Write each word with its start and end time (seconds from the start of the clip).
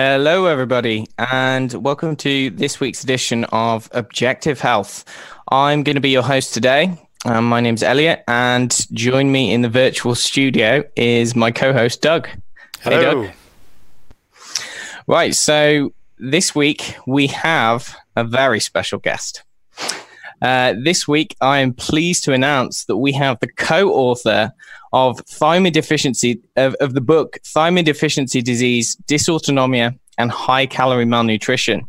Hello, 0.00 0.46
everybody, 0.46 1.08
and 1.18 1.72
welcome 1.72 2.14
to 2.14 2.50
this 2.50 2.78
week's 2.78 3.02
edition 3.02 3.42
of 3.46 3.88
Objective 3.90 4.60
Health. 4.60 5.04
I'm 5.50 5.82
going 5.82 5.96
to 5.96 6.00
be 6.00 6.10
your 6.10 6.22
host 6.22 6.54
today. 6.54 6.96
Um, 7.24 7.48
my 7.48 7.60
name's 7.60 7.82
Elliot, 7.82 8.22
and 8.28 8.86
join 8.92 9.32
me 9.32 9.52
in 9.52 9.62
the 9.62 9.68
virtual 9.68 10.14
studio 10.14 10.84
is 10.94 11.34
my 11.34 11.50
co-host 11.50 12.00
Doug. 12.00 12.28
Hello. 12.82 13.22
Hey, 13.22 13.26
Doug. 13.26 13.34
Right, 15.08 15.34
so 15.34 15.92
this 16.16 16.54
week 16.54 16.94
we 17.08 17.26
have 17.26 17.96
a 18.14 18.22
very 18.22 18.60
special 18.60 19.00
guest. 19.00 19.42
Uh, 20.40 20.74
this 20.82 21.08
week, 21.08 21.36
I 21.40 21.58
am 21.58 21.72
pleased 21.72 22.24
to 22.24 22.32
announce 22.32 22.84
that 22.84 22.96
we 22.96 23.12
have 23.12 23.38
the 23.40 23.48
co-author 23.48 24.52
of 24.92 25.18
thiamine 25.26 25.72
deficiency 25.72 26.40
of, 26.56 26.74
of 26.80 26.94
the 26.94 27.00
book 27.00 27.38
Thiamine 27.44 27.84
Deficiency 27.84 28.40
Disease, 28.40 28.96
Dysautonomia, 29.06 29.98
and 30.16 30.30
High 30.30 30.66
Calorie 30.66 31.04
Malnutrition. 31.04 31.86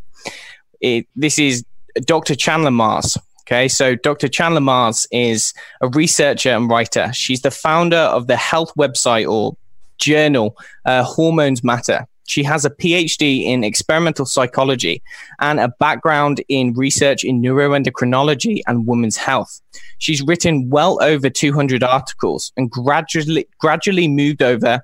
It, 0.80 1.06
this 1.16 1.38
is 1.38 1.64
Dr. 2.04 2.34
Chandler 2.34 2.70
Marrs. 2.70 3.16
Okay, 3.42 3.68
so 3.68 3.96
Dr. 3.96 4.28
Chandler 4.28 4.60
Marrs 4.60 5.06
is 5.10 5.52
a 5.80 5.88
researcher 5.88 6.50
and 6.50 6.70
writer. 6.70 7.12
She's 7.12 7.42
the 7.42 7.50
founder 7.50 7.96
of 7.96 8.28
the 8.28 8.36
health 8.36 8.72
website 8.78 9.28
or 9.28 9.56
journal 9.98 10.56
uh, 10.84 11.02
Hormones 11.02 11.64
Matter. 11.64 12.06
She 12.30 12.44
has 12.44 12.64
a 12.64 12.70
PhD 12.70 13.44
in 13.44 13.64
experimental 13.64 14.24
psychology 14.24 15.02
and 15.40 15.58
a 15.58 15.68
background 15.80 16.40
in 16.48 16.72
research 16.74 17.24
in 17.24 17.42
neuroendocrinology 17.42 18.60
and 18.68 18.86
women's 18.86 19.16
health. 19.16 19.60
She's 19.98 20.22
written 20.22 20.70
well 20.70 21.02
over 21.02 21.28
200 21.28 21.82
articles 21.82 22.52
and 22.56 22.70
gradually 22.70 23.48
gradually 23.58 24.06
moved 24.06 24.42
over 24.42 24.80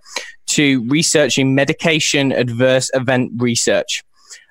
to 0.46 0.84
researching 0.88 1.54
medication 1.54 2.32
adverse 2.32 2.90
event 2.94 3.30
research. 3.36 4.02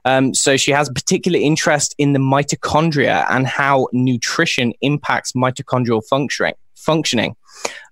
Um, 0.06 0.34
so 0.34 0.56
she 0.56 0.72
has 0.72 0.88
a 0.88 0.94
particular 0.94 1.40
interest 1.40 1.96
in 1.98 2.14
the 2.14 2.20
mitochondria 2.20 3.26
and 3.30 3.48
how 3.48 3.88
nutrition 3.92 4.74
impacts 4.82 5.34
mitochondrial 5.34 6.04
functioning. 6.08 6.54
Functioning. 6.76 7.36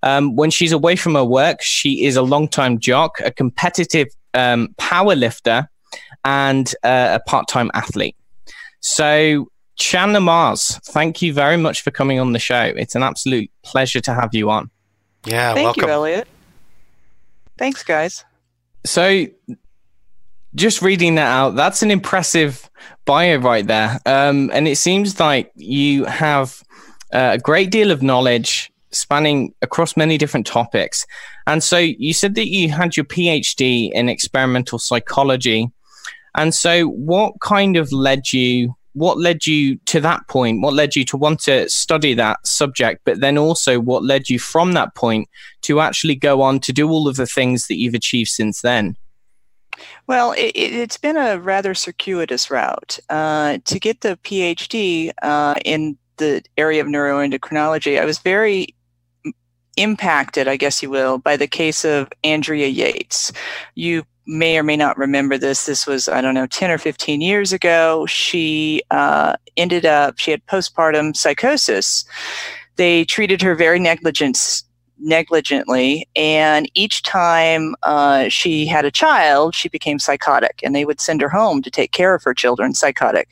Um, 0.02 0.36
when 0.36 0.50
she's 0.50 0.72
away 0.72 0.94
from 0.94 1.14
her 1.14 1.24
work, 1.24 1.60
she 1.60 2.04
is 2.04 2.16
a 2.16 2.22
long-time 2.22 2.78
jock, 2.78 3.18
a 3.20 3.30
competitive 3.30 4.08
um, 4.34 4.74
power 4.78 5.16
lifter, 5.16 5.68
and 6.24 6.72
uh, 6.84 7.18
a 7.20 7.28
part 7.28 7.48
time 7.48 7.70
athlete. 7.74 8.16
So, 8.80 9.48
Chandler 9.76 10.20
Marrs, 10.20 10.80
thank 10.84 11.22
you 11.22 11.32
very 11.32 11.56
much 11.56 11.82
for 11.82 11.90
coming 11.90 12.20
on 12.20 12.32
the 12.32 12.38
show. 12.38 12.62
It's 12.76 12.94
an 12.94 13.02
absolute 13.02 13.50
pleasure 13.64 14.00
to 14.02 14.14
have 14.14 14.30
you 14.32 14.50
on. 14.50 14.70
Yeah, 15.26 15.54
thank 15.54 15.64
welcome. 15.64 15.84
you, 15.84 15.90
Elliot. 15.90 16.28
Thanks, 17.58 17.82
guys. 17.82 18.24
So, 18.84 19.26
just 20.54 20.82
reading 20.82 21.16
that 21.16 21.26
out, 21.26 21.56
that's 21.56 21.82
an 21.82 21.90
impressive 21.90 22.68
bio 23.04 23.38
right 23.38 23.66
there. 23.66 23.98
Um, 24.06 24.50
and 24.52 24.68
it 24.68 24.76
seems 24.76 25.18
like 25.18 25.50
you 25.54 26.04
have 26.04 26.62
uh, 27.12 27.32
a 27.34 27.38
great 27.38 27.70
deal 27.70 27.90
of 27.90 28.02
knowledge 28.02 28.72
spanning 28.90 29.52
across 29.62 29.96
many 29.96 30.16
different 30.16 30.46
topics. 30.46 31.06
And 31.46 31.62
so 31.62 31.78
you 31.78 32.14
said 32.14 32.36
that 32.36 32.48
you 32.48 32.70
had 32.70 32.96
your 32.96 33.04
PhD 33.04 33.90
in 33.92 34.08
experimental 34.08 34.78
psychology. 34.78 35.70
And 36.36 36.54
so 36.54 36.86
what 36.86 37.40
kind 37.40 37.76
of 37.76 37.92
led 37.92 38.32
you 38.32 38.74
what 38.94 39.18
led 39.18 39.44
you 39.44 39.76
to 39.86 40.00
that 40.00 40.26
point? 40.28 40.62
What 40.62 40.72
led 40.72 40.94
you 40.94 41.04
to 41.06 41.16
want 41.16 41.40
to 41.40 41.68
study 41.68 42.14
that 42.14 42.46
subject, 42.46 43.00
but 43.04 43.20
then 43.20 43.36
also 43.36 43.80
what 43.80 44.04
led 44.04 44.30
you 44.30 44.38
from 44.38 44.72
that 44.72 44.94
point 44.94 45.28
to 45.62 45.80
actually 45.80 46.14
go 46.14 46.42
on 46.42 46.60
to 46.60 46.72
do 46.72 46.88
all 46.88 47.08
of 47.08 47.16
the 47.16 47.26
things 47.26 47.66
that 47.66 47.76
you've 47.76 47.94
achieved 47.94 48.30
since 48.30 48.62
then? 48.62 48.96
Well, 50.06 50.34
it, 50.36 50.72
has 50.72 50.96
been 50.96 51.16
a 51.16 51.38
rather 51.38 51.74
circuitous 51.74 52.50
route. 52.50 52.98
Uh, 53.08 53.58
to 53.64 53.78
get 53.78 54.00
the 54.00 54.18
PhD 54.22 55.12
uh, 55.22 55.54
in 55.64 55.96
the 56.16 56.42
area 56.56 56.80
of 56.80 56.86
neuroendocrinology, 56.86 58.00
I 58.00 58.04
was 58.04 58.18
very 58.18 58.74
impacted, 59.76 60.46
I 60.48 60.56
guess 60.56 60.82
you 60.82 60.90
will, 60.90 61.18
by 61.18 61.36
the 61.36 61.46
case 61.46 61.84
of 61.84 62.08
Andrea 62.22 62.68
Yates. 62.68 63.32
You 63.74 64.04
may 64.26 64.58
or 64.58 64.62
may 64.62 64.76
not 64.76 64.96
remember 64.96 65.36
this. 65.36 65.66
This 65.66 65.86
was, 65.86 66.08
I 66.08 66.20
don't 66.20 66.34
know, 66.34 66.46
10 66.46 66.70
or 66.70 66.78
15 66.78 67.20
years 67.20 67.52
ago. 67.52 68.06
She 68.06 68.82
uh, 68.90 69.36
ended 69.56 69.84
up, 69.84 70.18
she 70.18 70.30
had 70.30 70.46
postpartum 70.46 71.16
psychosis. 71.16 72.04
They 72.76 73.04
treated 73.04 73.42
her 73.42 73.54
very 73.54 73.78
negligent, 73.78 74.62
negligently, 75.04 76.08
and 76.16 76.70
each 76.74 77.02
time 77.02 77.74
uh, 77.82 78.28
she 78.28 78.66
had 78.66 78.84
a 78.84 78.90
child, 78.90 79.54
she 79.54 79.68
became 79.68 79.98
psychotic, 79.98 80.60
and 80.62 80.74
they 80.74 80.84
would 80.84 81.00
send 81.00 81.20
her 81.20 81.28
home 81.28 81.62
to 81.62 81.70
take 81.70 81.92
care 81.92 82.14
of 82.14 82.24
her 82.24 82.34
children, 82.34 82.74
psychotic. 82.74 83.28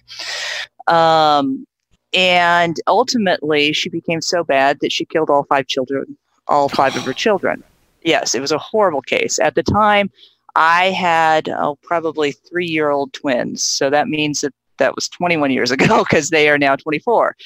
Um, 0.86 1.66
and 2.12 2.76
ultimately, 2.86 3.72
she 3.72 3.88
became 3.88 4.20
so 4.20 4.44
bad 4.44 4.78
that 4.80 4.92
she 4.92 5.04
killed 5.04 5.30
all 5.30 5.44
five 5.44 5.66
children 5.66 6.16
all 6.48 6.68
five 6.68 6.96
of 6.96 7.04
her 7.04 7.12
children. 7.24 7.62
Yes, 8.04 8.34
it 8.34 8.40
was 8.40 8.52
a 8.52 8.58
horrible 8.58 9.02
case. 9.02 9.38
At 9.38 9.54
the 9.54 9.62
time, 9.62 10.10
I 10.54 10.86
had 10.90 11.48
oh, 11.48 11.78
probably 11.82 12.32
three 12.32 12.66
year 12.66 12.90
old 12.90 13.12
twins. 13.12 13.64
So 13.64 13.90
that 13.90 14.08
means 14.08 14.40
that 14.40 14.52
that 14.78 14.94
was 14.94 15.08
21 15.08 15.50
years 15.50 15.70
ago 15.76 16.04
because 16.04 16.30
they 16.30 16.48
are 16.48 16.58
now 16.58 16.76
24. 16.76 17.36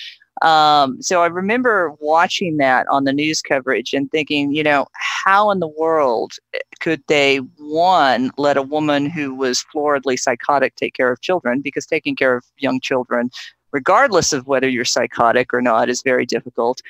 Um, 0.42 1.00
so 1.00 1.22
I 1.22 1.26
remember 1.26 1.92
watching 2.00 2.58
that 2.58 2.86
on 2.88 3.04
the 3.04 3.12
news 3.12 3.40
coverage 3.40 3.94
and 3.94 4.10
thinking, 4.10 4.52
you 4.52 4.62
know, 4.62 4.86
how 4.92 5.50
in 5.50 5.60
the 5.60 5.68
world 5.68 6.32
could 6.80 7.02
they, 7.08 7.38
one, 7.58 8.30
let 8.36 8.56
a 8.56 8.62
woman 8.62 9.06
who 9.06 9.34
was 9.34 9.64
floridly 9.74 10.18
psychotic 10.18 10.76
take 10.76 10.94
care 10.94 11.10
of 11.10 11.22
children? 11.22 11.62
Because 11.62 11.86
taking 11.86 12.16
care 12.16 12.36
of 12.36 12.44
young 12.58 12.80
children, 12.80 13.30
regardless 13.72 14.32
of 14.32 14.46
whether 14.46 14.68
you're 14.68 14.84
psychotic 14.84 15.54
or 15.54 15.62
not, 15.62 15.88
is 15.88 16.02
very 16.02 16.26
difficult. 16.26 16.82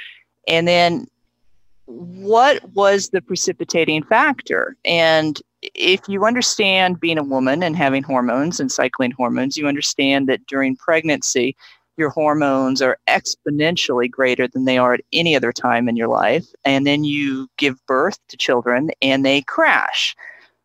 And 0.48 0.66
then 0.66 1.06
what 1.86 2.64
was 2.70 3.10
the 3.10 3.22
precipitating 3.22 4.02
factor? 4.02 4.76
And 4.84 5.40
if 5.74 6.00
you 6.08 6.24
understand 6.24 7.00
being 7.00 7.18
a 7.18 7.24
woman 7.24 7.62
and 7.62 7.76
having 7.76 8.02
hormones 8.02 8.58
and 8.58 8.70
cycling 8.70 9.12
hormones, 9.12 9.56
you 9.56 9.68
understand 9.68 10.28
that 10.28 10.46
during 10.46 10.76
pregnancy, 10.76 11.56
your 11.96 12.10
hormones 12.10 12.82
are 12.82 12.98
exponentially 13.08 14.10
greater 14.10 14.46
than 14.46 14.64
they 14.64 14.78
are 14.78 14.94
at 14.94 15.04
any 15.12 15.34
other 15.34 15.52
time 15.52 15.88
in 15.88 15.96
your 15.96 16.08
life. 16.08 16.46
And 16.64 16.86
then 16.86 17.04
you 17.04 17.48
give 17.56 17.84
birth 17.86 18.18
to 18.28 18.36
children 18.36 18.90
and 19.02 19.24
they 19.24 19.42
crash. 19.42 20.14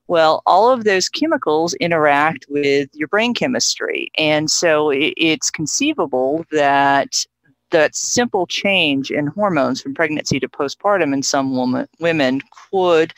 Well, 0.07 0.41
all 0.45 0.69
of 0.69 0.83
those 0.83 1.07
chemicals 1.07 1.73
interact 1.75 2.45
with 2.49 2.89
your 2.93 3.07
brain 3.07 3.33
chemistry. 3.33 4.11
And 4.17 4.51
so 4.51 4.91
it's 4.93 5.49
conceivable 5.49 6.45
that 6.51 7.25
that 7.69 7.95
simple 7.95 8.45
change 8.45 9.09
in 9.09 9.27
hormones 9.27 9.81
from 9.81 9.93
pregnancy 9.93 10.39
to 10.41 10.49
postpartum 10.49 11.13
in 11.13 11.23
some 11.23 11.55
woman, 11.55 11.87
women 11.99 12.41
could 12.69 13.13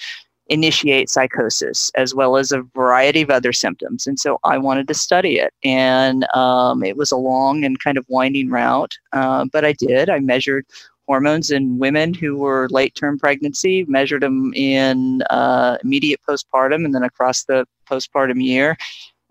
initiate 0.48 1.10
psychosis 1.10 1.90
as 1.96 2.14
well 2.14 2.36
as 2.38 2.52
a 2.52 2.62
variety 2.76 3.22
of 3.22 3.30
other 3.30 3.54
symptoms. 3.54 4.06
And 4.06 4.20
so 4.20 4.40
I 4.44 4.58
wanted 4.58 4.88
to 4.90 4.94
study 4.94 5.40
it. 5.40 5.54
And 5.64 6.26
um, 6.36 6.84
it 6.84 6.98
was 6.98 7.12
a 7.12 7.18
long 7.18 7.64
and 7.64 7.80
kind 7.80 7.98
of 7.98 8.06
winding 8.10 8.50
route, 8.50 8.98
uh, 9.14 9.46
but 9.52 9.64
I 9.64 9.74
did. 9.74 10.10
I 10.10 10.20
measured 10.20 10.66
hormones 11.08 11.52
in 11.52 11.80
women 11.80 12.14
who 12.14 12.38
were 12.38 12.68
late 12.72 12.96
term 12.96 13.20
pregnancy, 13.20 13.86
measured 13.88 14.24
them 14.24 14.54
in 14.54 15.22
uh, 15.30 15.78
immediate 15.84 16.20
postpartum 16.28 16.86
and 16.86 16.94
then 16.94 17.04
across 17.04 17.44
the 17.44 17.66
postpartum 17.90 18.44
year 18.44 18.78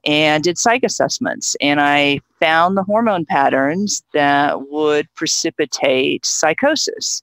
and 0.05 0.43
did 0.43 0.59
psych 0.59 0.83
assessments. 0.83 1.57
And 1.61 1.81
I 1.81 2.21
found 2.41 2.77
the 2.77 2.83
hormone 2.83 3.25
patterns 3.25 4.03
that 4.13 4.69
would 4.71 5.07
precipitate 5.15 6.27
psychosis. 6.27 7.23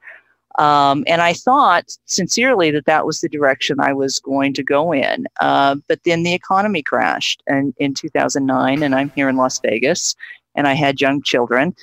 Um, 0.60 1.06
and 1.08 1.22
I 1.22 1.34
thought 1.34 1.86
sincerely 2.06 2.70
that 2.72 2.86
that 2.86 3.06
was 3.06 3.22
the 3.22 3.30
direction 3.30 3.80
I 3.80 3.94
was 3.94 4.20
going 4.20 4.54
to 4.56 4.64
go 4.64 4.94
in. 4.94 5.26
Uh, 5.40 5.78
but 5.88 6.02
then 6.04 6.24
the 6.24 6.34
economy 6.34 6.84
crashed 6.84 7.42
in, 7.48 7.74
in 7.78 7.94
2009, 7.94 8.84
and 8.84 8.94
I'm 8.94 9.10
here 9.12 9.30
in 9.30 9.38
Las 9.38 9.60
Vegas, 9.60 10.16
and 10.56 10.68
I 10.68 10.74
had 10.74 11.00
young 11.00 11.22
children, 11.24 11.74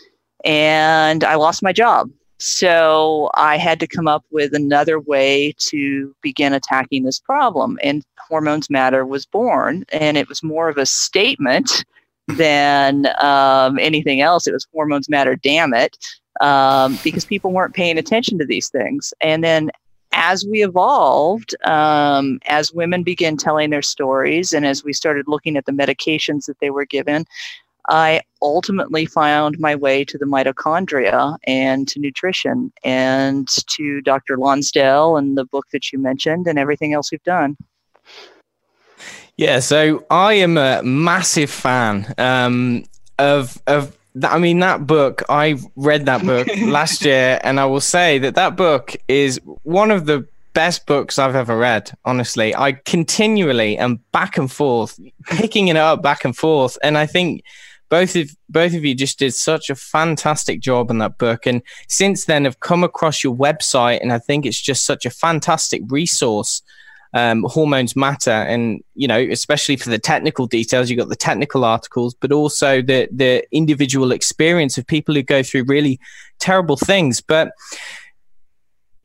and 0.44 1.24
I 1.24 1.36
lost 1.36 1.62
my 1.62 1.72
job. 1.72 2.10
So 2.38 3.30
I 3.32 3.56
had 3.56 3.80
to 3.80 3.86
come 3.86 4.06
up 4.06 4.26
with 4.30 4.52
another 4.52 5.00
way 5.00 5.54
to 5.70 6.14
begin 6.20 6.52
attacking 6.52 7.04
this 7.04 7.18
problem. 7.18 7.78
And 7.82 8.04
Hormones 8.28 8.68
Matter 8.68 9.06
was 9.06 9.24
born, 9.24 9.86
and 9.90 10.18
it 10.18 10.28
was 10.28 10.42
more 10.42 10.68
of 10.68 10.76
a 10.76 10.84
statement 10.84 11.82
than 12.28 13.06
um, 13.22 13.78
anything 13.78 14.20
else. 14.20 14.46
It 14.46 14.52
was 14.52 14.66
Hormones 14.70 15.08
Matter, 15.08 15.34
damn 15.34 15.72
it, 15.72 15.96
um, 16.40 16.98
because 17.02 17.24
people 17.24 17.52
weren't 17.52 17.74
paying 17.74 17.98
attention 17.98 18.38
to 18.38 18.44
these 18.44 18.68
things. 18.68 19.12
And 19.20 19.42
then 19.42 19.70
as 20.12 20.46
we 20.46 20.64
evolved, 20.64 21.54
um, 21.64 22.40
as 22.46 22.72
women 22.72 23.02
began 23.02 23.36
telling 23.36 23.70
their 23.70 23.82
stories, 23.82 24.52
and 24.52 24.66
as 24.66 24.82
we 24.82 24.92
started 24.92 25.28
looking 25.28 25.56
at 25.56 25.66
the 25.66 25.72
medications 25.72 26.46
that 26.46 26.58
they 26.60 26.70
were 26.70 26.86
given, 26.86 27.26
I 27.88 28.22
ultimately 28.42 29.06
found 29.06 29.58
my 29.58 29.74
way 29.74 30.04
to 30.04 30.18
the 30.18 30.24
mitochondria 30.24 31.36
and 31.46 31.86
to 31.88 32.00
nutrition 32.00 32.72
and 32.84 33.46
to 33.76 34.00
Dr. 34.02 34.36
Lonsdale 34.38 35.16
and 35.16 35.36
the 35.36 35.44
book 35.44 35.66
that 35.72 35.92
you 35.92 35.98
mentioned 35.98 36.46
and 36.46 36.58
everything 36.58 36.92
else 36.94 37.12
we've 37.12 37.22
done. 37.22 37.56
Yeah, 39.36 39.60
so 39.60 40.04
I 40.10 40.34
am 40.34 40.56
a 40.56 40.82
massive 40.82 41.50
fan 41.50 42.12
um, 42.18 42.84
of 43.18 43.60
of. 43.66 43.96
I 44.22 44.38
mean, 44.38 44.60
that 44.60 44.86
book. 44.86 45.22
I 45.28 45.58
read 45.76 46.06
that 46.06 46.24
book 46.24 46.48
last 46.62 47.04
year, 47.04 47.40
and 47.42 47.60
I 47.60 47.66
will 47.66 47.80
say 47.80 48.18
that 48.18 48.34
that 48.36 48.56
book 48.56 48.96
is 49.08 49.40
one 49.62 49.90
of 49.90 50.06
the 50.06 50.26
best 50.54 50.86
books 50.86 51.18
I've 51.18 51.36
ever 51.36 51.56
read. 51.56 51.92
Honestly, 52.04 52.54
I 52.54 52.72
continually 52.72 53.76
am 53.76 54.00
back 54.12 54.38
and 54.38 54.50
forth, 54.50 54.98
picking 55.26 55.68
it 55.68 55.76
up 55.76 56.02
back 56.02 56.24
and 56.24 56.36
forth, 56.36 56.78
and 56.82 56.96
I 56.96 57.06
think 57.06 57.42
both 57.88 58.16
of 58.16 58.30
both 58.48 58.74
of 58.74 58.84
you 58.84 58.94
just 58.94 59.18
did 59.18 59.34
such 59.34 59.70
a 59.70 59.74
fantastic 59.74 60.60
job 60.60 60.90
on 60.90 60.98
that 60.98 61.18
book 61.18 61.46
and 61.46 61.62
since 61.88 62.24
then 62.24 62.44
have 62.44 62.60
come 62.60 62.82
across 62.82 63.22
your 63.22 63.34
website 63.34 64.00
and 64.02 64.12
i 64.12 64.18
think 64.18 64.44
it's 64.44 64.60
just 64.60 64.84
such 64.84 65.06
a 65.06 65.10
fantastic 65.10 65.82
resource 65.88 66.62
um, 67.16 67.44
hormones 67.48 67.96
matter. 67.96 68.30
And 68.30 68.82
you 68.94 69.08
know 69.08 69.18
especially 69.18 69.76
for 69.76 69.90
the 69.90 69.98
technical 69.98 70.46
details 70.46 70.88
you've 70.88 70.98
got 70.98 71.08
the 71.08 71.16
technical 71.16 71.64
articles 71.64 72.14
but 72.14 72.32
also 72.32 72.82
the 72.82 73.08
the 73.10 73.44
individual 73.52 74.12
experience 74.12 74.78
of 74.78 74.86
people 74.86 75.14
who 75.14 75.22
go 75.22 75.42
through 75.42 75.64
really 75.64 75.98
terrible 76.38 76.76
things. 76.76 77.20
But 77.20 77.52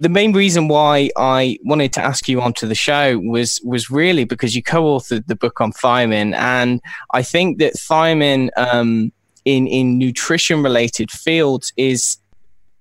the 0.02 0.10
main 0.10 0.34
reason 0.34 0.68
why 0.68 1.12
I 1.16 1.60
wanted 1.64 1.94
to 1.94 2.04
ask 2.04 2.28
you 2.28 2.42
onto 2.42 2.68
the 2.68 2.76
show 2.76 3.20
was 3.20 3.62
was 3.64 3.92
really 3.92 4.26
because 4.26 4.56
you 4.56 4.64
co-authored 4.64 5.28
the 5.28 5.36
book 5.36 5.62
on 5.62 5.72
thiamine, 5.72 6.34
and 6.36 6.82
I 7.14 7.22
think 7.22 7.60
that 7.60 7.76
thiamine 7.76 8.50
um, 8.58 9.12
in 9.46 9.68
in 9.68 10.00
nutrition 10.00 10.64
related 10.64 11.12
fields 11.12 11.72
is 11.78 12.18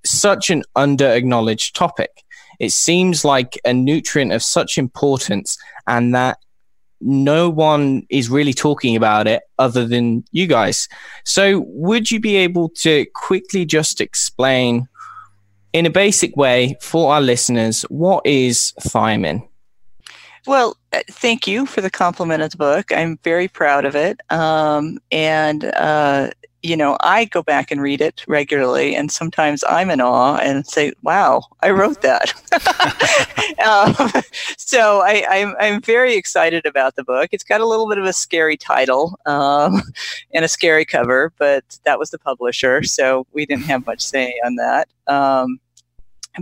such 0.05 0.49
an 0.49 0.63
under 0.75 1.07
acknowledged 1.07 1.77
topic. 1.77 2.25
It 2.61 2.73
seems 2.73 3.25
like 3.25 3.59
a 3.65 3.73
nutrient 3.73 4.33
of 4.33 4.43
such 4.43 4.79
importance, 4.79 5.59
and 5.89 6.15
that 6.15 6.39
no 7.01 7.49
one 7.51 8.07
is 8.11 8.31
really 8.31 8.53
talking 8.53 8.95
about 8.95 9.27
it 9.27 9.43
other 9.59 9.87
than 9.87 10.23
you 10.31 10.47
guys. 10.47 10.87
So, 11.25 11.65
would 11.67 12.11
you 12.11 12.21
be 12.21 12.37
able 12.37 12.69
to 12.81 13.07
quickly 13.15 13.65
just 13.65 14.01
explain 14.01 14.87
in 15.73 15.87
a 15.87 15.91
basic 15.91 16.37
way 16.37 16.77
for 16.81 17.13
our 17.13 17.21
listeners, 17.21 17.83
what 17.83 18.27
is 18.27 18.73
thiamine? 18.81 19.47
Well, 20.47 20.77
uh, 20.93 21.01
thank 21.11 21.47
you 21.47 21.67
for 21.67 21.81
the 21.81 21.91
compliment 21.91 22.43
of 22.43 22.51
the 22.51 22.57
book. 22.57 22.93
I'm 22.93 23.19
very 23.23 23.47
proud 23.47 23.85
of 23.85 23.95
it. 23.95 24.21
Um, 24.31 24.99
and 25.13 25.65
uh, 25.65 26.31
you 26.63 26.77
know, 26.77 26.97
I 27.01 27.25
go 27.25 27.43
back 27.43 27.71
and 27.71 27.81
read 27.81 28.01
it 28.01 28.25
regularly, 28.29 28.95
and 28.95 29.11
sometimes 29.11 29.65
I'm 29.69 29.91
in 29.91 30.01
awe 30.01 30.37
and 30.37 30.67
say, 30.67 30.93
"Wow, 31.03 31.45
I 31.63 31.71
wrote 31.71 32.03
that." 32.03 32.35
um, 33.65 34.23
so 34.59 35.01
I, 35.01 35.25
am 35.31 35.49
I'm, 35.51 35.57
I'm 35.59 35.81
very 35.81 36.15
excited 36.15 36.67
about 36.67 36.97
the 36.97 37.05
book. 37.05 37.31
It's 37.33 37.45
got 37.45 37.61
a 37.61 37.67
little 37.67 37.89
bit 37.89 37.99
of 37.99 38.05
a 38.05 38.13
scary 38.13 38.57
title 38.57 39.19
um, 39.27 39.83
and 40.35 40.45
a 40.45 40.49
scary 40.49 40.85
cover, 40.85 41.33
but 41.39 41.79
that 41.85 41.99
was 41.99 42.11
the 42.11 42.19
publisher, 42.19 42.83
so 42.83 43.27
we 43.33 43.47
didn't 43.47 43.65
have 43.65 43.87
much 43.87 44.03
say 44.03 44.35
on 44.45 44.57
that. 44.57 44.89
Um, 45.07 45.61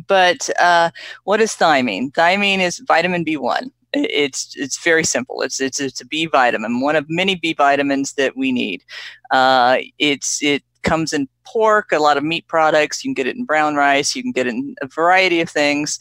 but 0.06 0.50
uh, 0.60 0.90
what 1.24 1.40
is 1.40 1.52
thiamine? 1.52 2.12
Thiamine 2.12 2.58
is 2.58 2.80
vitamin 2.80 3.24
B1 3.24 3.70
it's 3.92 4.54
it's 4.56 4.82
very 4.82 5.04
simple. 5.04 5.42
It's 5.42 5.60
it's 5.60 5.80
it's 5.80 6.00
a 6.00 6.06
B 6.06 6.26
vitamin, 6.26 6.80
one 6.80 6.96
of 6.96 7.06
many 7.08 7.36
B 7.36 7.52
vitamins 7.52 8.14
that 8.14 8.36
we 8.36 8.52
need. 8.52 8.84
Uh, 9.30 9.78
it's 9.98 10.42
it 10.42 10.62
comes 10.82 11.12
in 11.12 11.28
pork, 11.44 11.92
a 11.92 11.98
lot 11.98 12.16
of 12.16 12.24
meat 12.24 12.46
products. 12.46 13.04
You 13.04 13.08
can 13.08 13.14
get 13.14 13.26
it 13.26 13.36
in 13.36 13.44
brown 13.44 13.74
rice. 13.74 14.14
You 14.14 14.22
can 14.22 14.32
get 14.32 14.46
it 14.46 14.54
in 14.54 14.74
a 14.82 14.86
variety 14.86 15.40
of 15.40 15.48
things, 15.48 15.98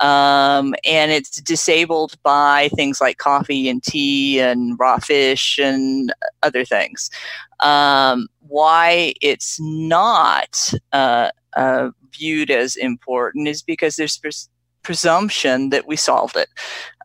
um, 0.00 0.74
and 0.84 1.10
it's 1.10 1.40
disabled 1.40 2.14
by 2.22 2.68
things 2.74 3.00
like 3.00 3.18
coffee 3.18 3.68
and 3.68 3.82
tea 3.82 4.40
and 4.40 4.78
raw 4.78 4.98
fish 4.98 5.58
and 5.58 6.12
other 6.42 6.64
things. 6.64 7.10
Um, 7.60 8.28
why 8.40 9.14
it's 9.20 9.58
not 9.60 10.72
uh, 10.92 11.30
uh, 11.56 11.90
viewed 12.12 12.50
as 12.50 12.76
important 12.76 13.48
is 13.48 13.62
because 13.62 13.96
there's 13.96 14.18
presumption 14.82 15.70
that 15.70 15.86
we 15.86 15.96
solved 15.96 16.36
it. 16.36 16.48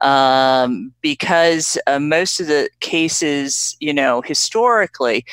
Um, 0.02 0.94
because 1.02 1.78
uh, 1.88 2.00
most 2.00 2.40
of 2.40 2.48
the 2.48 2.70
cases, 2.80 3.76
you 3.80 3.94
know, 3.94 4.22
historically 4.22 5.26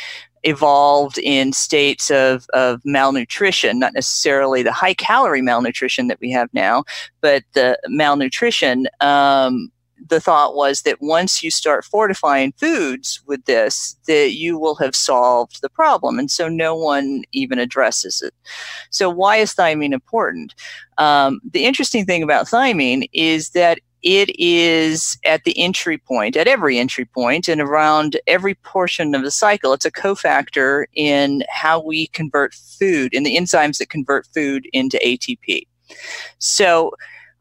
evolved 0.44 1.18
in 1.18 1.52
states 1.52 2.10
of, 2.10 2.46
of 2.52 2.80
malnutrition, 2.84 3.78
not 3.78 3.94
necessarily 3.94 4.62
the 4.62 4.72
high 4.72 4.94
calorie 4.94 5.42
malnutrition 5.42 6.08
that 6.08 6.20
we 6.20 6.30
have 6.30 6.48
now, 6.52 6.84
but 7.20 7.44
the 7.54 7.78
malnutrition 7.88 8.86
um, 9.00 9.70
the 10.12 10.20
thought 10.20 10.54
was 10.54 10.82
that 10.82 11.00
once 11.00 11.42
you 11.42 11.50
start 11.50 11.86
fortifying 11.86 12.52
foods 12.58 13.22
with 13.26 13.42
this, 13.46 13.96
that 14.06 14.32
you 14.32 14.58
will 14.58 14.74
have 14.74 14.94
solved 14.94 15.62
the 15.62 15.70
problem. 15.70 16.18
And 16.18 16.30
so 16.30 16.48
no 16.48 16.76
one 16.76 17.22
even 17.32 17.58
addresses 17.58 18.20
it. 18.20 18.34
So 18.90 19.08
why 19.08 19.38
is 19.38 19.54
thiamine 19.54 19.94
important? 19.94 20.54
Um, 20.98 21.40
the 21.50 21.64
interesting 21.64 22.04
thing 22.04 22.22
about 22.22 22.46
thiamine 22.46 23.08
is 23.14 23.50
that 23.50 23.78
it 24.02 24.38
is 24.38 25.16
at 25.24 25.44
the 25.44 25.58
entry 25.58 25.96
point, 25.96 26.36
at 26.36 26.46
every 26.46 26.78
entry 26.78 27.06
point, 27.06 27.48
and 27.48 27.60
around 27.60 28.20
every 28.26 28.54
portion 28.56 29.14
of 29.14 29.22
the 29.22 29.30
cycle. 29.30 29.72
It's 29.72 29.86
a 29.86 29.90
cofactor 29.90 30.84
in 30.92 31.42
how 31.48 31.82
we 31.82 32.08
convert 32.08 32.52
food, 32.52 33.14
in 33.14 33.22
the 33.22 33.36
enzymes 33.36 33.78
that 33.78 33.88
convert 33.88 34.26
food 34.34 34.68
into 34.74 34.98
ATP. 34.98 35.66
So 36.38 36.92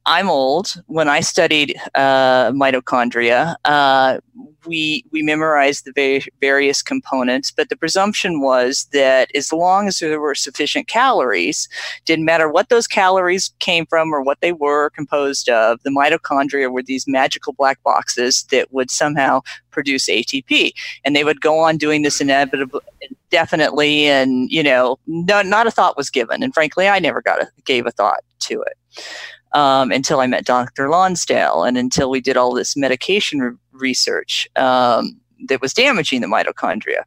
I'm 0.06 0.30
old. 0.30 0.74
When 0.88 1.08
I 1.08 1.20
studied 1.20 1.76
uh, 1.94 2.52
mitochondria, 2.52 3.56
uh, 3.66 4.20
we 4.66 5.06
we 5.12 5.22
memorized 5.22 5.86
the 5.86 5.94
va- 5.94 6.30
various 6.40 6.82
components, 6.82 7.52
but 7.52 7.70
the 7.70 7.76
presumption 7.76 8.42
was 8.42 8.88
that 8.94 9.30
as 9.36 9.54
long 9.54 9.88
as 9.88 10.00
there 10.00 10.20
were 10.20 10.34
sufficient 10.34 10.88
calories, 10.88 11.70
didn't 12.06 12.26
matter 12.26 12.50
what 12.50 12.70
those 12.70 12.88
calories 12.88 13.54
came 13.60 13.86
from 13.86 14.14
or 14.14 14.24
what 14.24 14.42
they 14.42 14.54
were 14.54 14.90
composed 14.90 15.50
of. 15.50 15.80
The 15.84 15.92
mitochondria 15.92 16.72
were 16.72 16.84
these 16.84 17.08
magical 17.08 17.54
black 17.54 17.82
boxes 17.84 18.44
that 18.52 18.74
would 18.74 18.90
somehow 18.90 19.42
produce 19.70 20.10
ATP, 20.10 20.72
and 21.06 21.16
they 21.16 21.24
would 21.24 21.42
go 21.42 21.60
on 21.60 21.78
doing 21.78 22.02
this 22.02 22.20
inevitably 22.20 22.82
indefinitely, 23.30 24.08
and 24.08 24.50
you 24.52 24.64
know, 24.64 24.98
not 25.06 25.46
not 25.46 25.68
a 25.68 25.72
thought 25.72 25.96
was 25.96 26.10
given. 26.10 26.42
And 26.42 26.54
frankly, 26.56 26.88
I 26.88 26.98
never 26.98 27.22
got 27.22 27.42
a, 27.42 27.52
gave 27.66 27.86
a 27.86 27.92
thought 27.92 28.24
to 28.40 28.62
it 28.64 29.04
um, 29.54 29.92
until 29.92 30.20
I 30.20 30.28
met 30.28 30.46
Dr. 30.46 30.90
Lonsdale 30.90 31.64
and 31.64 31.78
until 31.78 32.10
we 32.10 32.22
did 32.22 32.38
all 32.38 32.54
this 32.54 32.76
medication 32.76 33.40
re- 33.40 33.56
research 33.72 34.48
um, 34.56 35.20
that 35.48 35.62
was 35.62 35.74
damaging 35.74 36.22
the 36.22 36.28
mitochondria. 36.28 37.04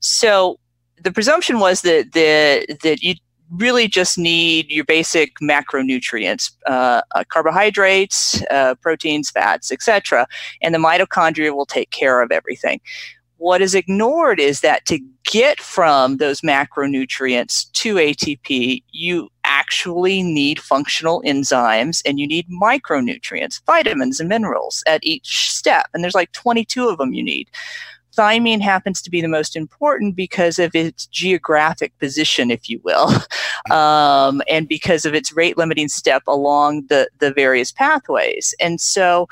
So 0.00 0.58
the 1.02 1.12
presumption 1.12 1.60
was 1.60 1.82
that 1.82 2.12
the, 2.12 2.76
that 2.82 3.02
you 3.02 3.14
really 3.50 3.88
just 3.88 4.16
need 4.16 4.70
your 4.70 4.84
basic 4.84 5.34
macronutrients 5.42 6.52
uh, 6.66 7.00
uh, 7.14 7.24
carbohydrates 7.28 8.42
uh, 8.48 8.76
proteins 8.76 9.28
fats 9.28 9.72
etc 9.72 10.24
and 10.62 10.72
the 10.72 10.78
mitochondria 10.78 11.52
will 11.52 11.66
take 11.66 11.90
care 11.90 12.22
of 12.22 12.30
everything 12.30 12.80
what 13.40 13.62
is 13.62 13.74
ignored 13.74 14.38
is 14.38 14.60
that 14.60 14.84
to 14.84 15.00
get 15.24 15.60
from 15.60 16.18
those 16.18 16.42
macronutrients 16.42 17.72
to 17.72 17.94
ATP, 17.94 18.82
you 18.90 19.30
actually 19.50 20.22
need 20.22 20.60
functional 20.60 21.22
enzymes 21.26 22.00
and 22.06 22.20
you 22.20 22.26
need 22.26 22.46
micronutrients, 22.48 23.60
vitamins 23.66 24.20
and 24.20 24.28
minerals 24.28 24.84
at 24.86 25.02
each 25.02 25.50
step. 25.50 25.88
And 25.92 26.04
there's 26.04 26.14
like 26.14 26.30
22 26.32 26.88
of 26.88 26.98
them 26.98 27.12
you 27.12 27.24
need. 27.24 27.50
Thiamine 28.16 28.60
happens 28.60 29.02
to 29.02 29.10
be 29.10 29.20
the 29.20 29.28
most 29.28 29.56
important 29.56 30.14
because 30.14 30.58
of 30.58 30.74
its 30.74 31.06
geographic 31.06 31.96
position, 31.98 32.50
if 32.50 32.68
you 32.68 32.80
will, 32.84 33.10
um, 33.70 34.40
and 34.48 34.68
because 34.68 35.04
of 35.04 35.14
its 35.14 35.32
rate 35.32 35.58
limiting 35.58 35.88
step 35.88 36.22
along 36.26 36.86
the, 36.88 37.08
the 37.18 37.32
various 37.32 37.72
pathways. 37.72 38.54
And 38.60 38.80
so, 38.80 39.28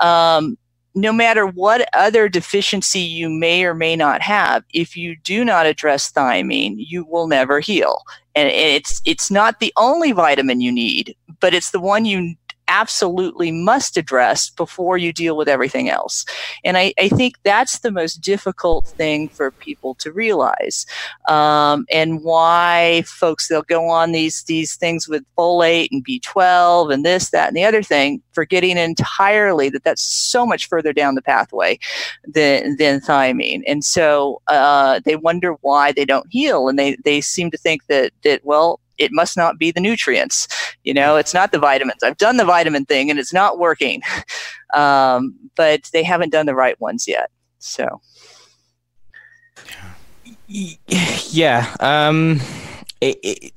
um, 0.00 0.56
no 0.94 1.12
matter 1.12 1.46
what 1.46 1.88
other 1.94 2.28
deficiency 2.28 3.00
you 3.00 3.30
may 3.30 3.64
or 3.64 3.74
may 3.74 3.96
not 3.96 4.20
have, 4.20 4.62
if 4.74 4.94
you 4.94 5.16
do 5.16 5.44
not 5.44 5.64
address 5.64 6.12
thiamine, 6.12 6.74
you 6.76 7.04
will 7.06 7.26
never 7.26 7.60
heal. 7.60 8.02
And 8.34 8.48
it's 8.48 9.00
it's 9.04 9.30
not 9.30 9.60
the 9.60 9.72
only 9.76 10.12
vitamin 10.12 10.60
you 10.60 10.72
need, 10.72 11.14
but 11.40 11.52
it's 11.54 11.70
the 11.70 11.80
one 11.80 12.04
you 12.04 12.34
absolutely 12.68 13.52
must 13.52 13.96
address 13.96 14.50
before 14.50 14.96
you 14.96 15.12
deal 15.12 15.36
with 15.36 15.48
everything 15.48 15.88
else. 15.88 16.24
And 16.64 16.76
I, 16.76 16.94
I 16.98 17.08
think 17.08 17.36
that's 17.42 17.80
the 17.80 17.90
most 17.90 18.16
difficult 18.20 18.86
thing 18.86 19.28
for 19.28 19.50
people 19.50 19.94
to 19.96 20.12
realize. 20.12 20.86
Um, 21.28 21.86
and 21.90 22.22
why 22.22 23.02
folks 23.06 23.48
they'll 23.48 23.62
go 23.62 23.88
on 23.88 24.12
these 24.12 24.44
these 24.44 24.76
things 24.76 25.08
with 25.08 25.24
folate 25.36 25.88
and 25.90 26.04
B12 26.04 26.92
and 26.92 27.04
this, 27.04 27.30
that, 27.30 27.48
and 27.48 27.56
the 27.56 27.64
other 27.64 27.82
thing, 27.82 28.22
forgetting 28.32 28.76
entirely 28.76 29.68
that 29.68 29.84
that's 29.84 30.02
so 30.02 30.46
much 30.46 30.68
further 30.68 30.92
down 30.92 31.14
the 31.14 31.22
pathway 31.22 31.78
than 32.26 32.76
than 32.76 33.00
thiamine. 33.00 33.62
And 33.66 33.84
so 33.84 34.40
uh, 34.48 35.00
they 35.04 35.16
wonder 35.16 35.52
why 35.60 35.92
they 35.92 36.04
don't 36.04 36.26
heal, 36.30 36.68
and 36.68 36.78
they 36.78 36.96
they 37.04 37.20
seem 37.20 37.50
to 37.50 37.58
think 37.58 37.86
that 37.86 38.12
that 38.22 38.44
well 38.44 38.80
it 38.98 39.12
must 39.12 39.36
not 39.36 39.58
be 39.58 39.70
the 39.70 39.80
nutrients. 39.80 40.48
You 40.84 40.94
know, 40.94 41.16
it's 41.16 41.34
not 41.34 41.52
the 41.52 41.58
vitamins. 41.58 42.02
I've 42.02 42.18
done 42.18 42.36
the 42.36 42.44
vitamin 42.44 42.84
thing 42.84 43.10
and 43.10 43.18
it's 43.18 43.32
not 43.32 43.58
working. 43.58 44.02
Um, 44.74 45.34
but 45.54 45.90
they 45.92 46.02
haven't 46.02 46.30
done 46.30 46.46
the 46.46 46.54
right 46.54 46.80
ones 46.80 47.06
yet. 47.06 47.30
So. 47.58 48.00
Yeah. 50.46 51.76
Um, 51.78 52.40
it, 53.02 53.18
it, 53.22 53.52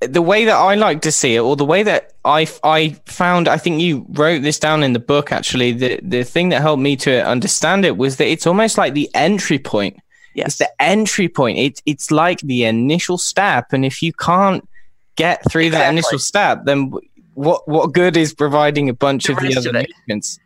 the 0.00 0.22
way 0.22 0.44
that 0.44 0.54
I 0.54 0.74
like 0.74 1.02
to 1.02 1.12
see 1.12 1.36
it, 1.36 1.40
or 1.40 1.56
the 1.56 1.64
way 1.64 1.82
that 1.82 2.12
I, 2.24 2.46
I 2.62 2.90
found, 3.06 3.48
I 3.48 3.56
think 3.56 3.80
you 3.80 4.06
wrote 4.10 4.42
this 4.42 4.58
down 4.58 4.82
in 4.82 4.92
the 4.92 4.98
book 4.98 5.32
actually. 5.32 5.72
The, 5.72 5.98
the 6.02 6.24
thing 6.24 6.50
that 6.50 6.62
helped 6.62 6.82
me 6.82 6.96
to 6.96 7.26
understand 7.26 7.84
it 7.84 7.96
was 7.96 8.16
that 8.16 8.26
it's 8.26 8.46
almost 8.46 8.78
like 8.78 8.94
the 8.94 9.10
entry 9.14 9.58
point. 9.58 9.98
Yes. 10.38 10.46
It's 10.46 10.58
the 10.58 10.82
entry 10.82 11.28
point. 11.28 11.58
It, 11.58 11.82
it's 11.84 12.10
like 12.12 12.40
the 12.40 12.64
initial 12.64 13.18
step. 13.18 13.72
And 13.72 13.84
if 13.84 14.02
you 14.02 14.12
can't 14.12 14.66
get 15.16 15.42
through 15.50 15.66
exactly. 15.66 15.84
that 15.84 15.92
initial 15.92 16.18
step, 16.20 16.64
then 16.64 16.92
what, 17.34 17.66
what 17.66 17.92
good 17.92 18.16
is 18.16 18.32
providing 18.32 18.88
a 18.88 18.94
bunch 18.94 19.24
the 19.24 19.32
of 19.32 19.40
the 19.40 19.56
other 19.56 19.72
movements? 19.72 20.38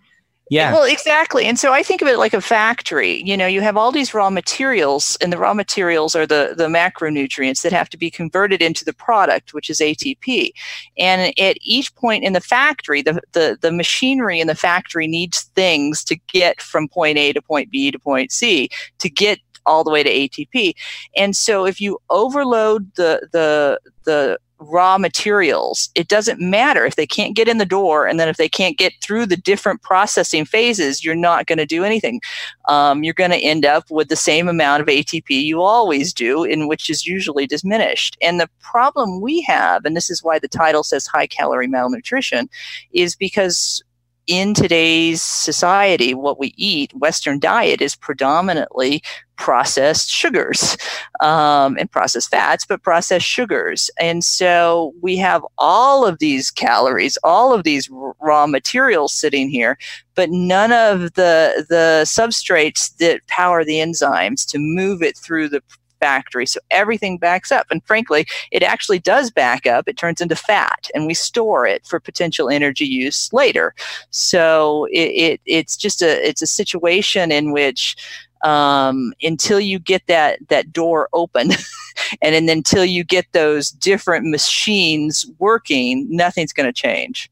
Yeah. 0.48 0.72
Well, 0.72 0.84
exactly. 0.84 1.44
And 1.46 1.58
so 1.58 1.72
I 1.72 1.82
think 1.82 2.02
of 2.02 2.08
it 2.08 2.18
like 2.18 2.34
a 2.34 2.40
factory. 2.40 3.22
You 3.22 3.36
know, 3.36 3.46
you 3.46 3.60
have 3.60 3.76
all 3.76 3.92
these 3.92 4.12
raw 4.12 4.28
materials, 4.28 5.16
and 5.20 5.32
the 5.32 5.38
raw 5.38 5.54
materials 5.54 6.14
are 6.14 6.26
the, 6.26 6.54
the 6.56 6.66
macronutrients 6.66 7.62
that 7.62 7.72
have 7.72 7.88
to 7.90 7.96
be 7.96 8.10
converted 8.10 8.60
into 8.60 8.84
the 8.84 8.92
product, 8.92 9.54
which 9.54 9.70
is 9.70 9.80
ATP. 9.80 10.52
And 10.98 11.32
at 11.38 11.56
each 11.62 11.94
point 11.94 12.24
in 12.24 12.34
the 12.34 12.40
factory, 12.40 13.00
the, 13.02 13.20
the, 13.32 13.56
the 13.60 13.72
machinery 13.72 14.40
in 14.40 14.46
the 14.46 14.54
factory 14.54 15.06
needs 15.06 15.42
things 15.54 16.04
to 16.04 16.16
get 16.16 16.60
from 16.60 16.88
point 16.88 17.16
A 17.18 17.32
to 17.32 17.40
point 17.40 17.70
B 17.70 17.90
to 17.90 17.98
point 17.98 18.32
C 18.32 18.68
to 18.98 19.08
get 19.08 19.38
all 19.66 19.84
the 19.84 19.90
way 19.90 20.02
to 20.02 20.10
ATP. 20.10 20.74
And 21.16 21.36
so 21.36 21.66
if 21.66 21.80
you 21.80 21.98
overload 22.10 22.94
the 22.96 23.28
the 23.32 23.80
the 24.04 24.38
raw 24.62 24.98
materials. 24.98 25.90
It 25.94 26.08
doesn't 26.08 26.40
matter 26.40 26.84
if 26.84 26.96
they 26.96 27.06
can't 27.06 27.36
get 27.36 27.48
in 27.48 27.58
the 27.58 27.66
door, 27.66 28.06
and 28.06 28.18
then 28.18 28.28
if 28.28 28.36
they 28.36 28.48
can't 28.48 28.78
get 28.78 28.92
through 29.02 29.26
the 29.26 29.36
different 29.36 29.82
processing 29.82 30.44
phases, 30.44 31.04
you're 31.04 31.14
not 31.14 31.46
going 31.46 31.58
to 31.58 31.66
do 31.66 31.84
anything. 31.84 32.20
Um, 32.68 33.02
you're 33.04 33.14
going 33.14 33.30
to 33.30 33.36
end 33.36 33.64
up 33.64 33.90
with 33.90 34.08
the 34.08 34.16
same 34.16 34.48
amount 34.48 34.82
of 34.82 34.88
ATP 34.88 35.30
you 35.30 35.62
always 35.62 36.12
do, 36.12 36.44
in 36.44 36.68
which 36.68 36.88
is 36.88 37.06
usually 37.06 37.46
diminished. 37.46 38.16
And 38.22 38.40
the 38.40 38.50
problem 38.60 39.20
we 39.20 39.42
have, 39.42 39.84
and 39.84 39.96
this 39.96 40.10
is 40.10 40.22
why 40.22 40.38
the 40.38 40.48
title 40.48 40.84
says 40.84 41.06
high 41.06 41.26
calorie 41.26 41.68
malnutrition, 41.68 42.48
is 42.92 43.16
because 43.16 43.82
in 44.28 44.54
today's 44.54 45.20
society, 45.20 46.14
what 46.14 46.38
we 46.38 46.54
eat, 46.56 46.94
Western 46.94 47.40
diet, 47.40 47.80
is 47.80 47.96
predominantly 47.96 49.02
processed 49.42 50.08
sugars 50.08 50.76
um, 51.18 51.76
and 51.76 51.90
processed 51.90 52.30
fats, 52.30 52.64
but 52.64 52.80
processed 52.84 53.26
sugars. 53.26 53.90
And 54.00 54.22
so 54.22 54.94
we 55.02 55.16
have 55.16 55.44
all 55.58 56.06
of 56.06 56.20
these 56.20 56.48
calories, 56.48 57.18
all 57.24 57.52
of 57.52 57.64
these 57.64 57.90
raw 58.20 58.46
materials 58.46 59.12
sitting 59.12 59.50
here, 59.50 59.78
but 60.14 60.30
none 60.30 60.70
of 60.70 61.14
the 61.14 61.66
the 61.68 62.04
substrates 62.04 62.96
that 62.98 63.26
power 63.26 63.64
the 63.64 63.78
enzymes 63.80 64.48
to 64.50 64.58
move 64.60 65.02
it 65.02 65.18
through 65.18 65.48
the 65.48 65.60
factory. 65.98 66.46
So 66.46 66.60
everything 66.70 67.18
backs 67.18 67.50
up. 67.50 67.66
And 67.70 67.84
frankly, 67.84 68.26
it 68.52 68.62
actually 68.62 69.00
does 69.00 69.30
back 69.30 69.66
up. 69.66 69.88
It 69.88 69.96
turns 69.96 70.20
into 70.20 70.36
fat 70.36 70.88
and 70.94 71.06
we 71.06 71.14
store 71.14 71.66
it 71.66 71.84
for 71.84 71.98
potential 71.98 72.48
energy 72.48 72.86
use 72.86 73.32
later. 73.32 73.74
So 74.10 74.86
it, 74.92 75.10
it 75.26 75.40
it's 75.46 75.76
just 75.76 76.00
a 76.00 76.28
it's 76.28 76.42
a 76.42 76.46
situation 76.46 77.32
in 77.32 77.52
which 77.52 77.96
um, 78.42 79.12
until 79.22 79.60
you 79.60 79.78
get 79.78 80.06
that 80.06 80.38
that 80.48 80.72
door 80.72 81.08
open 81.12 81.50
and 82.22 82.34
then 82.34 82.48
until 82.48 82.84
you 82.84 83.04
get 83.04 83.26
those 83.32 83.70
different 83.70 84.26
machines 84.26 85.26
working, 85.38 86.06
nothing's 86.10 86.52
going 86.52 86.66
to 86.66 86.72
change. 86.72 87.30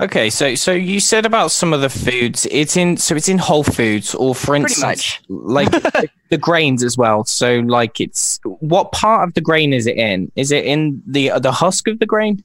Okay, 0.00 0.30
so 0.30 0.54
so 0.54 0.72
you 0.72 0.98
said 0.98 1.26
about 1.26 1.50
some 1.50 1.74
of 1.74 1.82
the 1.82 1.90
foods. 1.90 2.46
It's 2.50 2.76
in 2.76 2.96
so 2.96 3.14
it's 3.14 3.28
in 3.28 3.36
Whole 3.36 3.64
Foods, 3.64 4.14
or 4.14 4.34
for 4.34 4.56
instance, 4.56 5.18
like 5.28 5.70
the 6.30 6.38
grains 6.38 6.82
as 6.82 6.96
well. 6.96 7.24
So 7.24 7.58
like 7.60 8.00
it's 8.00 8.40
what 8.44 8.92
part 8.92 9.28
of 9.28 9.34
the 9.34 9.42
grain 9.42 9.74
is 9.74 9.86
it 9.86 9.96
in? 9.98 10.32
Is 10.36 10.52
it 10.52 10.64
in 10.64 11.02
the 11.06 11.32
the 11.38 11.52
husk 11.52 11.86
of 11.86 11.98
the 11.98 12.06
grain? 12.06 12.42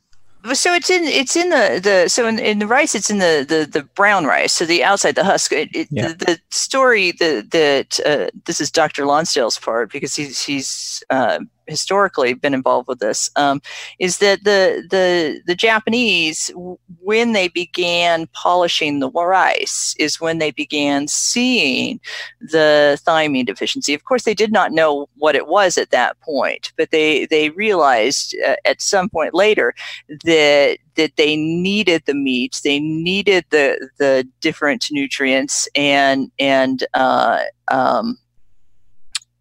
So 0.54 0.74
it's 0.74 0.90
in 0.90 1.04
it's 1.04 1.36
in 1.36 1.50
the 1.50 1.80
the 1.82 2.10
so 2.10 2.28
in, 2.28 2.40
in 2.40 2.60
the 2.60 2.68
rice 2.68 2.96
it's 2.96 3.10
in 3.10 3.20
the, 3.20 3.46
the 3.48 3.66
the 3.66 3.84
brown 3.96 4.26
rice 4.26 4.54
so 4.54 4.66
the 4.66 4.84
outside 4.84 5.16
the 5.16 5.24
husk 5.24 5.52
it, 5.52 5.70
it, 5.76 5.88
yeah. 5.90 6.10
the, 6.10 6.26
the, 6.26 6.40
story 6.50 7.12
that 7.14 7.52
that 7.52 8.00
uh, 8.06 8.30
this 8.46 8.62
is 8.62 8.72
Dr. 8.72 9.06
Lonsdale's 9.06 9.58
part 9.58 9.92
because 9.92 10.16
he's 10.16 10.44
he's 10.44 11.04
uh, 11.10 11.40
historically 11.68 12.34
been 12.34 12.54
involved 12.54 12.88
with 12.88 13.00
this 13.00 13.30
um, 13.36 13.62
is 14.00 14.20
that 14.20 14.44
the 14.44 14.86
the 14.90 15.42
the 15.46 15.56
Japanese 15.56 16.52
when 17.02 17.34
they 17.34 17.48
began 17.48 18.28
polishing 18.34 19.00
the 19.00 19.10
rice 19.10 19.96
is 20.00 20.20
when 20.22 20.40
they 20.40 20.52
began 20.52 21.08
seeing 21.08 22.00
the 22.42 23.00
thiamine 23.06 23.46
deficiency. 23.46 23.94
Of 23.94 24.04
course, 24.04 24.24
they 24.24 24.34
did 24.34 24.52
not 24.52 24.72
know 24.72 25.08
what 25.18 25.36
it 25.36 25.48
was 25.48 25.78
at 25.78 25.92
that 25.92 26.20
point, 26.22 26.72
but 26.78 26.92
they 26.92 27.26
they 27.26 27.50
realized 27.52 28.36
uh, 28.46 28.56
at 28.66 28.82
some 28.82 29.10
point 29.10 29.34
later 29.34 29.74
that 30.24 30.78
that 30.96 31.16
they 31.18 31.36
needed 31.36 32.04
the 32.06 32.14
meat, 32.14 32.60
they 32.64 32.80
needed 32.80 33.46
the 33.50 33.90
the 33.98 34.28
different 34.42 34.88
nutrients 34.92 35.68
and 35.76 36.32
and 36.40 36.86
uh, 36.94 37.42
um, 37.70 38.18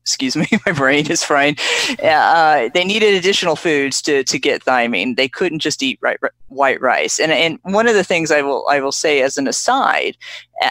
excuse 0.05 0.37
me, 0.37 0.47
my 0.67 0.73
brain 0.73 1.11
is 1.11 1.25
frying. 1.25 1.57
Uh, 2.03 2.69
they 2.75 2.85
needed 2.85 3.15
additional 3.15 3.57
foods 3.57 4.03
to, 4.03 4.23
to 4.25 4.39
get 4.39 4.65
thiamine. 4.65 5.17
They 5.17 5.29
couldn't 5.29 5.61
just 5.61 5.83
eat 5.83 5.99
right, 6.03 6.19
white 6.49 6.81
rice. 6.81 7.19
And 7.19 7.33
and 7.33 7.59
one 7.63 7.89
of 7.89 7.95
the 7.95 8.05
things 8.05 8.31
I 8.31 8.43
will 8.43 8.67
I 8.69 8.81
will 8.81 8.93
say 8.93 9.23
as 9.23 9.39
an 9.39 9.49
aside, 9.49 10.17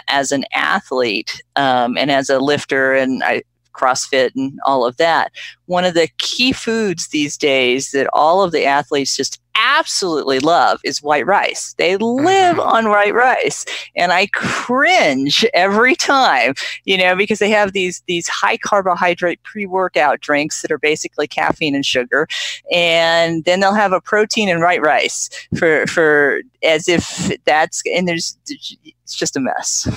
as 0.08 0.32
an 0.32 0.46
athlete 0.54 1.42
um, 1.56 1.98
and 1.98 2.12
as 2.12 2.30
a 2.30 2.40
lifter, 2.40 2.94
and 2.94 3.24
I 3.24 3.44
CrossFit 3.74 4.32
and 4.36 4.60
all 4.66 4.86
of 4.86 4.98
that. 4.98 5.32
One 5.66 5.84
of 5.84 5.96
the 5.96 6.08
key 6.20 6.52
foods 6.52 7.08
these 7.08 7.36
days 7.36 7.90
that 7.92 8.08
all 8.13 8.44
of 8.44 8.52
the 8.52 8.66
athletes 8.66 9.18
just 9.18 9.42
absolutely 9.77 10.39
love 10.39 10.80
is 10.84 11.01
white 11.01 11.25
rice. 11.25 11.74
They 11.77 11.98
live 11.98 12.58
mm-hmm. 12.58 12.60
on 12.60 12.89
white 12.89 13.13
rice. 13.13 13.65
And 13.96 14.12
I 14.12 14.27
cringe 14.27 15.46
every 15.53 15.96
time, 15.96 16.53
you 16.86 16.98
know, 16.98 17.15
because 17.15 17.39
they 17.39 17.50
have 17.50 17.74
these 17.74 18.03
these 18.08 18.27
high 18.27 18.58
carbohydrate 18.58 19.42
pre-workout 19.44 20.20
drinks 20.20 20.62
that 20.62 20.72
are 20.72 20.77
basically 20.80 21.27
caffeine 21.27 21.75
and 21.75 21.86
sugar. 21.86 22.27
And 22.72 23.44
then 23.46 23.60
they'll 23.60 23.74
have 23.74 23.94
a 23.94 24.01
protein 24.01 24.50
and 24.50 24.62
white 24.62 24.82
rice 24.82 25.30
for 25.58 25.86
for 25.88 26.42
as 26.63 26.88
if 26.88 27.32
that's 27.46 27.82
and 27.86 28.08
there's 28.08 28.38
it's 28.48 29.15
just 29.15 29.36
a 29.36 29.39
mess. 29.39 29.88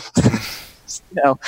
know. 1.16 1.38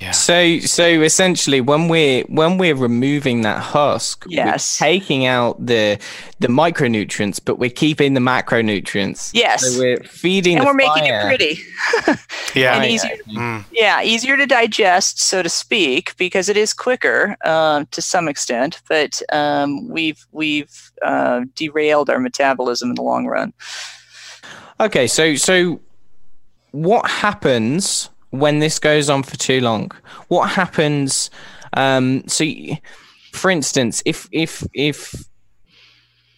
Yeah. 0.00 0.12
So 0.12 0.60
so 0.60 0.84
essentially 0.84 1.60
when 1.60 1.88
we're 1.88 2.22
when 2.24 2.56
we're 2.56 2.74
removing 2.74 3.42
that 3.42 3.60
husk, 3.60 4.24
yes. 4.28 4.80
we're 4.80 4.86
taking 4.86 5.26
out 5.26 5.64
the 5.64 5.98
the 6.38 6.48
micronutrients, 6.48 7.38
but 7.44 7.58
we're 7.58 7.68
keeping 7.70 8.14
the 8.14 8.20
macronutrients. 8.20 9.30
Yes. 9.34 9.60
So 9.60 9.78
we're 9.78 10.02
feeding 10.04 10.56
And 10.56 10.64
we're 10.64 10.78
fire. 10.78 10.94
making 10.94 11.12
it 11.12 11.26
pretty. 11.26 12.20
yeah. 12.58 12.76
and 12.76 12.90
easier, 12.90 13.16
mm. 13.28 13.64
Yeah, 13.72 14.02
easier 14.02 14.38
to 14.38 14.46
digest, 14.46 15.20
so 15.20 15.42
to 15.42 15.50
speak, 15.50 16.16
because 16.16 16.48
it 16.48 16.56
is 16.56 16.72
quicker 16.72 17.36
um, 17.44 17.86
to 17.90 18.00
some 18.00 18.26
extent, 18.26 18.80
but 18.88 19.20
um, 19.32 19.88
we've 19.88 20.24
we've 20.32 20.90
uh, 21.02 21.42
derailed 21.54 22.08
our 22.08 22.20
metabolism 22.20 22.88
in 22.88 22.94
the 22.94 23.02
long 23.02 23.26
run. 23.26 23.52
Okay, 24.80 25.06
so 25.06 25.34
so 25.34 25.80
what 26.70 27.10
happens 27.10 28.08
when 28.30 28.58
this 28.58 28.78
goes 28.78 29.10
on 29.10 29.22
for 29.22 29.36
too 29.36 29.60
long? 29.60 29.90
What 30.28 30.50
happens? 30.50 31.30
Um, 31.74 32.26
so, 32.26 32.44
for 33.32 33.50
instance, 33.50 34.02
if 34.04 34.28
if 34.32 34.66
if 34.74 35.14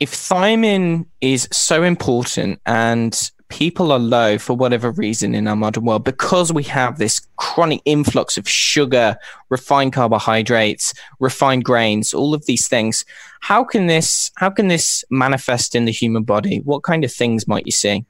if 0.01 0.13
thiamine 0.13 1.07
is 1.21 1.49
so 1.53 1.83
important 1.83 2.61
and 2.67 3.31
people 3.53 3.93
are 3.93 3.99
low 3.99 4.39
for 4.39 4.57
whatever 4.57 4.91
reason 4.93 5.35
in 5.35 5.47
our 5.47 5.55
modern 5.55 5.85
world 5.85 6.03
because 6.03 6.51
we 6.51 6.63
have 6.63 6.97
this 6.97 7.21
chronic 7.37 7.83
influx 7.85 8.39
of 8.39 8.49
sugar, 8.49 9.15
refined 9.51 9.93
carbohydrates, 9.93 10.95
refined 11.21 11.63
grains, 11.63 12.15
all 12.15 12.33
of 12.33 12.47
these 12.47 12.67
things. 12.67 13.05
How 13.41 13.63
can 13.63 13.89
this 13.89 14.31
how 14.37 14.49
can 14.49 14.69
this 14.69 15.05
manifest 15.11 15.75
in 15.75 15.85
the 15.85 15.93
human 15.93 16.25
body? 16.25 16.63
What 16.65 16.83
kind 16.83 17.05
of 17.05 17.13
things 17.13 17.47
might 17.47 17.67
you 17.67 17.73
see? 17.73 18.07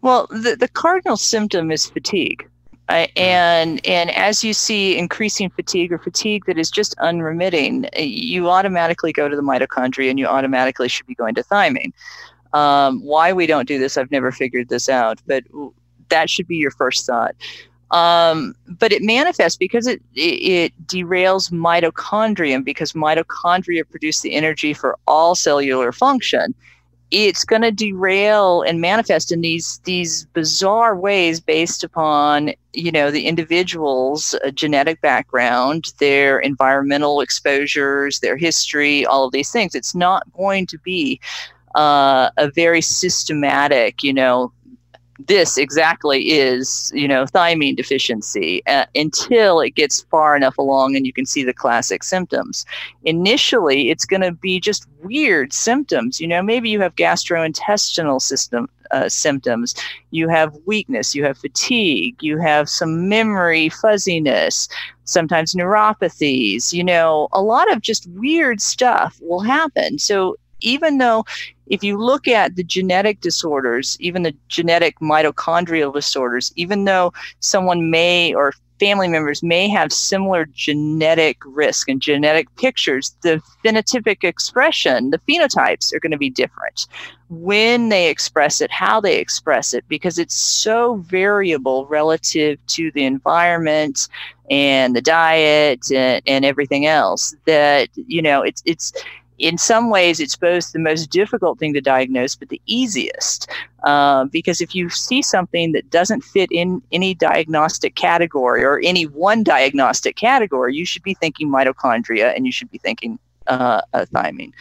Well, 0.00 0.26
the, 0.30 0.56
the 0.58 0.68
cardinal 0.68 1.16
symptom 1.16 1.70
is 1.70 1.86
fatigue. 1.86 2.48
Uh, 2.88 3.06
and 3.16 3.86
and 3.86 4.10
as 4.12 4.42
you 4.42 4.54
see 4.54 4.96
increasing 4.96 5.50
fatigue 5.50 5.92
or 5.92 5.98
fatigue 5.98 6.46
that 6.46 6.58
is 6.58 6.70
just 6.70 6.94
unremitting, 6.98 7.84
uh, 7.96 8.00
you 8.00 8.48
automatically 8.48 9.12
go 9.12 9.28
to 9.28 9.36
the 9.36 9.42
mitochondria 9.42 10.08
and 10.08 10.18
you 10.18 10.26
automatically 10.26 10.88
should 10.88 11.06
be 11.06 11.14
going 11.14 11.34
to 11.34 11.42
thiamine. 11.42 11.92
Um, 12.54 13.02
why 13.02 13.32
we 13.32 13.46
don't 13.46 13.68
do 13.68 13.78
this, 13.78 13.98
I've 13.98 14.10
never 14.10 14.32
figured 14.32 14.70
this 14.70 14.88
out, 14.88 15.20
but 15.26 15.44
that 16.08 16.30
should 16.30 16.48
be 16.48 16.56
your 16.56 16.70
first 16.70 17.04
thought. 17.04 17.34
Um, 17.90 18.54
but 18.66 18.92
it 18.92 19.02
manifests 19.02 19.56
because 19.56 19.86
it, 19.86 20.02
it, 20.14 20.20
it 20.20 20.86
derails 20.86 21.50
mitochondria 21.50 22.62
because 22.62 22.92
mitochondria 22.92 23.88
produce 23.88 24.20
the 24.20 24.34
energy 24.34 24.74
for 24.74 24.98
all 25.06 25.34
cellular 25.34 25.92
function 25.92 26.54
it's 27.10 27.44
going 27.44 27.62
to 27.62 27.70
derail 27.70 28.62
and 28.62 28.80
manifest 28.80 29.32
in 29.32 29.40
these 29.40 29.80
these 29.84 30.26
bizarre 30.26 30.94
ways 30.94 31.40
based 31.40 31.82
upon 31.82 32.52
you 32.72 32.92
know 32.92 33.10
the 33.10 33.26
individual's 33.26 34.34
uh, 34.44 34.50
genetic 34.50 35.00
background 35.00 35.92
their 35.98 36.38
environmental 36.38 37.20
exposures 37.20 38.20
their 38.20 38.36
history 38.36 39.06
all 39.06 39.24
of 39.24 39.32
these 39.32 39.50
things. 39.50 39.74
It's 39.74 39.94
not 39.94 40.30
going 40.32 40.66
to 40.66 40.78
be 40.78 41.20
uh, 41.74 42.30
a 42.36 42.50
very 42.50 42.82
systematic 42.82 44.02
you 44.02 44.12
know 44.12 44.52
this 45.26 45.58
exactly 45.58 46.30
is, 46.30 46.92
you 46.94 47.08
know, 47.08 47.24
thiamine 47.24 47.76
deficiency 47.76 48.64
uh, 48.66 48.86
until 48.94 49.60
it 49.60 49.70
gets 49.70 50.02
far 50.02 50.36
enough 50.36 50.56
along 50.58 50.94
and 50.94 51.06
you 51.06 51.12
can 51.12 51.26
see 51.26 51.42
the 51.42 51.52
classic 51.52 52.04
symptoms. 52.04 52.64
Initially, 53.04 53.90
it's 53.90 54.04
going 54.04 54.22
to 54.22 54.32
be 54.32 54.60
just 54.60 54.86
weird 55.02 55.52
symptoms. 55.52 56.20
You 56.20 56.28
know, 56.28 56.42
maybe 56.42 56.70
you 56.70 56.80
have 56.80 56.94
gastrointestinal 56.94 58.22
system 58.22 58.68
uh, 58.90 59.08
symptoms. 59.08 59.74
You 60.10 60.28
have 60.28 60.56
weakness, 60.66 61.14
you 61.14 61.24
have 61.24 61.36
fatigue, 61.36 62.22
you 62.22 62.38
have 62.38 62.68
some 62.68 63.08
memory 63.08 63.68
fuzziness, 63.68 64.68
sometimes 65.04 65.54
neuropathies. 65.54 66.72
You 66.72 66.84
know, 66.84 67.28
a 67.32 67.42
lot 67.42 67.70
of 67.72 67.82
just 67.82 68.06
weird 68.10 68.60
stuff 68.60 69.18
will 69.20 69.40
happen. 69.40 69.98
So 69.98 70.36
even 70.60 70.98
though 70.98 71.24
if 71.66 71.82
you 71.82 71.98
look 71.98 72.26
at 72.28 72.56
the 72.56 72.64
genetic 72.64 73.20
disorders, 73.20 73.96
even 74.00 74.22
the 74.22 74.34
genetic 74.48 74.98
mitochondrial 75.00 75.92
disorders, 75.92 76.52
even 76.56 76.84
though 76.84 77.12
someone 77.40 77.90
may 77.90 78.34
or 78.34 78.52
family 78.78 79.08
members 79.08 79.42
may 79.42 79.68
have 79.68 79.92
similar 79.92 80.46
genetic 80.46 81.38
risk 81.44 81.88
and 81.88 82.00
genetic 82.00 82.54
pictures, 82.56 83.16
the 83.22 83.42
phenotypic 83.64 84.24
expression, 84.24 85.10
the 85.10 85.18
phenotypes 85.28 85.92
are 85.92 86.00
going 86.00 86.12
to 86.12 86.18
be 86.18 86.30
different. 86.30 86.86
When 87.28 87.88
they 87.88 88.08
express 88.08 88.60
it, 88.60 88.70
how 88.70 89.00
they 89.00 89.18
express 89.18 89.74
it, 89.74 89.84
because 89.88 90.18
it's 90.18 90.34
so 90.34 90.96
variable 90.96 91.86
relative 91.86 92.64
to 92.68 92.90
the 92.92 93.04
environment 93.04 94.08
and 94.50 94.96
the 94.96 95.02
diet 95.02 95.90
and, 95.90 96.22
and 96.26 96.44
everything 96.44 96.86
else 96.86 97.34
that, 97.44 97.88
you 97.94 98.22
know, 98.22 98.42
it's, 98.42 98.62
it's, 98.64 98.92
in 99.38 99.56
some 99.56 99.90
ways, 99.90 100.20
it's 100.20 100.36
both 100.36 100.72
the 100.72 100.78
most 100.78 101.10
difficult 101.10 101.58
thing 101.58 101.72
to 101.74 101.80
diagnose, 101.80 102.34
but 102.34 102.48
the 102.48 102.60
easiest. 102.66 103.48
Uh, 103.84 104.24
because 104.24 104.60
if 104.60 104.74
you 104.74 104.88
see 104.88 105.22
something 105.22 105.72
that 105.72 105.88
doesn't 105.90 106.22
fit 106.22 106.50
in 106.50 106.82
any 106.90 107.14
diagnostic 107.14 107.94
category 107.94 108.64
or 108.64 108.80
any 108.82 109.04
one 109.06 109.44
diagnostic 109.44 110.16
category, 110.16 110.74
you 110.74 110.84
should 110.84 111.02
be 111.02 111.14
thinking 111.14 111.48
mitochondria 111.48 112.34
and 112.34 112.46
you 112.46 112.52
should 112.52 112.70
be 112.70 112.78
thinking 112.78 113.18
uh, 113.46 113.80
thiamine. 113.94 114.52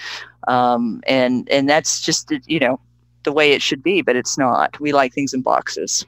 Um, 0.47 1.01
and 1.07 1.49
and 1.49 1.67
that's 1.67 1.99
just 1.99 2.31
you 2.45 2.59
know 2.59 2.79
the 3.23 3.33
way 3.33 3.51
it 3.51 3.61
should 3.61 3.83
be, 3.83 4.01
but 4.01 4.15
it's 4.15 4.37
not. 4.37 4.79
We 4.79 4.93
like 4.93 5.13
things 5.13 5.33
in 5.33 5.41
boxes. 5.41 6.05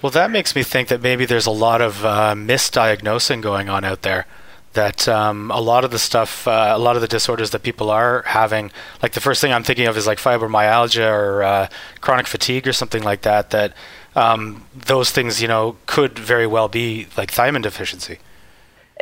Well, 0.00 0.10
that 0.12 0.30
makes 0.30 0.56
me 0.56 0.62
think 0.62 0.88
that 0.88 1.02
maybe 1.02 1.26
there's 1.26 1.46
a 1.46 1.50
lot 1.50 1.82
of 1.82 2.04
uh, 2.04 2.34
misdiagnosing 2.34 3.42
going 3.42 3.68
on 3.68 3.84
out 3.84 4.02
there 4.02 4.26
that 4.74 5.06
um, 5.08 5.50
a 5.50 5.60
lot 5.60 5.84
of 5.84 5.90
the 5.90 5.98
stuff, 5.98 6.48
uh, 6.48 6.72
a 6.74 6.78
lot 6.78 6.96
of 6.96 7.02
the 7.02 7.08
disorders 7.08 7.50
that 7.50 7.62
people 7.62 7.90
are 7.90 8.22
having, 8.22 8.70
like 9.02 9.12
the 9.12 9.20
first 9.20 9.40
thing 9.40 9.52
I'm 9.52 9.64
thinking 9.64 9.86
of 9.86 9.96
is 9.96 10.06
like 10.06 10.18
fibromyalgia 10.18 11.10
or 11.10 11.42
uh, 11.42 11.68
chronic 12.00 12.26
fatigue 12.26 12.66
or 12.66 12.72
something 12.72 13.02
like 13.02 13.22
that, 13.22 13.50
that 13.50 13.74
um, 14.14 14.66
those 14.74 15.10
things, 15.10 15.40
you 15.42 15.48
know, 15.48 15.76
could 15.86 16.18
very 16.18 16.46
well 16.46 16.68
be 16.68 17.06
like 17.16 17.30
thiamine 17.30 17.62
deficiency. 17.62 18.18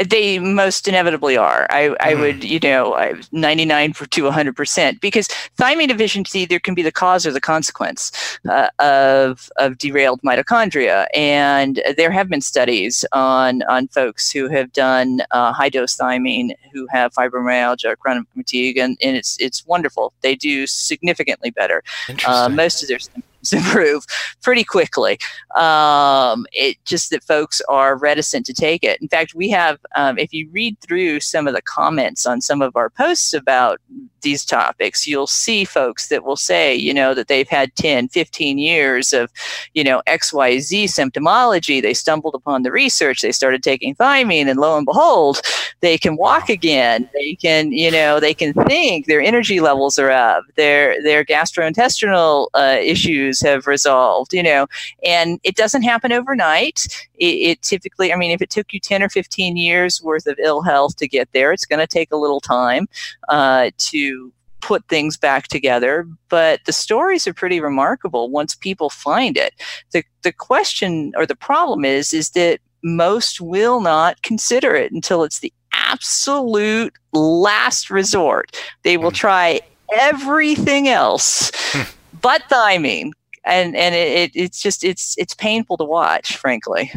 They 0.09 0.38
most 0.38 0.88
inevitably 0.88 1.37
are. 1.37 1.66
I, 1.71 1.95
I 2.00 2.14
mm. 2.14 2.21
would, 2.21 2.45
you 2.45 2.59
know, 2.61 2.95
I, 2.95 3.14
99 3.33 3.92
to 3.92 4.23
100% 4.23 5.00
because 5.00 5.28
thiamine 5.59 5.88
deficiency, 5.88 6.45
there 6.45 6.61
can 6.61 6.75
be 6.75 6.83
the 6.83 6.92
cause 6.92 7.26
or 7.26 7.33
the 7.33 7.40
consequence 7.40 8.38
uh, 8.49 8.69
of, 8.78 9.50
of 9.59 9.78
derailed 9.78 10.21
mitochondria. 10.23 11.07
And 11.14 11.83
there 11.97 12.11
have 12.11 12.28
been 12.28 12.40
studies 12.40 13.04
on, 13.12 13.62
on 13.64 13.88
folks 13.88 14.30
who 14.30 14.49
have 14.49 14.73
done 14.73 15.23
uh, 15.30 15.52
high 15.52 15.69
dose 15.69 15.97
thiamine 15.97 16.54
who 16.73 16.87
have 16.90 17.12
fibromyalgia 17.12 17.87
or 17.87 17.97
chronic 17.97 18.26
fatigue, 18.35 18.78
and, 18.78 18.96
and 19.03 19.16
it's, 19.16 19.37
it's 19.40 19.66
wonderful. 19.66 20.12
They 20.22 20.35
do 20.35 20.66
significantly 20.66 21.51
better. 21.51 21.83
Uh, 22.27 22.48
most 22.48 22.83
of 22.83 22.88
their 22.88 22.98
symptoms 22.98 23.24
improve 23.53 24.05
pretty 24.42 24.64
quickly. 24.64 25.18
Um, 25.57 26.46
it 26.53 26.76
just 26.85 27.11
that 27.11 27.24
folks 27.24 27.61
are 27.68 27.96
reticent 27.96 28.46
to 28.46 28.53
take 28.53 28.85
it. 28.85 29.00
In 29.00 29.09
fact, 29.09 29.35
we 29.35 29.48
have, 29.50 29.79
um, 29.96 30.18
if 30.18 30.33
you 30.33 30.48
read 30.50 30.79
through 30.81 31.20
some 31.20 31.46
of 31.46 31.55
the 31.55 31.62
comments 31.62 32.26
on 32.26 32.40
some 32.40 32.62
of 32.62 32.76
our 32.76 32.90
posts 32.90 33.33
about 33.35 33.81
these 34.22 34.44
topics, 34.44 35.07
you'll 35.07 35.26
see 35.26 35.64
folks 35.64 36.09
that 36.09 36.24
will 36.24 36.37
say, 36.37 36.74
you 36.74 36.92
know, 36.92 37.14
that 37.14 37.29
they've 37.29 37.48
had 37.48 37.74
10, 37.76 38.09
15 38.09 38.59
years 38.59 39.12
of, 39.12 39.31
you 39.74 39.83
know, 39.83 40.03
XYZ 40.07 40.85
symptomology. 40.85 41.81
They 41.81 41.94
stumbled 41.94 42.35
upon 42.35 42.62
the 42.62 42.72
research, 42.72 43.22
they 43.22 43.33
started 43.33 43.62
taking 43.62 43.94
thiamine, 43.94 44.48
and 44.48 44.61
lo 44.61 44.76
and 44.76 44.85
behold, 44.85 45.40
they 45.81 45.96
can 45.96 46.16
walk 46.16 46.48
again. 46.48 47.09
They 47.14 47.35
can, 47.35 47.72
you 47.72 47.90
know, 47.90 48.20
they 48.20 48.35
can 48.35 48.53
think, 48.53 49.07
their 49.07 49.22
energy 49.22 49.61
levels 49.61 49.98
are 49.98 50.11
up, 50.11 50.44
their, 50.57 51.03
their 51.03 51.24
gastrointestinal 51.24 52.48
uh, 52.55 52.76
issues 52.81 53.30
have 53.38 53.69
resolved, 53.69 54.33
you 54.33 54.43
know, 54.43 54.66
and 55.05 55.38
it 55.45 55.55
doesn't 55.55 55.83
happen 55.83 56.11
overnight. 56.11 57.07
It, 57.19 57.25
it 57.25 57.62
typically, 57.62 58.12
I 58.12 58.16
mean, 58.16 58.33
if 58.33 58.43
it 58.43 58.51
took 58.51 58.73
you 58.73 58.81
10 58.81 59.05
or 59.05 59.09
15 59.09 59.57
years 59.57 60.03
worth 60.03 60.27
of 60.27 60.38
ill 60.43 60.62
health 60.62 60.97
to 60.97 61.07
get 61.07 61.31
there, 61.33 61.53
it's 61.53 61.66
going 61.66 61.81
to 61.81 61.87
take 61.87 62.11
a 62.11 62.16
little 62.16 62.40
time 62.40 62.88
uh, 63.29 63.71
to 63.79 64.33
put 64.61 64.87
things 64.88 65.16
back 65.16 65.49
together 65.49 66.07
but 66.29 66.61
the 66.66 66.73
stories 66.73 67.27
are 67.27 67.35
pretty 67.35 67.61
remarkable 67.61 68.31
once 68.31 68.55
people 68.55 68.90
find 68.90 69.37
it 69.37 69.55
the 69.93 70.05
the 70.23 70.33
question 70.33 71.12
or 71.16 71.27
the 71.27 71.37
problem 71.37 71.85
is 71.85 72.12
is 72.12 72.31
that 72.31 72.61
most 72.83 73.40
will 73.40 73.81
not 73.81 74.23
consider 74.23 74.75
it 74.75 74.93
until 74.93 75.23
it's 75.23 75.40
the 75.40 75.53
absolute 75.73 76.93
last 77.12 77.90
resort 77.90 78.57
they 78.83 78.97
will 78.97 79.11
hmm. 79.11 79.16
try 79.16 79.61
everything 79.95 80.88
else 80.88 81.51
hmm. 81.73 81.83
but 82.21 82.43
thiamine 82.51 83.11
and 83.44 83.76
and 83.76 83.94
it, 83.94 84.31
it's 84.35 84.61
just 84.62 84.85
it's 84.85 85.16
it's 85.18 85.35
painful 85.35 85.76
to 85.76 85.85
watch 85.85 86.37
frankly 86.37 86.92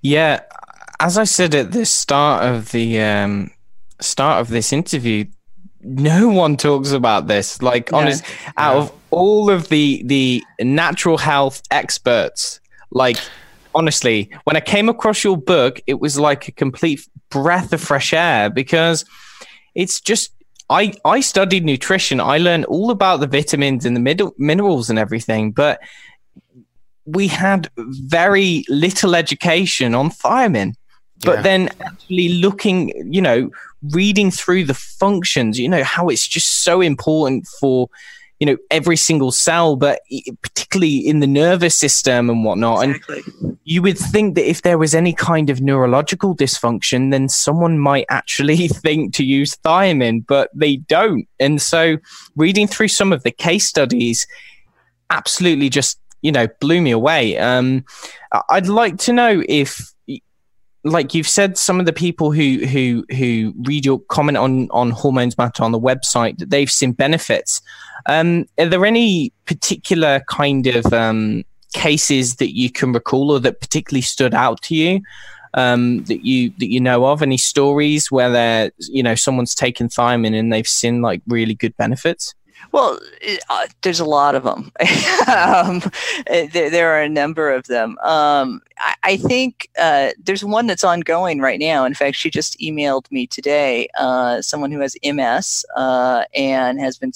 yeah 0.00 0.40
as 1.00 1.18
i 1.18 1.24
said 1.24 1.54
at 1.54 1.72
the 1.72 1.84
start 1.84 2.44
of 2.44 2.72
the 2.72 3.00
um 3.00 3.50
start 4.00 4.40
of 4.40 4.48
this 4.48 4.72
interview 4.72 5.24
no 5.84 6.28
one 6.30 6.56
talks 6.56 6.90
about 6.92 7.28
this. 7.28 7.62
Like, 7.62 7.92
no. 7.92 7.98
honest, 7.98 8.24
out 8.56 8.76
of 8.76 8.92
all 9.10 9.50
of 9.50 9.68
the 9.68 10.02
the 10.04 10.42
natural 10.60 11.18
health 11.18 11.62
experts, 11.70 12.60
like 12.90 13.18
honestly, 13.74 14.30
when 14.44 14.56
I 14.56 14.60
came 14.60 14.88
across 14.88 15.22
your 15.22 15.36
book, 15.36 15.80
it 15.86 16.00
was 16.00 16.18
like 16.18 16.48
a 16.48 16.52
complete 16.52 17.06
breath 17.30 17.72
of 17.72 17.80
fresh 17.80 18.12
air 18.12 18.50
because 18.50 19.04
it's 19.74 20.00
just 20.00 20.32
I 20.70 20.94
I 21.04 21.20
studied 21.20 21.64
nutrition. 21.64 22.20
I 22.20 22.38
learned 22.38 22.64
all 22.66 22.90
about 22.90 23.20
the 23.20 23.26
vitamins 23.26 23.84
and 23.84 23.94
the 23.94 24.00
middle, 24.00 24.34
minerals 24.38 24.90
and 24.90 24.98
everything, 24.98 25.52
but 25.52 25.80
we 27.04 27.28
had 27.28 27.70
very 27.76 28.64
little 28.68 29.14
education 29.14 29.94
on 29.94 30.10
thiamine. 30.10 30.74
But 31.24 31.36
yeah. 31.36 31.42
then 31.42 31.70
actually 31.80 32.28
looking, 32.30 33.12
you 33.12 33.22
know, 33.22 33.50
reading 33.90 34.30
through 34.30 34.64
the 34.64 34.74
functions, 34.74 35.58
you 35.58 35.68
know, 35.68 35.84
how 35.84 36.08
it's 36.08 36.26
just 36.26 36.62
so 36.62 36.80
important 36.80 37.46
for, 37.60 37.88
you 38.40 38.46
know, 38.46 38.56
every 38.70 38.96
single 38.96 39.30
cell, 39.30 39.76
but 39.76 40.00
particularly 40.42 40.96
in 40.96 41.20
the 41.20 41.26
nervous 41.26 41.74
system 41.74 42.28
and 42.28 42.44
whatnot. 42.44 42.84
Exactly. 42.84 43.22
And 43.42 43.58
you 43.64 43.80
would 43.82 43.98
think 43.98 44.34
that 44.34 44.48
if 44.48 44.62
there 44.62 44.78
was 44.78 44.94
any 44.94 45.12
kind 45.12 45.50
of 45.50 45.60
neurological 45.60 46.36
dysfunction, 46.36 47.10
then 47.10 47.28
someone 47.28 47.78
might 47.78 48.06
actually 48.08 48.68
think 48.68 49.14
to 49.14 49.24
use 49.24 49.56
thiamine, 49.56 50.26
but 50.26 50.50
they 50.54 50.76
don't. 50.76 51.26
And 51.38 51.62
so 51.62 51.96
reading 52.36 52.66
through 52.66 52.88
some 52.88 53.12
of 53.12 53.22
the 53.22 53.30
case 53.30 53.66
studies 53.66 54.26
absolutely 55.10 55.68
just, 55.68 55.98
you 56.22 56.32
know, 56.32 56.48
blew 56.60 56.80
me 56.80 56.90
away. 56.90 57.38
Um, 57.38 57.84
I'd 58.50 58.66
like 58.66 58.98
to 59.00 59.12
know 59.12 59.44
if 59.48 59.93
like 60.84 61.14
you've 61.14 61.28
said, 61.28 61.56
some 61.56 61.80
of 61.80 61.86
the 61.86 61.92
people 61.92 62.30
who 62.30 62.64
who 62.66 63.04
who 63.16 63.54
read 63.62 63.86
your 63.86 64.00
comment 64.08 64.36
on 64.36 64.68
on 64.70 64.90
hormones 64.90 65.36
matter 65.38 65.64
on 65.64 65.72
the 65.72 65.80
website 65.80 66.38
that 66.38 66.50
they've 66.50 66.70
seen 66.70 66.92
benefits. 66.92 67.62
Um, 68.06 68.44
are 68.58 68.66
there 68.66 68.84
any 68.84 69.32
particular 69.46 70.20
kind 70.28 70.66
of 70.66 70.92
um, 70.92 71.42
cases 71.72 72.36
that 72.36 72.54
you 72.54 72.70
can 72.70 72.92
recall 72.92 73.30
or 73.30 73.40
that 73.40 73.60
particularly 73.60 74.02
stood 74.02 74.34
out 74.34 74.60
to 74.62 74.76
you 74.76 75.00
um, 75.54 76.04
that 76.04 76.26
you 76.26 76.50
that 76.58 76.70
you 76.70 76.80
know 76.80 77.06
of? 77.06 77.22
Any 77.22 77.38
stories 77.38 78.10
where 78.10 78.30
there 78.30 78.70
you 78.78 79.02
know 79.02 79.14
someone's 79.14 79.54
taken 79.54 79.88
thiamine 79.88 80.38
and 80.38 80.52
they've 80.52 80.68
seen 80.68 81.00
like 81.00 81.22
really 81.26 81.54
good 81.54 81.74
benefits? 81.78 82.34
Well, 82.74 82.98
uh, 83.50 83.66
there's 83.82 84.00
a 84.00 84.04
lot 84.04 84.34
of 84.34 84.42
them. 84.42 84.72
um, 85.32 85.80
there, 86.26 86.68
there, 86.68 86.92
are 86.92 87.02
a 87.02 87.08
number 87.08 87.52
of 87.52 87.68
them. 87.68 87.96
Um, 88.02 88.62
I, 88.78 88.94
I, 89.04 89.16
think 89.16 89.68
uh, 89.78 90.08
there's 90.20 90.44
one 90.44 90.66
that's 90.66 90.82
ongoing 90.82 91.38
right 91.38 91.60
now. 91.60 91.84
In 91.84 91.94
fact, 91.94 92.16
she 92.16 92.30
just 92.30 92.58
emailed 92.58 93.08
me 93.12 93.28
today. 93.28 93.86
Uh, 93.96 94.42
someone 94.42 94.72
who 94.72 94.80
has 94.80 94.96
MS 95.04 95.64
uh, 95.76 96.24
and 96.34 96.80
has 96.80 96.98
been 96.98 97.12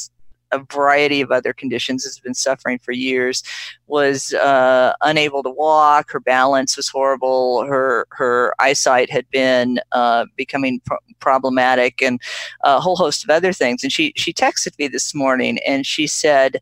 a 0.52 0.60
variety 0.72 1.20
of 1.20 1.30
other 1.30 1.52
conditions, 1.52 2.04
has 2.04 2.18
been 2.18 2.34
suffering 2.34 2.78
for 2.78 2.92
years, 2.92 3.42
was 3.86 4.32
uh, 4.34 4.92
unable 5.02 5.42
to 5.42 5.50
walk. 5.50 6.10
Her 6.10 6.20
balance 6.20 6.76
was 6.76 6.88
horrible. 6.88 7.64
Her 7.64 8.06
her 8.10 8.54
eyesight 8.58 9.10
had 9.10 9.28
been 9.30 9.80
uh, 9.92 10.26
becoming 10.36 10.80
pro- 10.84 10.98
problematic, 11.20 12.02
and 12.02 12.20
a 12.62 12.80
whole 12.80 12.96
host 12.96 13.24
of 13.24 13.30
other 13.30 13.52
things. 13.52 13.82
And 13.82 13.92
she 13.92 14.12
she 14.16 14.32
texted 14.32 14.78
me 14.78 14.88
this 14.88 15.14
morning, 15.14 15.58
and 15.66 15.86
she 15.86 16.06
said. 16.06 16.58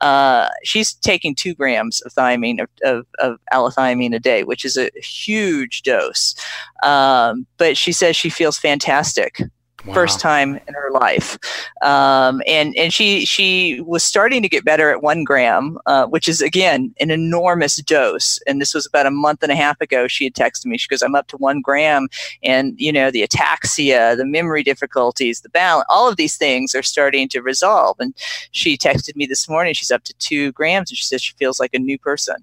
Uh, 0.00 0.48
she's 0.64 0.94
taking 0.94 1.34
two 1.34 1.54
grams 1.54 2.00
of 2.00 2.14
thiamine 2.14 2.58
of, 2.58 2.70
of, 2.84 3.06
of, 3.18 3.38
allithiamine 3.52 4.14
a 4.14 4.18
day, 4.18 4.44
which 4.44 4.64
is 4.64 4.78
a 4.78 4.90
huge 4.96 5.82
dose. 5.82 6.34
Um, 6.82 7.46
but 7.58 7.76
she 7.76 7.92
says 7.92 8.16
she 8.16 8.30
feels 8.30 8.56
fantastic 8.56 9.42
Wow. 9.86 9.94
first 9.94 10.20
time 10.20 10.56
in 10.68 10.74
her 10.74 10.90
life. 10.90 11.38
Um, 11.82 12.42
and 12.46 12.76
and 12.76 12.92
she 12.92 13.24
she 13.24 13.80
was 13.80 14.04
starting 14.04 14.42
to 14.42 14.48
get 14.48 14.64
better 14.64 14.90
at 14.90 15.02
one 15.02 15.24
gram 15.24 15.78
uh, 15.86 16.06
which 16.06 16.28
is 16.28 16.42
again 16.42 16.94
an 17.00 17.10
enormous 17.10 17.76
dose. 17.76 18.38
And 18.46 18.60
this 18.60 18.74
was 18.74 18.86
about 18.86 19.06
a 19.06 19.10
month 19.10 19.42
and 19.42 19.50
a 19.50 19.56
half 19.56 19.80
ago 19.80 20.06
she 20.06 20.24
had 20.24 20.34
texted 20.34 20.66
me. 20.66 20.76
She 20.76 20.88
goes 20.88 21.02
i'm 21.02 21.14
up 21.14 21.28
to 21.28 21.36
one 21.38 21.60
gram 21.62 22.08
and 22.42 22.74
you 22.78 22.92
know 22.92 23.10
the 23.10 23.26
ataxia 23.26 24.16
the 24.16 24.26
memory 24.26 24.62
difficulties 24.62 25.40
the 25.40 25.48
balance 25.48 25.86
all 25.88 26.08
of 26.08 26.16
these 26.16 26.36
things 26.36 26.74
are 26.74 26.82
starting 26.82 27.28
to 27.28 27.40
resolve. 27.40 27.96
And 28.00 28.14
she 28.50 28.76
texted 28.76 29.16
me 29.16 29.26
this 29.26 29.48
morning. 29.48 29.74
She's 29.74 29.90
up 29.90 30.04
to 30.04 30.14
two 30.14 30.52
grams 30.52 30.90
and 30.90 30.98
she 30.98 31.04
says 31.04 31.22
she 31.22 31.34
feels 31.34 31.58
like 31.58 31.74
a 31.74 31.78
new 31.78 31.98
person. 31.98 32.36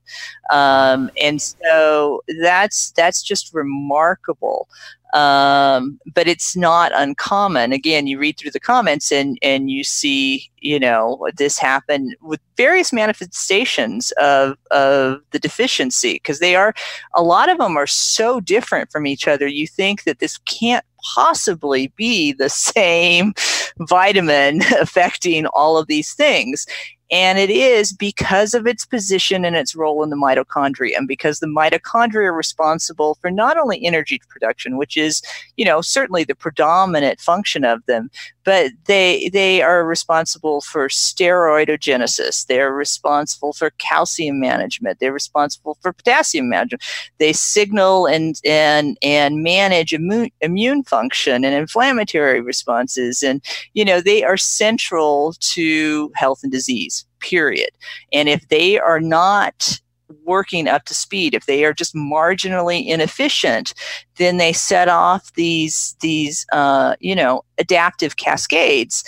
Um, 0.52 1.12
and 1.22 1.42
so 1.42 2.24
that's 2.42 2.92
that's 2.92 3.22
just 3.22 3.54
remarkable 3.54 4.68
um, 5.14 6.00
but 6.14 6.28
it's 6.28 6.56
not 6.56 6.92
uncommon. 6.94 7.72
Again, 7.72 8.08
you 8.08 8.20
read 8.20 8.38
through 8.38 8.52
the 8.52 8.60
comments 8.60 9.12
and 9.12 9.38
and 9.42 9.70
you 9.72 9.84
see, 9.84 10.50
you 10.60 10.80
know, 10.80 11.28
this 11.38 11.58
happen 11.58 12.14
with 12.22 12.40
various 12.58 12.92
manifestations 12.92 14.12
of 14.14 14.58
of 14.72 15.22
the 15.32 15.40
deficiency 15.40 16.14
because 16.14 16.40
they 16.40 16.56
are 16.56 16.74
a 17.14 17.24
lot 17.24 17.50
of 17.50 17.58
them 17.58 17.78
are 17.78 17.88
so 17.88 18.40
different 18.40 18.92
from 18.92 19.08
each 19.08 19.28
other. 19.28 19.48
You 19.48 19.68
think 19.68 20.04
that 20.04 20.20
this 20.20 20.38
can't 20.40 20.86
possibly 21.16 21.88
be 21.96 22.34
the 22.34 22.50
same 22.50 23.34
vitamin 23.80 24.62
affecting 24.80 25.46
all 25.48 25.78
of 25.78 25.88
these 25.88 26.14
things. 26.14 26.66
And 27.10 27.40
it 27.40 27.50
is 27.50 27.94
because 27.94 28.54
of 28.54 28.68
its 28.68 28.86
position 28.86 29.46
and 29.46 29.56
its 29.56 29.76
role 29.76 30.04
in 30.04 30.10
the 30.10 30.18
mitochondria, 30.18 30.98
and 30.98 31.08
because 31.08 31.40
the 31.40 31.48
mitochondria 31.48 32.26
are 32.26 32.34
responsible 32.34 33.18
for 33.22 33.32
not 33.32 33.58
only 33.58 33.86
energy 33.86 34.20
production, 34.28 34.78
which 34.78 34.98
is, 34.98 35.22
you 35.56 35.64
know, 35.64 35.80
certainly 35.82 36.26
the 36.26 36.36
predominant 36.36 37.22
function 37.22 37.64
of 37.64 37.86
them, 37.86 38.10
but 38.44 38.72
they 38.86 39.30
they 39.30 39.62
are 39.62 39.86
responsible 39.86 40.62
for 40.62 40.88
steroidogenesis. 40.90 42.46
They're 42.46 42.74
responsible 42.74 43.54
for 43.54 43.72
calcium 43.78 44.40
management. 44.40 45.00
They're 45.00 45.14
responsible 45.14 45.78
for 45.82 45.94
potassium 45.94 46.50
management. 46.50 46.84
They 47.20 47.34
signal 47.34 48.06
and 48.06 48.40
and 48.46 48.98
and 49.02 49.44
manage 49.44 49.94
immune 49.94 50.30
immune 50.42 50.84
function 50.84 51.46
and 51.46 51.56
inflammatory 51.56 52.42
responses, 52.42 53.24
and 53.24 53.42
you 53.74 53.86
know 53.86 54.02
they 54.02 54.24
are 54.24 54.38
central 54.38 55.34
to 55.40 56.12
health 56.16 56.40
and 56.44 56.52
disease 56.52 56.97
period. 57.20 57.72
And 58.12 58.30
if 58.30 58.48
they 58.50 58.80
are 58.80 59.00
not 59.00 59.80
working 60.24 60.68
up 60.68 60.86
to 60.86 60.94
speed 60.94 61.34
if 61.34 61.46
they 61.48 61.66
are 61.66 61.74
just 61.74 61.94
marginally 61.94 62.86
inefficient 62.86 63.74
then 64.16 64.38
they 64.38 64.54
set 64.54 64.88
off 64.88 65.34
these 65.34 65.96
these 66.00 66.46
uh, 66.54 66.96
you 67.00 67.14
know 67.16 67.44
adaptive 67.58 68.16
cascades 68.16 69.04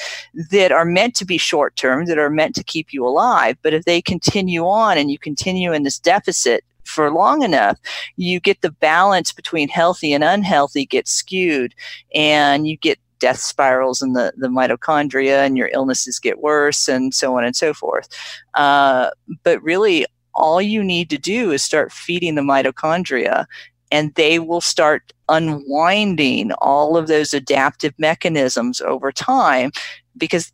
that 0.52 0.72
are 0.72 0.86
meant 0.86 1.16
to 1.16 1.26
be 1.26 1.38
short 1.38 1.76
term 1.76 2.06
that 2.06 2.18
are 2.18 2.30
meant 2.30 2.54
to 2.54 2.64
keep 2.64 2.92
you 2.92 3.06
alive 3.06 3.56
but 3.62 3.74
if 3.74 3.86
they 3.86 4.02
continue 4.02 4.66
on 4.66 4.98
and 4.98 5.10
you 5.10 5.18
continue 5.18 5.72
in 5.72 5.84
this 5.84 6.00
deficit 6.00 6.64
for 6.90 7.12
long 7.12 7.44
enough, 7.44 7.78
you 8.18 8.40
get 8.40 8.62
the 8.62 8.72
balance 8.72 9.32
between 9.32 9.70
healthy 9.70 10.12
and 10.12 10.24
unhealthy 10.24 10.86
gets 10.86 11.12
skewed, 11.12 11.76
and 12.14 12.68
you 12.68 12.78
get 12.78 13.00
death 13.20 13.40
spirals 13.40 14.02
in 14.02 14.14
the, 14.14 14.34
the 14.38 14.48
mitochondria 14.48 15.46
and 15.46 15.58
your 15.58 15.70
illnesses 15.74 16.20
get 16.20 16.40
worse 16.40 16.88
and 16.88 17.14
so 17.14 17.38
on 17.38 17.44
and 17.44 17.56
so 17.56 17.74
forth. 17.74 18.08
Uh, 18.56 19.10
but 19.44 19.62
really, 19.62 20.06
all 20.34 20.62
you 20.62 20.84
need 20.84 21.10
to 21.10 21.18
do 21.18 21.52
is 21.52 21.64
start 21.64 21.92
feeding 21.92 22.36
the 22.36 22.42
mitochondria 22.42 23.46
and 23.92 24.14
they 24.16 24.40
will 24.40 24.62
start 24.62 25.14
unwinding 25.30 26.52
all 26.54 26.96
of 26.96 27.08
those 27.08 27.34
adaptive 27.34 27.94
mechanisms 27.98 28.82
over 28.82 29.12
time 29.12 29.72
because 30.18 30.52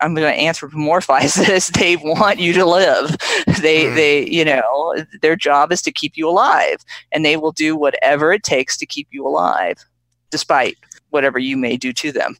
I'm 0.00 0.14
going 0.14 0.32
to 0.32 0.40
anthropomorphize 0.40 1.34
this. 1.46 1.68
They 1.68 1.96
want 1.96 2.38
you 2.38 2.52
to 2.54 2.64
live. 2.64 3.16
They, 3.60 3.84
mm. 3.84 3.94
they, 3.94 4.28
you 4.28 4.44
know, 4.44 5.04
their 5.22 5.36
job 5.36 5.72
is 5.72 5.82
to 5.82 5.92
keep 5.92 6.16
you 6.16 6.28
alive, 6.28 6.78
and 7.12 7.24
they 7.24 7.36
will 7.36 7.52
do 7.52 7.76
whatever 7.76 8.32
it 8.32 8.42
takes 8.42 8.76
to 8.78 8.86
keep 8.86 9.08
you 9.10 9.26
alive, 9.26 9.84
despite 10.30 10.76
whatever 11.16 11.38
you 11.38 11.56
may 11.56 11.78
do 11.78 11.92
to 11.94 12.12
them. 12.12 12.36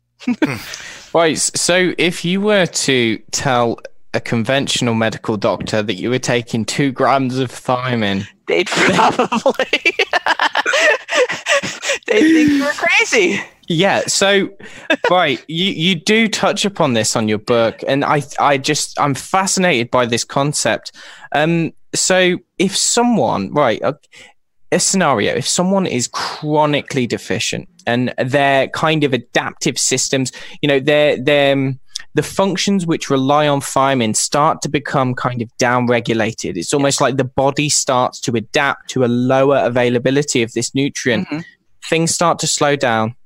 right. 1.15 1.39
So 1.39 1.95
if 1.97 2.25
you 2.25 2.43
were 2.43 2.67
to 2.67 3.19
tell 3.33 3.81
a 4.13 4.21
conventional 4.21 4.95
medical 4.95 5.37
doctor 5.37 5.83
that 5.83 5.95
you 5.95 6.11
were 6.11 6.19
taking 6.19 6.65
two 6.65 6.93
grams 6.93 7.39
of 7.39 7.51
thiamine, 7.51 8.27
they'd 8.47 8.67
probably 8.71 9.67
they 12.07 12.21
think 12.21 12.51
you 12.51 12.65
were 12.65 12.73
crazy. 12.73 13.41
Yeah, 13.69 14.03
so 14.07 14.51
right, 15.11 15.45
you 15.49 15.73
you 15.73 15.95
do 15.97 16.29
touch 16.29 16.65
upon 16.65 16.93
this 16.93 17.17
on 17.17 17.29
your 17.29 17.39
book, 17.39 17.83
and 17.89 18.05
I 18.05 18.23
I 18.39 18.59
just 18.59 19.01
I'm 19.01 19.15
fascinated 19.15 19.91
by 19.91 20.07
this 20.07 20.23
concept. 20.23 20.93
Um, 21.33 21.73
so 21.95 22.39
if 22.59 22.77
someone 22.77 23.53
right, 23.53 23.83
a, 24.73 24.81
scenario, 24.81 25.35
if 25.35 25.47
someone 25.47 25.87
is 25.87 26.09
chronically 26.09 27.07
deficient 27.07 27.69
and 27.87 28.13
their 28.19 28.69
kind 28.69 29.05
of 29.05 29.13
adaptive 29.13 29.79
systems, 29.79 30.33
you 30.61 30.69
know, 30.69 30.81
their 30.81 31.23
their 31.23 31.53
um, 31.53 31.81
the 32.15 32.23
functions 32.23 32.87
which 32.87 33.11
rely 33.11 33.47
on 33.47 33.61
thiamine 33.61 34.17
start 34.17 34.63
to 34.63 34.69
become 34.69 35.15
kind 35.15 35.43
of 35.43 35.51
downregulated. 35.59 36.57
It's 36.57 36.73
almost 36.73 37.01
like 37.01 37.17
the 37.17 37.25
body 37.25 37.69
starts 37.69 38.21
to 38.21 38.33
adapt 38.37 38.89
to 38.91 39.05
a 39.05 39.07
lower 39.07 39.59
availability 39.59 40.43
of 40.43 40.53
this 40.53 40.75
nutrient. 40.75 41.29
Mm-hmm. 41.29 41.41
Things 41.89 42.15
start 42.15 42.39
to 42.41 42.47
slow 42.47 42.75
down. 42.75 43.17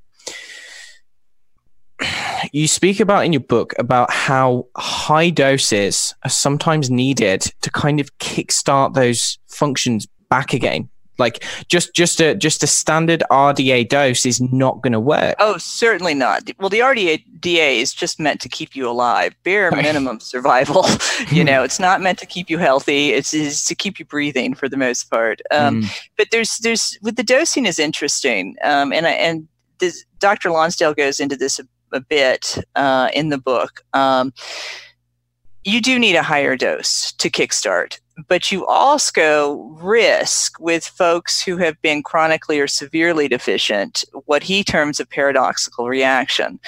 You 2.51 2.67
speak 2.67 2.99
about 2.99 3.25
in 3.25 3.33
your 3.33 3.41
book 3.41 3.73
about 3.79 4.11
how 4.11 4.67
high 4.75 5.29
doses 5.29 6.15
are 6.23 6.29
sometimes 6.29 6.89
needed 6.89 7.41
to 7.61 7.71
kind 7.71 7.99
of 7.99 8.17
kickstart 8.17 8.93
those 8.93 9.37
functions 9.47 10.07
back 10.29 10.53
again 10.53 10.89
like 11.21 11.45
just 11.67 11.93
just 11.93 12.19
a 12.19 12.35
just 12.35 12.63
a 12.63 12.67
standard 12.67 13.23
RDA 13.31 13.87
dose 13.87 14.25
is 14.25 14.41
not 14.41 14.81
going 14.81 14.93
to 14.93 14.99
work. 14.99 15.35
Oh, 15.39 15.57
certainly 15.57 16.13
not. 16.13 16.49
Well, 16.59 16.69
the 16.69 16.79
RDA 16.79 17.77
is 17.77 17.93
just 17.93 18.19
meant 18.19 18.41
to 18.41 18.49
keep 18.49 18.75
you 18.75 18.89
alive, 18.89 19.33
bare 19.43 19.71
minimum 19.71 20.19
survival. 20.19 20.85
you 21.31 21.43
know, 21.43 21.63
it's 21.63 21.79
not 21.79 22.01
meant 22.01 22.19
to 22.19 22.25
keep 22.25 22.49
you 22.49 22.57
healthy. 22.57 23.13
It's, 23.13 23.33
it's 23.33 23.65
to 23.67 23.75
keep 23.75 23.99
you 23.99 24.05
breathing 24.05 24.53
for 24.53 24.67
the 24.67 24.77
most 24.77 25.09
part. 25.09 25.41
Um, 25.51 25.83
mm. 25.83 25.99
But 26.17 26.27
there's 26.31 26.57
there's 26.57 26.97
with 27.01 27.15
the 27.15 27.23
dosing 27.23 27.65
is 27.65 27.79
interesting, 27.79 28.57
um, 28.63 28.91
and 28.91 29.05
and 29.05 29.47
this, 29.79 30.05
Dr. 30.19 30.51
Lonsdale 30.51 30.93
goes 30.93 31.19
into 31.19 31.35
this 31.35 31.59
a, 31.59 31.63
a 31.91 31.99
bit 32.01 32.57
uh, 32.75 33.09
in 33.13 33.29
the 33.29 33.37
book. 33.37 33.81
Um, 33.93 34.33
you 35.63 35.81
do 35.81 35.99
need 35.99 36.15
a 36.15 36.23
higher 36.23 36.55
dose 36.55 37.11
to 37.13 37.29
kickstart 37.29 37.99
but 38.27 38.51
you 38.51 38.65
also 38.65 39.55
risk 39.81 40.59
with 40.59 40.85
folks 40.85 41.41
who 41.41 41.57
have 41.57 41.81
been 41.81 42.03
chronically 42.03 42.59
or 42.59 42.67
severely 42.67 43.27
deficient 43.27 44.03
what 44.25 44.43
he 44.43 44.63
terms 44.63 44.99
a 44.99 45.05
paradoxical 45.05 45.87
reaction. 45.87 46.59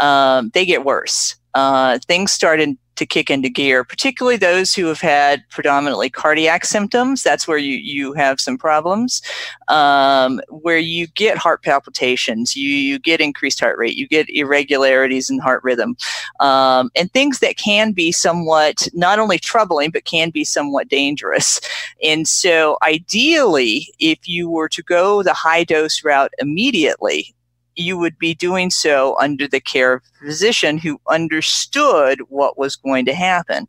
Um, 0.00 0.50
they 0.54 0.64
get 0.64 0.84
worse. 0.84 1.36
Uh, 1.54 1.98
things 2.06 2.32
started 2.32 2.76
to 3.00 3.06
kick 3.06 3.30
into 3.30 3.48
gear, 3.48 3.82
particularly 3.82 4.36
those 4.36 4.74
who 4.74 4.84
have 4.84 5.00
had 5.00 5.42
predominantly 5.48 6.10
cardiac 6.10 6.66
symptoms. 6.66 7.22
That's 7.22 7.48
where 7.48 7.56
you, 7.56 7.76
you 7.76 8.12
have 8.12 8.38
some 8.38 8.58
problems, 8.58 9.22
um, 9.68 10.38
where 10.50 10.78
you 10.78 11.06
get 11.06 11.38
heart 11.38 11.62
palpitations, 11.62 12.54
you, 12.54 12.68
you 12.68 12.98
get 12.98 13.22
increased 13.22 13.58
heart 13.58 13.78
rate, 13.78 13.96
you 13.96 14.06
get 14.06 14.28
irregularities 14.28 15.30
in 15.30 15.38
heart 15.38 15.64
rhythm, 15.64 15.96
um, 16.40 16.90
and 16.94 17.10
things 17.10 17.38
that 17.38 17.56
can 17.56 17.92
be 17.92 18.12
somewhat 18.12 18.86
not 18.92 19.18
only 19.18 19.38
troubling, 19.38 19.90
but 19.90 20.04
can 20.04 20.28
be 20.28 20.44
somewhat 20.44 20.88
dangerous. 20.88 21.58
And 22.04 22.28
so, 22.28 22.76
ideally, 22.86 23.88
if 23.98 24.28
you 24.28 24.50
were 24.50 24.68
to 24.68 24.82
go 24.82 25.22
the 25.22 25.32
high 25.32 25.64
dose 25.64 26.04
route 26.04 26.32
immediately, 26.38 27.34
you 27.76 27.98
would 27.98 28.18
be 28.18 28.34
doing 28.34 28.70
so 28.70 29.16
under 29.18 29.46
the 29.46 29.60
care 29.60 29.94
of 29.94 30.02
a 30.22 30.26
physician 30.26 30.78
who 30.78 31.00
understood 31.08 32.20
what 32.28 32.58
was 32.58 32.76
going 32.76 33.04
to 33.06 33.14
happen 33.14 33.66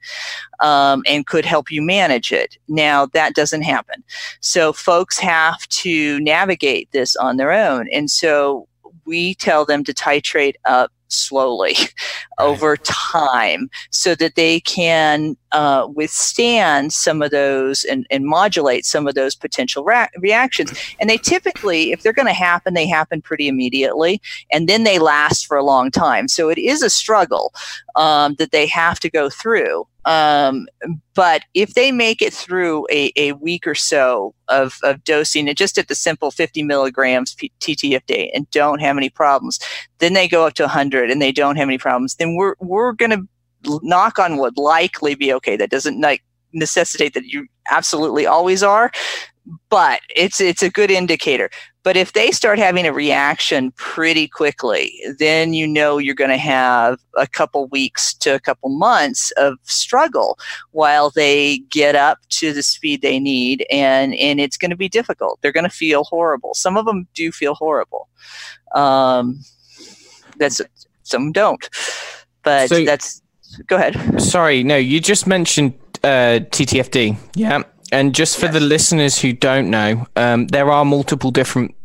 um, 0.59 1.03
and 1.07 1.27
could 1.27 1.45
help 1.45 1.71
you 1.71 1.81
manage 1.81 2.31
it. 2.31 2.57
Now, 2.67 3.05
that 3.07 3.35
doesn't 3.35 3.63
happen. 3.63 4.03
So, 4.39 4.73
folks 4.73 5.17
have 5.19 5.67
to 5.69 6.19
navigate 6.19 6.91
this 6.91 7.15
on 7.15 7.37
their 7.37 7.51
own. 7.51 7.87
And 7.93 8.09
so, 8.09 8.67
we 9.05 9.33
tell 9.35 9.65
them 9.65 9.83
to 9.83 9.93
titrate 9.93 10.55
up 10.65 10.91
slowly 11.11 11.75
over 12.39 12.77
time 12.77 13.69
so 13.89 14.15
that 14.15 14.35
they 14.35 14.59
can 14.61 15.35
uh, 15.51 15.87
withstand 15.93 16.93
some 16.93 17.21
of 17.21 17.31
those 17.31 17.83
and, 17.83 18.05
and 18.09 18.25
modulate 18.25 18.85
some 18.85 19.07
of 19.07 19.15
those 19.15 19.35
potential 19.35 19.83
ra- 19.83 20.07
reactions. 20.17 20.71
And 20.99 21.09
they 21.09 21.17
typically, 21.17 21.91
if 21.91 22.01
they're 22.01 22.13
going 22.13 22.27
to 22.27 22.33
happen, 22.33 22.73
they 22.73 22.87
happen 22.87 23.21
pretty 23.21 23.47
immediately 23.47 24.21
and 24.51 24.67
then 24.67 24.83
they 24.83 24.99
last 24.99 25.45
for 25.45 25.57
a 25.57 25.63
long 25.63 25.91
time. 25.91 26.27
So 26.27 26.49
it 26.49 26.57
is 26.57 26.81
a 26.81 26.89
struggle 26.89 27.53
um, 27.95 28.35
that 28.35 28.51
they 28.51 28.67
have 28.67 28.99
to 29.01 29.09
go 29.09 29.29
through. 29.29 29.87
Um, 30.05 30.67
but 31.13 31.43
if 31.53 31.75
they 31.75 31.91
make 31.91 32.21
it 32.21 32.33
through 32.33 32.87
a, 32.91 33.11
a 33.15 33.33
week 33.33 33.67
or 33.67 33.75
so 33.75 34.33
of, 34.47 34.79
of 34.83 35.03
dosing 35.03 35.47
and 35.47 35.57
just 35.57 35.77
at 35.77 35.87
the 35.87 35.95
simple 35.95 36.31
50 36.31 36.63
milligrams 36.63 37.35
TTF 37.35 38.05
day 38.07 38.31
and 38.33 38.49
don't 38.49 38.79
have 38.79 38.97
any 38.97 39.09
problems, 39.09 39.59
then 39.99 40.13
they 40.13 40.27
go 40.27 40.47
up 40.47 40.53
to 40.55 40.63
100 40.63 41.11
and 41.11 41.21
they 41.21 41.31
don't 41.31 41.55
have 41.57 41.67
any 41.67 41.77
problems, 41.77 42.15
then 42.15 42.35
we're, 42.35 42.55
we're 42.59 42.93
going 42.93 43.11
to 43.11 43.27
knock 43.83 44.17
on 44.17 44.37
wood 44.37 44.57
likely 44.57 45.15
be 45.15 45.31
okay. 45.33 45.55
That 45.55 45.69
doesn't 45.69 46.01
like 46.01 46.23
necessitate 46.53 47.13
that 47.13 47.25
you 47.25 47.47
absolutely 47.69 48.25
always 48.25 48.63
are, 48.63 48.91
but 49.69 50.01
it's 50.15 50.39
it's 50.39 50.63
a 50.63 50.69
good 50.69 50.91
indicator. 50.91 51.49
But 51.83 51.97
if 51.97 52.13
they 52.13 52.31
start 52.31 52.59
having 52.59 52.85
a 52.85 52.93
reaction 52.93 53.71
pretty 53.71 54.27
quickly, 54.27 55.01
then 55.17 55.53
you 55.53 55.67
know 55.67 55.97
you're 55.97 56.15
going 56.15 56.29
to 56.29 56.37
have 56.37 56.99
a 57.17 57.25
couple 57.25 57.67
weeks 57.67 58.13
to 58.15 58.35
a 58.35 58.39
couple 58.39 58.69
months 58.69 59.31
of 59.31 59.57
struggle 59.63 60.37
while 60.71 61.09
they 61.09 61.59
get 61.69 61.95
up 61.95 62.19
to 62.29 62.53
the 62.53 62.61
speed 62.61 63.01
they 63.01 63.19
need, 63.19 63.65
and 63.71 64.13
and 64.15 64.39
it's 64.39 64.57
going 64.57 64.71
to 64.71 64.77
be 64.77 64.89
difficult. 64.89 65.39
They're 65.41 65.51
going 65.51 65.63
to 65.63 65.69
feel 65.69 66.03
horrible. 66.03 66.53
Some 66.53 66.77
of 66.77 66.85
them 66.85 67.07
do 67.13 67.31
feel 67.31 67.55
horrible. 67.55 68.07
Um, 68.75 69.41
that's 70.37 70.61
some 71.03 71.31
don't, 71.31 71.67
but 72.43 72.69
so, 72.69 72.85
that's. 72.85 73.21
Go 73.67 73.75
ahead. 73.75 74.21
Sorry, 74.21 74.63
no, 74.63 74.77
you 74.77 75.01
just 75.01 75.27
mentioned 75.27 75.73
uh, 76.03 76.39
TTFD, 76.51 77.17
yeah. 77.35 77.63
And 77.91 78.15
just 78.15 78.37
for 78.37 78.45
yes. 78.45 78.53
the 78.53 78.59
listeners 78.61 79.19
who 79.19 79.33
don't 79.33 79.69
know, 79.69 80.07
um, 80.15 80.47
there 80.47 80.71
are 80.71 80.85
multiple 80.85 81.31
different 81.31 81.75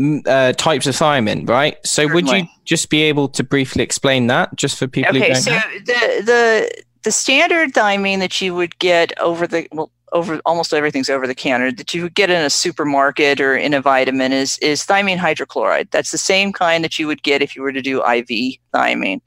mm, 0.00 0.26
uh, 0.26 0.52
types 0.54 0.86
of 0.86 0.96
thiamine, 0.96 1.48
right? 1.48 1.76
So 1.86 2.02
Certainly. 2.02 2.22
would 2.22 2.32
you 2.32 2.48
just 2.64 2.90
be 2.90 3.02
able 3.02 3.28
to 3.28 3.44
briefly 3.44 3.82
explain 3.82 4.26
that, 4.26 4.54
just 4.56 4.78
for 4.78 4.88
people 4.88 5.16
okay, 5.16 5.28
who 5.28 5.34
don't 5.34 5.42
so 5.42 5.52
know? 5.52 5.60
the 5.86 6.22
the 6.24 6.82
the 7.04 7.12
standard 7.12 7.72
thiamine 7.72 8.18
that 8.18 8.40
you 8.40 8.54
would 8.54 8.78
get 8.78 9.18
over 9.20 9.46
the 9.46 9.68
well 9.72 9.90
over 10.12 10.40
almost 10.44 10.72
everything's 10.72 11.10
over 11.10 11.26
the 11.26 11.34
counter 11.34 11.72
that 11.72 11.94
you 11.94 12.02
would 12.02 12.14
get 12.14 12.30
in 12.30 12.42
a 12.42 12.50
supermarket 12.50 13.40
or 13.40 13.56
in 13.56 13.74
a 13.74 13.80
vitamin 13.80 14.32
is 14.32 14.58
is 14.58 14.84
thiamine 14.84 15.18
hydrochloride. 15.18 15.90
That's 15.90 16.10
the 16.10 16.18
same 16.18 16.52
kind 16.52 16.84
that 16.84 16.98
you 16.98 17.06
would 17.06 17.22
get 17.22 17.42
if 17.42 17.56
you 17.56 17.62
were 17.62 17.72
to 17.72 17.82
do 17.82 17.98
IV 18.04 18.58
thiamine, 18.74 19.20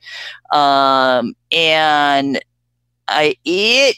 um, 0.52 1.36
and 1.52 2.40
I, 3.08 3.36
it 3.44 3.98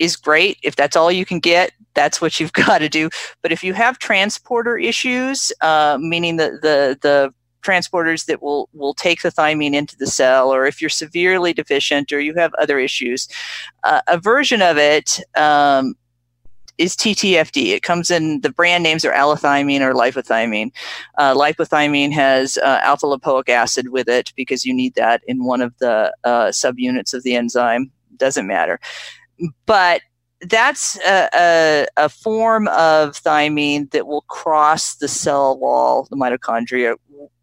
is 0.00 0.16
great. 0.16 0.58
If 0.64 0.74
that's 0.74 0.96
all 0.96 1.12
you 1.12 1.24
can 1.24 1.38
get, 1.38 1.72
that's 1.94 2.20
what 2.20 2.40
you've 2.40 2.52
got 2.64 2.78
to 2.78 2.88
do. 2.88 3.10
But 3.42 3.52
if 3.52 3.62
you 3.62 3.74
have 3.74 4.00
transporter 4.00 4.76
issues, 4.76 5.52
uh, 5.60 5.98
meaning 6.00 6.36
the, 6.36 6.58
the, 6.62 6.98
the 7.00 7.34
transporters 7.62 8.24
that 8.24 8.42
will, 8.42 8.68
will 8.72 8.94
take 8.94 9.22
the 9.22 9.30
thiamine 9.30 9.74
into 9.74 9.96
the 9.96 10.06
cell, 10.06 10.52
or 10.52 10.66
if 10.66 10.80
you're 10.80 10.90
severely 10.90 11.52
deficient 11.52 12.10
or 12.10 12.18
you 12.18 12.34
have 12.34 12.52
other 12.54 12.78
issues, 12.78 13.28
uh, 13.84 14.00
a 14.08 14.18
version 14.18 14.62
of 14.62 14.78
it 14.78 15.20
um, 15.36 15.94
is 16.78 16.96
TTFD. 16.96 17.66
It 17.66 17.82
comes 17.82 18.10
in 18.10 18.40
the 18.40 18.50
brand 18.50 18.82
names 18.82 19.04
are 19.04 19.12
allithiamine 19.12 19.82
or 19.82 19.92
lipothiamine. 19.92 20.72
Uh, 21.18 21.34
lipothiamine 21.34 22.12
has 22.12 22.56
uh, 22.56 22.80
alpha 22.82 23.04
lipoic 23.04 23.50
acid 23.50 23.90
with 23.90 24.08
it 24.08 24.32
because 24.34 24.64
you 24.64 24.72
need 24.72 24.94
that 24.94 25.20
in 25.26 25.44
one 25.44 25.60
of 25.60 25.76
the 25.78 26.14
uh, 26.24 26.46
subunits 26.46 27.12
of 27.12 27.22
the 27.22 27.36
enzyme. 27.36 27.90
Doesn't 28.16 28.46
matter 28.46 28.80
but 29.66 30.02
that's 30.42 30.98
a, 31.06 31.28
a, 31.34 31.86
a, 31.96 32.08
form 32.08 32.66
of 32.68 33.12
thiamine 33.12 33.90
that 33.90 34.06
will 34.06 34.22
cross 34.22 34.94
the 34.94 35.08
cell 35.08 35.58
wall, 35.58 36.06
the 36.08 36.16
mitochondria, 36.16 36.96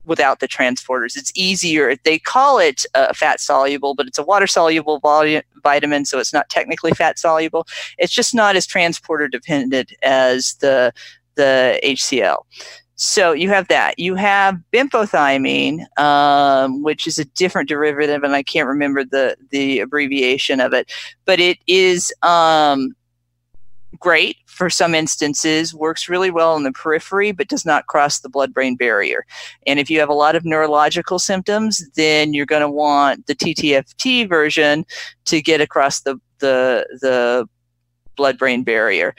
without 0.07 0.39
the 0.39 0.47
transporters. 0.47 1.15
It's 1.15 1.31
easier. 1.35 1.95
They 2.03 2.17
call 2.17 2.57
it 2.57 2.85
uh, 2.95 3.13
fat 3.13 3.39
soluble, 3.39 3.93
but 3.93 4.07
it's 4.07 4.17
a 4.17 4.23
water 4.23 4.47
soluble 4.47 4.99
vitamin, 5.63 6.05
so 6.05 6.17
it's 6.17 6.33
not 6.33 6.49
technically 6.49 6.91
fat 6.91 7.19
soluble. 7.19 7.67
It's 7.99 8.13
just 8.13 8.33
not 8.33 8.55
as 8.55 8.65
transporter 8.65 9.27
dependent 9.27 9.93
as 10.01 10.55
the 10.55 10.91
the 11.35 11.79
HCl. 11.83 12.37
So 12.99 13.31
you 13.31 13.49
have 13.49 13.67
that. 13.67 13.99
You 13.99 14.15
have 14.15 14.59
benfotiamine, 14.73 15.85
um, 15.99 16.81
which 16.81 17.05
is 17.05 17.19
a 17.19 17.25
different 17.25 17.69
derivative, 17.69 18.23
and 18.23 18.35
I 18.35 18.41
can't 18.41 18.67
remember 18.67 19.03
the 19.03 19.37
the 19.51 19.79
abbreviation 19.79 20.59
of 20.59 20.73
it, 20.73 20.91
but 21.23 21.39
it 21.39 21.59
is 21.67 22.11
um, 22.23 22.95
great 23.99 24.37
for 24.47 24.71
some 24.71 24.95
instances. 24.95 25.75
Works 25.75 26.09
really 26.09 26.31
well 26.31 26.57
in 26.57 26.63
the 26.63 26.71
periphery, 26.71 27.31
but 27.31 27.47
does 27.47 27.67
not 27.67 27.85
cross 27.85 28.19
the 28.19 28.29
blood-brain 28.29 28.75
barrier. 28.75 29.27
And 29.67 29.79
if 29.79 29.91
you 29.91 29.99
have 29.99 30.09
a 30.09 30.13
lot 30.13 30.35
of 30.35 30.43
neurological 30.43 31.19
symptoms, 31.19 31.87
then 31.95 32.33
you're 32.33 32.47
going 32.47 32.63
to 32.63 32.69
want 32.69 33.27
the 33.27 33.35
TTFD 33.35 34.27
version 34.27 34.87
to 35.25 35.39
get 35.39 35.61
across 35.61 36.01
the 36.01 36.19
the 36.39 36.87
the 36.99 37.47
blood-brain 38.15 38.63
barrier. 38.63 39.13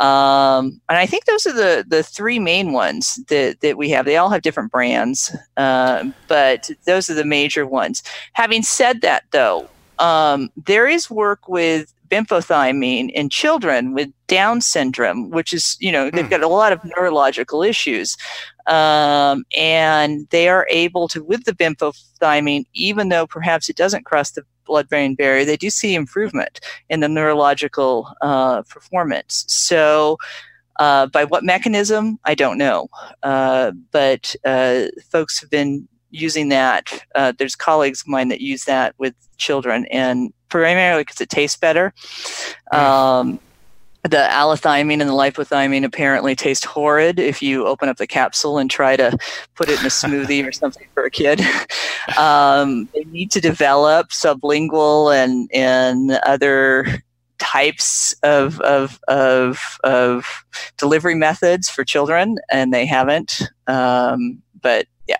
Um, 0.00 0.80
and 0.88 0.96
I 0.98 1.06
think 1.06 1.24
those 1.24 1.46
are 1.46 1.52
the 1.52 1.84
the 1.86 2.02
three 2.02 2.38
main 2.38 2.72
ones 2.72 3.16
that 3.28 3.60
that 3.62 3.76
we 3.76 3.90
have. 3.90 4.04
They 4.04 4.16
all 4.16 4.30
have 4.30 4.42
different 4.42 4.70
brands, 4.70 5.34
uh, 5.56 6.04
but 6.28 6.70
those 6.84 7.10
are 7.10 7.14
the 7.14 7.24
major 7.24 7.66
ones. 7.66 8.02
Having 8.34 8.62
said 8.62 9.00
that, 9.00 9.24
though, 9.32 9.68
um, 9.98 10.50
there 10.66 10.86
is 10.86 11.10
work 11.10 11.48
with 11.48 11.92
benfotiamine 12.08 13.10
in 13.10 13.28
children 13.28 13.92
with 13.92 14.10
Down 14.26 14.60
syndrome, 14.60 15.30
which 15.30 15.52
is, 15.52 15.76
you 15.80 15.92
know, 15.92 16.10
they've 16.10 16.24
hmm. 16.24 16.30
got 16.30 16.42
a 16.42 16.48
lot 16.48 16.72
of 16.72 16.80
neurological 16.84 17.62
issues. 17.62 18.16
Um, 18.66 19.44
and 19.56 20.28
they 20.30 20.48
are 20.48 20.66
able 20.70 21.08
to, 21.08 21.22
with 21.22 21.44
the 21.44 21.52
benfotiamine, 21.52 22.66
even 22.74 23.08
though 23.08 23.26
perhaps 23.26 23.68
it 23.68 23.76
doesn't 23.76 24.04
cross 24.04 24.32
the 24.32 24.42
blood 24.66 24.88
brain 24.88 25.14
barrier, 25.14 25.44
they 25.44 25.56
do 25.56 25.70
see 25.70 25.94
improvement 25.94 26.60
in 26.90 27.00
the 27.00 27.08
neurological 27.08 28.12
uh, 28.20 28.62
performance. 28.62 29.44
So, 29.48 30.18
uh, 30.78 31.06
by 31.06 31.24
what 31.24 31.42
mechanism, 31.42 32.18
I 32.24 32.34
don't 32.34 32.58
know. 32.58 32.88
Uh, 33.22 33.72
but 33.90 34.36
uh, 34.44 34.84
folks 35.10 35.40
have 35.40 35.50
been 35.50 35.88
using 36.10 36.48
that. 36.50 37.04
Uh, 37.14 37.32
there's 37.38 37.54
colleagues 37.54 38.02
of 38.02 38.08
mine 38.08 38.28
that 38.28 38.40
use 38.40 38.64
that 38.64 38.94
with 38.98 39.14
children, 39.36 39.86
and 39.86 40.32
primarily 40.48 41.02
because 41.02 41.20
it 41.20 41.28
tastes 41.28 41.56
better. 41.56 41.92
Um, 42.72 43.40
the 44.02 44.28
allithiamine 44.30 45.00
and 45.00 45.10
the 45.10 45.14
lipothiamine 45.14 45.84
apparently 45.84 46.34
taste 46.34 46.64
horrid 46.64 47.18
if 47.18 47.42
you 47.42 47.66
open 47.66 47.88
up 47.88 47.96
the 47.96 48.06
capsule 48.06 48.58
and 48.58 48.70
try 48.70 48.96
to 48.96 49.16
put 49.54 49.68
it 49.68 49.80
in 49.80 49.86
a 49.86 49.88
smoothie 49.88 50.46
or 50.46 50.52
something 50.52 50.86
for 50.94 51.04
a 51.04 51.10
kid. 51.10 51.40
Um, 52.16 52.88
they 52.94 53.04
need 53.04 53.30
to 53.32 53.40
develop 53.40 54.10
sublingual 54.10 55.14
and 55.14 55.50
and 55.52 56.12
other 56.24 57.02
types 57.38 58.14
of, 58.22 58.60
of, 58.60 59.00
of, 59.08 59.78
of 59.84 60.44
delivery 60.76 61.14
methods 61.14 61.70
for 61.70 61.84
children, 61.84 62.36
and 62.50 62.74
they 62.74 62.84
haven't. 62.84 63.42
Um, 63.66 64.42
but 64.60 64.86
yeah. 65.08 65.16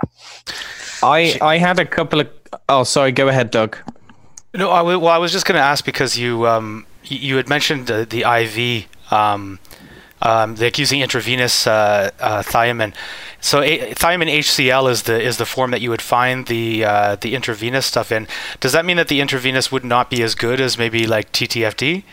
I, 1.02 1.38
I 1.40 1.58
had 1.58 1.78
a 1.78 1.86
couple 1.86 2.20
of. 2.20 2.28
Oh, 2.68 2.84
sorry. 2.84 3.12
Go 3.12 3.28
ahead, 3.28 3.50
Doug. 3.50 3.76
No, 4.54 4.70
I, 4.70 4.82
well, 4.82 5.08
I 5.08 5.18
was 5.18 5.32
just 5.32 5.46
going 5.46 5.56
to 5.56 5.62
ask 5.64 5.84
because 5.84 6.18
you 6.18 6.46
um, 6.46 6.86
you 7.04 7.36
had 7.36 7.48
mentioned 7.48 7.86
the, 7.86 8.06
the 8.08 8.22
IV, 8.22 8.86
um, 9.12 9.58
um, 10.22 10.54
like 10.56 10.78
using 10.78 11.00
intravenous 11.00 11.66
uh, 11.66 12.10
uh, 12.18 12.42
thiamine. 12.42 12.94
So 13.40 13.62
a- 13.62 13.94
thiamine 13.94 14.32
HCl 14.38 14.90
is 14.90 15.02
the 15.02 15.20
is 15.20 15.36
the 15.36 15.46
form 15.46 15.70
that 15.70 15.80
you 15.80 15.90
would 15.90 16.02
find 16.02 16.46
the 16.46 16.84
uh, 16.84 17.16
the 17.16 17.34
intravenous 17.34 17.86
stuff 17.86 18.10
in. 18.10 18.26
Does 18.60 18.72
that 18.72 18.84
mean 18.84 18.96
that 18.96 19.08
the 19.08 19.20
intravenous 19.20 19.70
would 19.70 19.84
not 19.84 20.10
be 20.10 20.22
as 20.22 20.34
good 20.34 20.60
as 20.60 20.78
maybe 20.78 21.06
like 21.06 21.32
TTFD? 21.32 22.04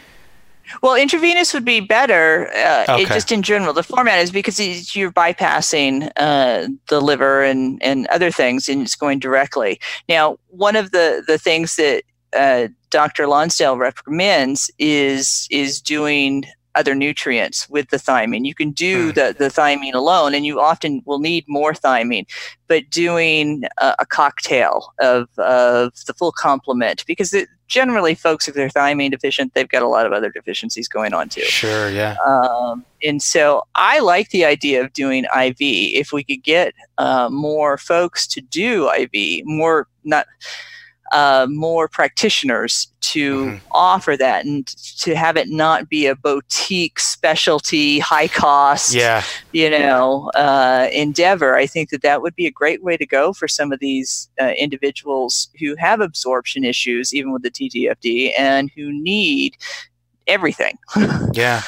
Well, 0.82 0.96
intravenous 0.96 1.54
would 1.54 1.66
be 1.66 1.80
better. 1.80 2.50
Uh, 2.56 2.86
okay. 2.90 3.04
it, 3.04 3.08
just 3.08 3.32
in 3.32 3.42
general, 3.42 3.74
the 3.74 3.84
format 3.84 4.20
is 4.20 4.32
because 4.32 4.96
you're 4.96 5.12
bypassing 5.12 6.12
uh, 6.18 6.68
the 6.90 7.02
liver 7.02 7.44
and, 7.44 7.82
and 7.84 8.08
other 8.08 8.32
things, 8.32 8.68
and 8.70 8.82
it's 8.82 8.96
going 8.96 9.20
directly. 9.20 9.80
Now, 10.10 10.38
one 10.50 10.76
of 10.76 10.92
the 10.92 11.24
the 11.28 11.38
things 11.38 11.76
that 11.76 12.04
uh, 12.36 12.68
Dr. 12.90 13.28
Lonsdale 13.28 13.78
recommends 13.78 14.72
is 14.80 15.48
is 15.50 15.82
doing 15.82 16.46
other 16.76 16.94
nutrients 16.94 17.68
with 17.70 17.90
the 17.90 17.98
thiamine. 17.98 18.46
You 18.46 18.54
can 18.54 18.72
do 18.72 19.12
mm. 19.12 19.16
the, 19.16 19.36
the 19.38 19.50
thiamine 19.50 19.94
alone, 19.94 20.34
and 20.34 20.46
you 20.46 20.60
often 20.60 21.02
will 21.06 21.20
need 21.20 21.46
more 21.48 21.74
thiamine. 21.74 22.26
But 22.68 22.90
doing 22.90 23.64
a, 23.78 23.96
a 24.00 24.06
cocktail 24.06 24.94
of, 25.00 25.28
of 25.40 25.94
the 26.06 26.14
full 26.14 26.34
complement, 26.34 27.06
because 27.08 27.34
it, 27.34 27.48
generally, 27.68 28.16
folks, 28.16 28.48
if 28.48 28.56
they're 28.56 28.70
thiamine 28.70 29.12
deficient, 29.12 29.54
they've 29.54 29.70
got 29.70 29.82
a 29.82 29.88
lot 29.88 30.06
of 30.06 30.14
other 30.14 30.30
deficiencies 30.30 30.88
going 30.88 31.14
on 31.14 31.30
too. 31.30 31.42
Sure, 31.42 31.90
yeah. 31.90 32.16
Um, 32.26 32.86
and 33.04 33.22
so 33.22 33.64
I 33.76 34.00
like 34.00 34.30
the 34.30 34.46
idea 34.46 34.84
of 34.84 34.94
doing 34.94 35.26
IV. 35.36 35.56
If 35.60 36.12
we 36.12 36.24
could 36.24 36.44
get 36.44 36.74
uh, 36.98 37.30
more 37.30 37.78
folks 37.78 38.28
to 38.28 38.42
do 38.42 38.90
IV, 38.92 39.46
more 39.46 39.88
not 40.04 40.28
uh, 41.12 41.48
more 41.50 41.88
practitioners 41.88 42.88
to 43.02 43.46
mm-hmm. 43.46 43.68
offer 43.72 44.18
that 44.18 44.46
and 44.46 44.68
to 44.68 45.16
have 45.16 45.38
it 45.38 45.50
not 45.50 45.88
be 45.90 46.08
a 46.08 46.16
boutique 46.16 47.00
specialty 47.00 48.00
high 48.00 48.28
cost 48.28 48.94
yeah. 48.94 49.24
you 49.52 49.70
know 49.70 50.32
uh, 50.36 50.90
endeavor 50.92 51.56
i 51.56 51.68
think 51.68 51.90
that 51.90 52.02
that 52.02 52.22
would 52.22 52.36
be 52.36 52.48
a 52.48 52.52
great 52.52 52.84
way 52.84 52.98
to 52.98 53.06
go 53.06 53.32
for 53.32 53.48
some 53.48 53.72
of 53.72 53.80
these 53.80 54.30
uh, 54.42 54.54
individuals 54.58 55.50
who 55.60 55.76
have 55.76 56.02
absorption 56.02 56.64
issues 56.64 57.14
even 57.14 57.32
with 57.32 57.44
the 57.44 57.52
ttfd 57.52 58.32
and 58.38 58.72
who 58.76 58.92
need 58.92 59.56
everything 60.28 60.78
yeah 61.34 61.62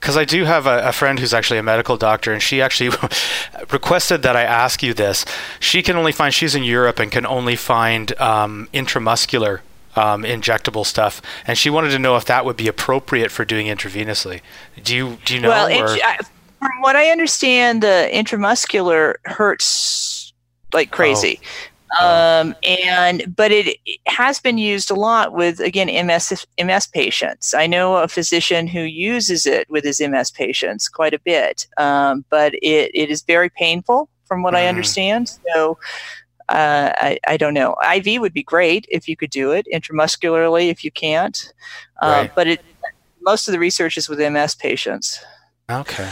because 0.00 0.16
I 0.16 0.24
do 0.24 0.44
have 0.44 0.66
a, 0.66 0.88
a, 0.88 0.92
friend 0.92 1.18
who's 1.18 1.34
actually 1.34 1.58
a 1.58 1.62
medical 1.62 1.96
doctor, 1.96 2.32
and 2.32 2.42
she 2.42 2.62
actually 2.62 2.96
requested 3.70 4.22
that 4.22 4.36
I 4.36 4.42
ask 4.42 4.82
you 4.82 4.94
this. 4.94 5.24
She 5.60 5.82
can 5.82 5.96
only 5.96 6.12
find 6.12 6.32
she's 6.32 6.54
in 6.54 6.62
Europe 6.62 6.98
and 6.98 7.10
can 7.10 7.26
only 7.26 7.56
find 7.56 8.18
um, 8.20 8.68
intramuscular 8.72 9.60
um, 9.96 10.22
injectable 10.22 10.86
stuff, 10.86 11.20
and 11.46 11.58
she 11.58 11.70
wanted 11.70 11.90
to 11.90 11.98
know 11.98 12.16
if 12.16 12.24
that 12.26 12.44
would 12.44 12.56
be 12.56 12.68
appropriate 12.68 13.30
for 13.30 13.44
doing 13.44 13.66
intravenously. 13.66 14.40
Do 14.82 14.94
you 14.94 15.18
do 15.24 15.34
you 15.34 15.40
know? 15.40 15.48
Well, 15.48 15.68
I, 15.68 16.18
from 16.58 16.80
what 16.80 16.96
I 16.96 17.10
understand, 17.10 17.82
the 17.82 18.08
intramuscular 18.12 19.14
hurts 19.24 20.32
like 20.72 20.90
crazy. 20.90 21.40
Oh. 21.42 21.46
Um, 22.00 22.54
and 22.62 23.34
but 23.34 23.50
it, 23.50 23.78
it, 23.86 24.00
has 24.06 24.38
been 24.38 24.58
used 24.58 24.90
a 24.90 24.94
lot 24.94 25.32
with 25.32 25.60
again 25.60 25.88
MS 26.06 26.46
MS 26.62 26.86
patients. 26.86 27.54
I 27.54 27.66
know 27.66 27.96
a 27.96 28.08
physician 28.08 28.66
who 28.66 28.80
uses 28.80 29.46
it 29.46 29.68
with 29.70 29.84
his 29.84 30.00
MS 30.00 30.30
patients 30.30 30.88
quite 30.88 31.14
a 31.14 31.18
bit, 31.18 31.66
um, 31.76 32.24
but 32.28 32.54
it, 32.54 32.90
it 32.94 33.10
is 33.10 33.22
very 33.22 33.48
painful 33.48 34.08
from 34.24 34.42
what 34.42 34.54
mm. 34.54 34.58
I 34.58 34.66
understand. 34.66 35.38
So. 35.54 35.78
Uh, 36.50 36.94
I, 36.96 37.18
I 37.28 37.36
don't 37.36 37.52
know. 37.52 37.76
IV 37.94 38.22
would 38.22 38.32
be 38.32 38.42
great 38.42 38.86
if 38.88 39.06
you 39.06 39.18
could 39.18 39.28
do 39.28 39.52
it 39.52 39.66
intramuscularly 39.70 40.70
if 40.70 40.82
you 40.82 40.90
can't, 40.90 41.52
uh, 42.00 42.20
right. 42.22 42.34
but 42.34 42.46
it 42.46 42.64
most 43.20 43.48
of 43.48 43.52
the 43.52 43.58
research 43.58 43.98
is 43.98 44.08
with 44.08 44.18
MS 44.18 44.54
patients. 44.54 45.22
Okay 45.68 46.08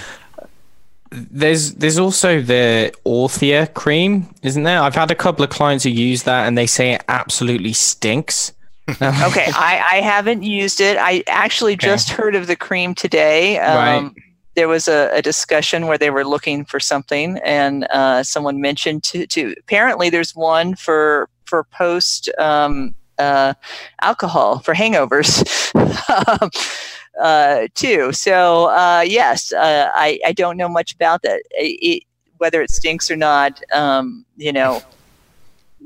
there's 1.16 1.74
there's 1.74 1.98
also 1.98 2.40
the 2.40 2.92
Orthia 3.04 3.72
cream, 3.72 4.28
isn't 4.42 4.62
there? 4.62 4.80
I've 4.80 4.94
had 4.94 5.10
a 5.10 5.14
couple 5.14 5.44
of 5.44 5.50
clients 5.50 5.84
who 5.84 5.90
use 5.90 6.24
that 6.24 6.46
and 6.46 6.56
they 6.56 6.66
say 6.66 6.92
it 6.92 7.04
absolutely 7.08 7.72
stinks. 7.72 8.52
okay, 8.90 9.50
I, 9.52 9.84
I 9.92 10.00
haven't 10.00 10.44
used 10.44 10.80
it. 10.80 10.96
I 10.96 11.24
actually 11.26 11.72
okay. 11.72 11.86
just 11.86 12.10
heard 12.10 12.36
of 12.36 12.46
the 12.46 12.54
cream 12.54 12.94
today. 12.94 13.58
Um, 13.58 14.04
right. 14.04 14.12
There 14.54 14.68
was 14.68 14.86
a, 14.86 15.10
a, 15.12 15.20
discussion 15.20 15.86
where 15.86 15.98
they 15.98 16.08
were 16.08 16.24
looking 16.24 16.64
for 16.64 16.78
something, 16.78 17.38
and 17.44 17.84
uh, 17.90 18.22
someone 18.22 18.60
mentioned 18.60 19.02
to, 19.04 19.26
to 19.26 19.54
apparently 19.58 20.08
there's 20.08 20.36
one 20.36 20.76
for 20.76 21.28
for 21.46 21.64
post 21.64 22.30
um, 22.38 22.94
uh, 23.18 23.54
alcohol 24.02 24.60
for 24.60 24.72
hangovers. 24.72 25.42
Uh, 27.20 27.66
too. 27.74 28.12
So 28.12 28.66
uh, 28.66 29.02
yes, 29.06 29.52
uh, 29.52 29.90
I 29.94 30.20
I 30.26 30.32
don't 30.32 30.56
know 30.56 30.68
much 30.68 30.92
about 30.94 31.22
that. 31.22 31.42
It, 31.52 32.02
whether 32.38 32.60
it 32.60 32.70
stinks 32.70 33.10
or 33.10 33.16
not, 33.16 33.62
um, 33.72 34.26
you 34.36 34.52
know, 34.52 34.82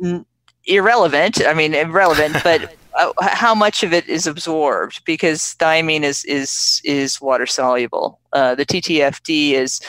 n- 0.02 0.26
irrelevant. 0.66 1.46
I 1.46 1.54
mean, 1.54 1.74
irrelevant, 1.74 2.36
but. 2.44 2.76
Uh, 2.98 3.12
how 3.20 3.54
much 3.54 3.84
of 3.84 3.92
it 3.92 4.08
is 4.08 4.26
absorbed 4.26 5.00
because 5.04 5.54
thiamine 5.60 6.02
is 6.02 6.24
is 6.24 6.82
is 6.84 7.20
water 7.20 7.46
soluble. 7.46 8.18
Uh, 8.32 8.56
the 8.56 8.66
TTFD 8.66 9.52
is 9.52 9.80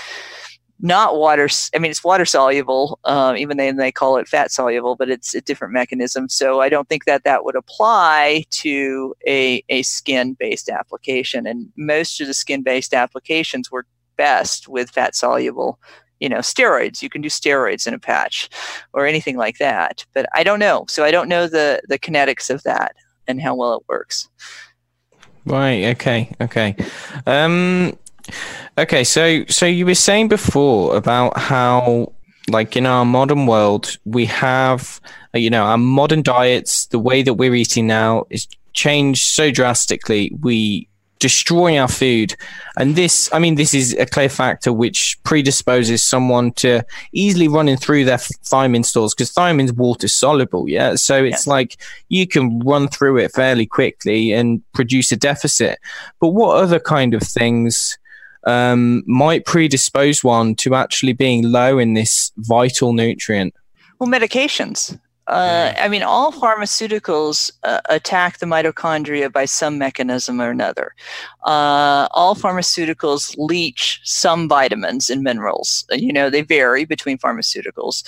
not 0.82 1.18
water. 1.18 1.48
I 1.76 1.80
mean, 1.80 1.92
it's 1.92 2.04
water 2.04 2.26
soluble, 2.26 3.00
uh, 3.04 3.36
even 3.38 3.58
though 3.58 3.72
they 3.72 3.92
call 3.92 4.18
it 4.18 4.28
fat 4.28 4.52
soluble, 4.52 4.96
but 4.96 5.10
it's 5.10 5.36
a 5.36 5.42
different 5.42 5.74
mechanism. 5.74 6.28
So 6.28 6.60
I 6.60 6.70
don't 6.70 6.90
think 6.90 7.06
that 7.06 7.24
that 7.24 7.46
would 7.46 7.56
apply 7.56 8.46
to 8.50 9.14
a, 9.28 9.64
a 9.70 9.84
skin 9.84 10.34
based 10.34 10.70
application. 10.70 11.46
And 11.46 11.70
most 11.78 12.20
of 12.20 12.28
the 12.28 12.34
skin 12.34 12.64
based 12.64 12.94
applications 12.94 13.72
work 13.72 13.88
best 14.18 14.68
with 14.68 14.90
fat 14.90 15.16
soluble. 15.16 15.80
You 16.20 16.30
know, 16.30 16.38
steroids. 16.38 17.02
You 17.02 17.10
can 17.10 17.22
do 17.22 17.30
steroids 17.30 17.88
in 17.88 17.96
a 17.96 18.00
patch, 18.00 18.48
or 18.94 19.08
anything 19.08 19.38
like 19.38 19.58
that. 19.58 20.06
But 20.14 20.28
I 20.36 20.44
don't 20.44 20.60
know. 20.60 20.86
So 20.88 21.04
I 21.04 21.10
don't 21.10 21.28
know 21.28 21.48
the 21.48 21.82
the 21.88 21.98
kinetics 21.98 22.52
of 22.52 22.62
that 22.62 22.96
and 23.28 23.42
how 23.42 23.56
well 23.56 23.74
it 23.74 23.84
works. 23.88 24.30
Right. 25.46 25.86
Okay. 25.96 26.32
Okay. 26.40 26.76
Um, 27.26 27.98
Okay, 28.78 29.04
so 29.04 29.46
so 29.48 29.66
you 29.66 29.86
were 29.86 29.96
saying 29.96 30.28
before 30.28 30.96
about 30.96 31.38
how 31.38 32.14
like 32.50 32.76
in 32.76 32.86
our 32.86 33.06
modern 33.06 33.46
world 33.46 33.98
we 34.06 34.26
have 34.26 35.00
uh, 35.34 35.38
you 35.38 35.50
know 35.50 35.64
our 35.64 35.78
modern 35.78 36.22
diets 36.22 36.88
the 36.88 37.00
way 37.00 37.22
that 37.22 37.36
we're 37.36 37.56
eating 37.56 37.88
now 37.88 38.26
is 38.30 38.48
changed 38.74 39.26
so 39.26 39.52
drastically 39.52 40.36
we 40.42 40.88
destroy 41.22 41.78
our 41.78 41.88
food. 41.88 42.36
And 42.78 42.96
this 42.96 43.30
i 43.32 43.40
mean 43.40 43.56
this 43.56 43.74
is 43.74 43.94
a 43.94 44.06
clear 44.06 44.28
factor 44.28 44.74
which 44.74 45.18
predisposes 45.24 46.04
someone 46.04 46.52
to 46.54 46.84
easily 47.14 47.48
running 47.48 47.78
through 47.78 48.06
their 48.06 48.18
thiamine 48.18 48.84
stores 48.84 49.14
because 49.14 49.32
thiamine's 49.32 49.74
water 49.74 50.08
soluble 50.08 50.68
yeah? 50.68 50.96
So 50.96 51.24
it's 51.24 51.46
yeah. 51.46 51.54
like 51.54 51.78
you 52.10 52.28
can 52.28 52.60
run 52.60 52.88
through 52.88 53.18
it 53.18 53.32
fairly 53.34 53.68
quickly 53.68 54.34
and 54.34 54.62
produce 54.74 55.12
a 55.12 55.16
deficit. 55.16 55.80
But 56.20 56.30
what 56.30 56.58
other 56.58 56.80
kind 56.80 57.14
of 57.14 57.22
things 57.22 58.00
um, 58.46 59.04
might 59.06 59.46
predispose 59.46 60.24
one 60.24 60.56
to 60.56 60.76
actually 60.76 61.14
being 61.14 61.44
low 61.44 61.78
in 61.78 61.94
this 61.94 62.32
vital 62.38 62.94
nutrient? 62.94 63.54
Well, 64.00 64.10
medications. 64.10 65.00
Uh, 65.28 65.74
I 65.78 65.88
mean, 65.88 66.04
all 66.04 66.32
pharmaceuticals 66.32 67.52
uh, 67.64 67.80
attack 67.90 68.40
the 68.40 68.46
mitochondria 68.46 69.32
by 69.32 69.46
some 69.46 69.78
mechanism 69.78 70.42
or 70.42 70.50
another. 70.50 70.94
Uh, 71.46 72.08
all 72.12 72.36
pharmaceuticals 72.36 73.36
leach 73.38 74.02
some 74.04 74.50
vitamins 74.50 75.10
and 75.10 75.22
minerals. 75.22 75.86
Uh, 75.92 75.96
you 75.96 76.12
know, 76.12 76.30
they 76.30 76.42
vary 76.42 76.86
between 76.86 77.18
pharmaceuticals. 77.18 78.04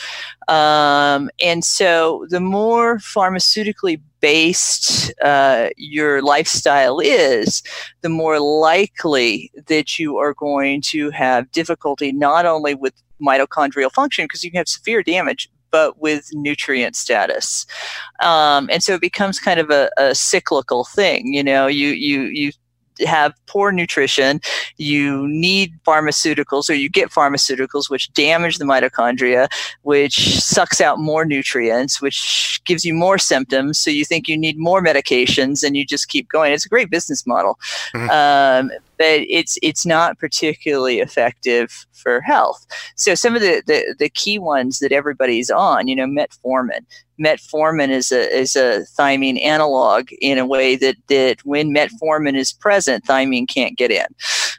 Um, 0.50 1.30
and 1.42 1.64
so 1.64 2.26
the 2.30 2.40
more 2.40 2.98
pharmaceutically 2.98 4.02
based 4.20 5.14
uh, 5.22 5.70
your 5.78 6.22
lifestyle 6.22 7.00
is, 7.00 7.62
the 8.02 8.10
more 8.10 8.40
likely 8.40 9.52
that 9.68 10.00
you 10.00 10.18
are 10.18 10.34
going 10.34 10.82
to 10.82 11.10
have 11.12 11.52
difficulty 11.52 12.12
not 12.12 12.46
only 12.46 12.74
with 12.74 12.94
mitochondrial 13.22 13.92
function, 13.92 14.26
because 14.26 14.44
you 14.44 14.52
can 14.52 14.58
have 14.58 14.68
severe 14.68 15.04
damage, 15.04 15.50
but 15.74 16.00
with 16.00 16.30
nutrient 16.34 16.96
status. 16.96 17.66
Um, 18.22 18.70
and 18.72 18.84
so 18.84 18.94
it 18.94 19.02
becomes 19.02 19.40
kind 19.40 19.60
of 19.60 19.72
a, 19.72 19.90
a 19.98 20.14
cyclical 20.14 20.86
thing. 20.86 21.34
You 21.34 21.44
know, 21.44 21.68
you 21.68 21.90
you 21.90 22.22
you 22.26 22.52
have 23.08 23.34
poor 23.48 23.72
nutrition, 23.72 24.40
you 24.78 25.28
need 25.28 25.74
pharmaceuticals 25.84 26.70
or 26.70 26.76
you 26.76 26.90
get 26.90 27.10
pharmaceuticals 27.10 27.90
which 27.90 28.14
damage 28.14 28.60
the 28.60 28.66
mitochondria, 28.66 29.48
which 29.82 30.40
sucks 30.40 30.80
out 30.80 31.00
more 31.00 31.26
nutrients, 31.26 32.00
which 32.00 32.62
gives 32.66 32.86
you 32.86 32.94
more 32.94 33.18
symptoms. 33.18 33.80
So 33.80 33.90
you 33.90 34.06
think 34.06 34.28
you 34.28 34.38
need 34.38 34.60
more 34.60 34.80
medications 34.80 35.64
and 35.64 35.76
you 35.76 35.88
just 35.88 36.08
keep 36.08 36.30
going. 36.30 36.54
It's 36.54 36.68
a 36.68 36.70
great 36.70 36.92
business 36.92 37.26
model. 37.26 37.60
Mm-hmm. 37.96 38.10
Um, 38.12 38.72
but 39.04 39.26
it's 39.30 39.58
it's 39.62 39.86
not 39.86 40.18
particularly 40.18 41.02
effective 41.02 41.86
for 41.92 42.22
health. 42.22 42.66
So 42.96 43.16
some 43.16 43.36
of 43.36 43.42
the, 43.42 43.62
the, 43.68 43.96
the 44.00 44.10
key 44.10 44.40
ones 44.40 44.80
that 44.80 44.94
everybody's 44.94 45.52
on, 45.52 45.90
you 45.90 45.96
know, 45.96 46.06
metformin. 46.06 46.86
Metformin 47.22 47.90
is 47.90 48.14
a 48.14 48.34
is 48.34 48.56
a 48.56 48.86
thiamine 48.98 49.42
analog 49.42 50.08
in 50.22 50.38
a 50.38 50.46
way 50.46 50.78
that 50.78 50.96
that 51.08 51.44
when 51.44 51.76
metformin 51.76 52.36
is 52.38 52.54
present, 52.54 53.04
thiamine 53.04 53.48
can't 53.48 53.78
get 53.78 53.92
in. 53.92 54.06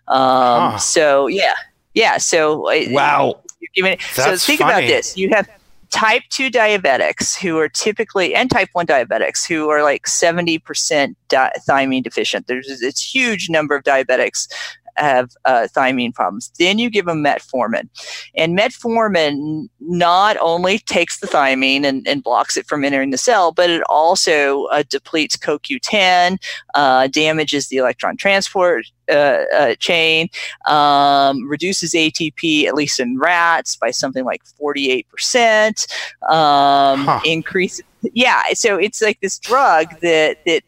Um, 0.09 0.73
huh. 0.73 0.79
So 0.79 1.27
yeah, 1.27 1.55
yeah. 1.95 2.19
So 2.19 2.59
wow. 2.59 2.71
uh, 2.71 2.85
wow. 2.93 3.97
so 4.13 4.37
think 4.37 4.61
funny. 4.61 4.73
about 4.73 4.87
this. 4.87 5.17
You 5.17 5.31
have 5.31 5.49
type 5.95 6.25
2 6.31 6.51
diabetics 6.51 7.39
who 7.39 7.57
are 7.57 7.69
typically 7.69 8.35
and 8.35 8.51
type 8.51 8.69
1 8.73 8.85
diabetics 8.85 9.47
who 9.47 9.69
are 9.71 9.85
like 9.85 10.07
70% 10.07 11.15
di- 11.29 11.53
thiamine 11.69 12.03
deficient. 12.03 12.49
There's 12.49 12.67
this 12.81 13.01
huge 13.01 13.49
number 13.49 13.77
of 13.77 13.85
diabetics 13.85 14.53
have 14.97 15.31
uh, 15.45 15.69
thiamine 15.75 16.15
problems. 16.15 16.51
Then 16.59 16.79
you 16.79 16.91
give 16.91 17.07
them 17.07 17.23
metformin, 17.23 17.89
and 18.35 18.59
metformin 18.59 19.69
not 19.81 20.37
only 20.41 20.79
takes 20.79 21.21
the 21.21 21.27
thiamine 21.27 21.85
and, 21.85 22.07
and 22.07 22.23
blocks 22.23 22.57
it 22.57 22.67
from 22.67 22.85
entering 22.85 23.11
the 23.11 23.19
cell, 23.19 23.53
but 23.53 23.71
it 23.71 23.83
also 23.89 24.65
uh, 24.67 24.83
depletes 24.89 25.37
CoQ10, 25.37 26.39
uh, 26.75 27.07
damages 27.09 27.69
the 27.69 27.77
electron 27.77 28.17
transport 28.17 28.87
uh, 29.11 29.45
uh, 29.55 29.75
chain, 29.77 30.29
um, 30.67 31.47
reduces 31.49 31.93
ATP, 31.93 32.65
at 32.65 32.75
least 32.75 32.99
in 32.99 33.19
rats, 33.19 33.77
by 33.77 33.91
something 33.91 34.25
like 34.25 34.43
48%, 34.61 35.87
um, 36.31 37.05
huh. 37.05 37.21
increases. 37.25 37.85
Yeah, 38.13 38.43
so 38.53 38.77
it's 38.77 39.01
like 39.03 39.21
this 39.21 39.39
drug 39.39 39.89
that, 40.01 40.39
that 40.47 40.63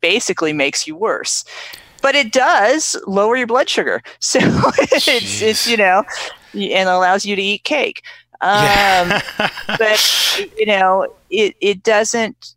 basically 0.00 0.52
makes 0.52 0.86
you 0.86 0.96
worse. 0.96 1.44
But 2.02 2.14
it 2.14 2.32
does 2.32 2.96
lower 3.06 3.36
your 3.36 3.46
blood 3.46 3.68
sugar. 3.68 4.02
So 4.20 4.38
it's, 4.42 5.42
it's, 5.42 5.66
you 5.66 5.76
know, 5.76 6.04
and 6.54 6.88
allows 6.88 7.24
you 7.24 7.34
to 7.34 7.42
eat 7.42 7.64
cake. 7.64 8.02
Um, 8.40 9.10
yeah. 9.10 9.50
but, 9.78 10.48
you 10.56 10.66
know, 10.66 11.08
it, 11.30 11.56
it 11.60 11.82
doesn't 11.82 12.54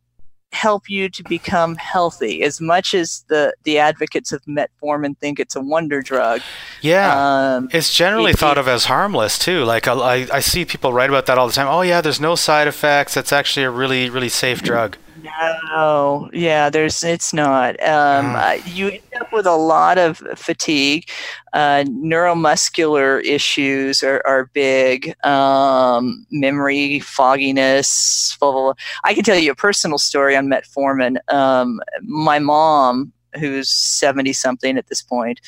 help 0.53 0.89
you 0.89 1.09
to 1.09 1.23
become 1.23 1.75
healthy. 1.75 2.43
As 2.43 2.61
much 2.61 2.93
as 2.93 3.25
the 3.27 3.53
the 3.63 3.79
advocates 3.79 4.31
of 4.31 4.43
metformin 4.43 5.17
think 5.17 5.39
it's 5.39 5.55
a 5.55 5.61
wonder 5.61 6.01
drug 6.01 6.41
yeah. 6.81 7.55
um, 7.55 7.69
it's 7.71 7.93
generally 7.93 8.31
it, 8.31 8.39
thought 8.39 8.57
it, 8.57 8.61
of 8.61 8.67
as 8.67 8.85
harmless 8.85 9.39
too. 9.39 9.63
Like 9.63 9.87
I, 9.87 10.27
I 10.31 10.39
see 10.39 10.63
people 10.63 10.93
write 10.93 11.09
about 11.09 11.25
that 11.25 11.37
all 11.37 11.47
the 11.47 11.53
time. 11.53 11.67
Oh 11.67 11.81
yeah 11.81 12.01
there's 12.01 12.21
no 12.21 12.35
side 12.35 12.67
effects. 12.67 13.17
It's 13.17 13.33
actually 13.33 13.63
a 13.63 13.71
really 13.71 14.09
really 14.09 14.29
safe 14.29 14.61
drug 14.61 14.97
no, 15.23 16.29
yeah, 16.33 16.69
there's 16.69 17.03
it's 17.03 17.33
not. 17.33 17.81
Um, 17.81 18.35
uh, 18.35 18.57
you 18.65 18.89
end 18.89 19.01
up 19.19 19.31
with 19.31 19.45
a 19.45 19.55
lot 19.55 19.97
of 19.97 20.17
fatigue. 20.35 21.09
Uh, 21.53 21.83
neuromuscular 21.87 23.23
issues 23.23 24.03
are, 24.03 24.21
are 24.25 24.49
big. 24.53 25.15
Um, 25.25 26.25
memory, 26.31 26.99
fogginess. 26.99 28.35
Blah, 28.39 28.51
blah, 28.51 28.61
blah. 28.61 28.73
I 29.03 29.13
can 29.13 29.23
tell 29.23 29.37
you 29.37 29.51
a 29.51 29.55
personal 29.55 29.97
story 29.97 30.35
on 30.35 30.47
metformin. 30.47 31.17
Um, 31.33 31.79
my 32.01 32.39
mom, 32.39 33.13
who's 33.39 33.69
seventy 33.69 34.33
something 34.33 34.77
at 34.77 34.87
this 34.87 35.01
point, 35.01 35.39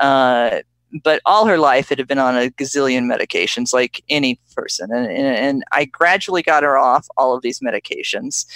uh, 0.00 0.60
but 1.02 1.20
all 1.24 1.46
her 1.46 1.58
life 1.58 1.90
it 1.90 1.98
had 1.98 2.08
been 2.08 2.18
on 2.18 2.36
a 2.36 2.50
gazillion 2.50 3.04
medications 3.04 3.72
like 3.72 4.02
any 4.08 4.38
person 4.54 4.90
and, 4.92 5.10
and, 5.10 5.64
i 5.72 5.84
gradually 5.84 6.42
got 6.42 6.62
her 6.62 6.78
off 6.78 7.06
all 7.16 7.34
of 7.34 7.42
these 7.42 7.60
medications 7.60 8.46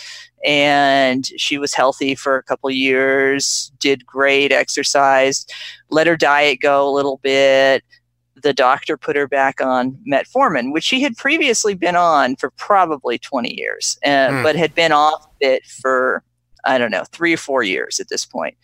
and 0.45 1.27
she 1.37 1.59
was 1.59 1.75
healthy 1.75 2.15
for 2.15 2.37
a 2.37 2.43
couple 2.43 2.71
years 2.71 3.73
did 3.79 4.07
great 4.07 4.53
exercised 4.53 5.53
let 5.91 6.07
her 6.07 6.17
diet 6.17 6.61
go 6.61 6.89
a 6.89 6.95
little 6.95 7.19
bit 7.23 7.85
the 8.43 8.55
doctor 8.55 8.97
put 8.97 9.17
her 9.17 9.29
back 9.29 9.61
on 9.61 9.99
metformin 10.11 10.73
which 10.73 10.85
she 10.85 11.03
had 11.03 11.17
previously 11.17 11.75
been 11.75 11.97
on 11.97 12.37
for 12.37 12.51
probably 12.53 13.19
20 13.19 13.55
years 13.59 13.99
uh, 14.05 14.29
mm. 14.29 14.43
but 14.43 14.57
had 14.57 14.75
been 14.75 14.93
off 14.93 15.27
it 15.41 15.65
for 15.67 16.23
I 16.65 16.79
don't 16.79 16.91
know, 16.91 17.05
three 17.13 17.33
or 17.33 17.39
four 17.39 17.63
years 17.63 18.01
at 18.01 18.09
this 18.09 18.25
point. 18.25 18.57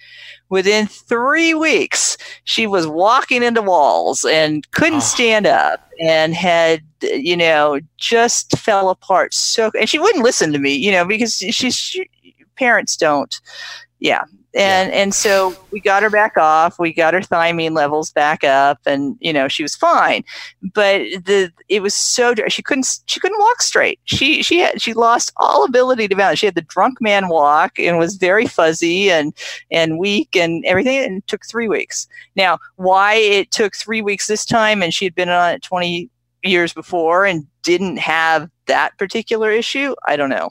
Within 0.49 0.87
three 0.87 1.55
weeks, 1.55 2.17
she 2.45 2.67
was 2.67 2.87
walking 2.87 3.43
into 3.43 3.63
walls 3.63 4.25
and 4.25 4.71
couldn't 4.73 4.97
oh. 4.97 5.01
stand 5.01 5.47
up 5.47 5.89
and 6.01 6.35
had, 6.35 6.83
you 7.03 7.37
know, 7.37 7.81
just 7.97 8.57
fell 8.59 8.91
apart. 8.91 9.35
So, 9.35 9.71
and 9.79 9.89
she 9.89 9.99
wouldn't 9.99 10.25
listen 10.25 10.53
to 10.53 10.59
me, 10.59 10.75
you 10.75 10.93
know, 10.93 11.05
because 11.05 11.37
she's, 11.37 11.75
she, 11.75 12.09
parents 12.57 12.97
don't, 12.97 13.41
yeah, 13.99 14.25
and 14.57 14.91
yeah. 14.91 14.99
and 14.99 15.15
so 15.15 15.55
we 15.71 15.81
got 15.81 16.03
her 16.03 16.09
back 16.09 16.37
off 16.39 16.79
we 16.79 16.93
got 16.93 17.13
her 17.13 17.21
thiamine 17.21 17.73
levels 17.73 18.11
back 18.11 18.43
up 18.43 18.81
and 18.87 19.17
you 19.21 19.33
know 19.33 19.49
she 19.49 19.63
was 19.63 19.77
fine. 19.77 20.25
But 20.75 21.03
the 21.25 21.53
it 21.69 21.83
was 21.83 21.95
so 21.95 22.35
she 22.49 22.63
couldn't 22.63 23.01
she 23.07 23.21
couldn't 23.21 23.39
walk 23.39 23.61
straight. 23.61 24.01
She 24.05 24.43
she 24.43 24.59
had 24.61 24.81
she 24.81 24.95
lost 24.95 25.33
all 25.37 25.65
ability 25.65 26.09
to 26.09 26.17
balance. 26.17 26.39
She 26.39 26.47
had 26.47 26.55
the 26.55 26.63
drunk 26.63 27.01
man 27.01 27.29
walk 27.29 27.79
and 27.79 27.99
was 27.99 28.17
very 28.17 28.47
fuzzy 28.47 29.11
and 29.11 29.35
and 29.71 29.99
weak 29.99 30.35
and 30.35 30.65
everything 30.65 31.05
and 31.05 31.19
it 31.19 31.27
took 31.27 31.47
three 31.47 31.69
weeks. 31.69 32.09
Now 32.35 32.59
why 32.77 33.15
it 33.15 33.51
took 33.51 33.77
three 33.77 34.01
weeks 34.01 34.27
this 34.27 34.47
time 34.47 34.83
and 34.83 34.95
she 34.95 35.05
had 35.05 35.15
been 35.15 35.29
on 35.29 35.53
it 35.53 35.63
20 35.63 36.09
years 36.47 36.73
before 36.73 37.27
and 37.27 37.47
didn't 37.63 37.99
have 37.99 38.49
that 38.67 38.97
particular 38.99 39.51
issue 39.51 39.95
i 40.07 40.17
don't 40.17 40.31
know. 40.31 40.51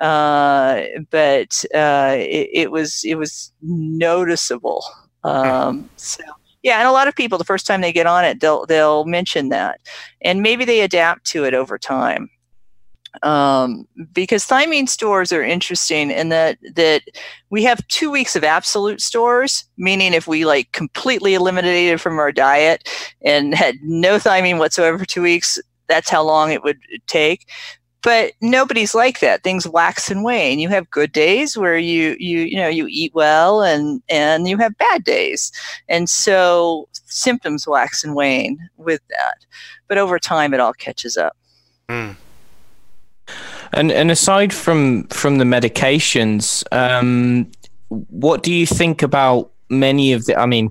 Uh, 0.00 0.82
but 1.10 1.64
uh, 1.74 2.14
it, 2.18 2.50
it, 2.52 2.70
was 2.70 3.02
it 3.04 3.16
was 3.16 3.52
noticeable. 3.62 4.84
Um, 5.24 5.88
so 5.96 6.22
yeah 6.62 6.78
and 6.78 6.88
a 6.88 6.92
lot 6.92 7.08
of 7.08 7.14
people 7.14 7.38
the 7.38 7.44
first 7.44 7.66
time 7.66 7.80
they 7.80 7.92
get 7.92 8.06
on 8.06 8.24
it 8.24 8.40
they'll 8.40 8.66
they'll 8.66 9.04
mention 9.04 9.48
that. 9.50 9.80
And 10.22 10.42
maybe 10.42 10.64
they 10.64 10.80
adapt 10.80 11.24
to 11.26 11.44
it 11.44 11.54
over 11.54 11.78
time 11.78 12.28
um, 13.22 13.86
because 14.12 14.46
thiamine 14.46 14.88
stores 14.88 15.32
are 15.32 15.42
interesting 15.42 16.10
in 16.10 16.28
that 16.30 16.58
that 16.74 17.02
we 17.50 17.62
have 17.64 17.86
two 17.88 18.10
weeks 18.10 18.36
of 18.36 18.44
absolute 18.44 19.00
stores, 19.00 19.64
meaning 19.76 20.14
if 20.14 20.26
we 20.26 20.44
like 20.44 20.72
completely 20.72 21.34
eliminated 21.34 22.00
from 22.00 22.18
our 22.18 22.32
diet 22.32 22.88
and 23.22 23.54
had 23.54 23.76
no 23.82 24.16
thiamine 24.16 24.58
whatsoever 24.58 24.98
for 24.98 25.06
two 25.06 25.22
weeks, 25.22 25.58
that's 25.88 26.10
how 26.10 26.22
long 26.22 26.52
it 26.52 26.62
would 26.62 26.78
take. 27.06 27.48
But 28.02 28.34
nobody's 28.40 28.94
like 28.94 29.18
that. 29.20 29.42
Things 29.42 29.66
wax 29.66 30.10
and 30.10 30.22
wane. 30.22 30.60
You 30.60 30.68
have 30.68 30.90
good 30.90 31.10
days 31.10 31.56
where 31.56 31.76
you 31.76 32.16
you 32.20 32.40
you 32.40 32.56
know 32.56 32.68
you 32.68 32.86
eat 32.88 33.12
well, 33.14 33.62
and 33.62 34.00
and 34.08 34.46
you 34.46 34.58
have 34.58 34.78
bad 34.78 35.02
days, 35.02 35.50
and 35.88 36.08
so 36.08 36.88
symptoms 36.92 37.66
wax 37.66 38.04
and 38.04 38.14
wane 38.14 38.58
with 38.76 39.00
that. 39.08 39.44
But 39.88 39.98
over 39.98 40.20
time, 40.20 40.54
it 40.54 40.60
all 40.60 40.72
catches 40.72 41.16
up. 41.16 41.36
Mm. 41.88 42.16
And 43.72 43.92
and 43.92 44.10
aside 44.10 44.52
from 44.52 45.04
from 45.08 45.38
the 45.38 45.44
medications, 45.44 46.64
um, 46.72 47.50
what 47.88 48.42
do 48.42 48.52
you 48.52 48.66
think 48.66 49.02
about 49.02 49.50
many 49.68 50.12
of 50.12 50.26
the? 50.26 50.38
I 50.38 50.46
mean, 50.46 50.70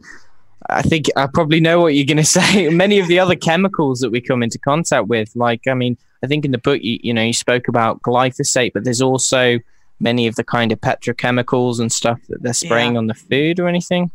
I 0.69 0.81
think 0.81 1.07
I 1.15 1.27
probably 1.27 1.59
know 1.59 1.81
what 1.81 1.95
you're 1.95 2.05
going 2.05 2.17
to 2.23 2.23
say. 2.23 2.69
many 2.69 2.99
of 2.99 3.07
the 3.07 3.19
other 3.19 3.35
chemicals 3.35 3.99
that 3.99 4.11
we 4.11 4.21
come 4.21 4.43
into 4.43 4.59
contact 4.59 5.07
with, 5.07 5.31
like 5.35 5.67
I 5.67 5.73
mean, 5.73 5.97
I 6.23 6.27
think 6.27 6.45
in 6.45 6.51
the 6.51 6.57
book 6.57 6.81
you 6.81 6.99
you 7.01 7.13
know 7.13 7.23
you 7.23 7.33
spoke 7.33 7.67
about 7.67 8.01
glyphosate, 8.01 8.73
but 8.73 8.83
there's 8.83 9.01
also 9.01 9.59
many 9.99 10.27
of 10.27 10.35
the 10.35 10.43
kind 10.43 10.71
of 10.71 10.81
petrochemicals 10.81 11.79
and 11.79 11.91
stuff 11.91 12.19
that 12.29 12.43
they're 12.43 12.53
spraying 12.53 12.93
yeah. 12.93 12.97
on 12.97 13.07
the 13.07 13.13
food 13.13 13.59
or 13.59 13.67
anything. 13.67 14.11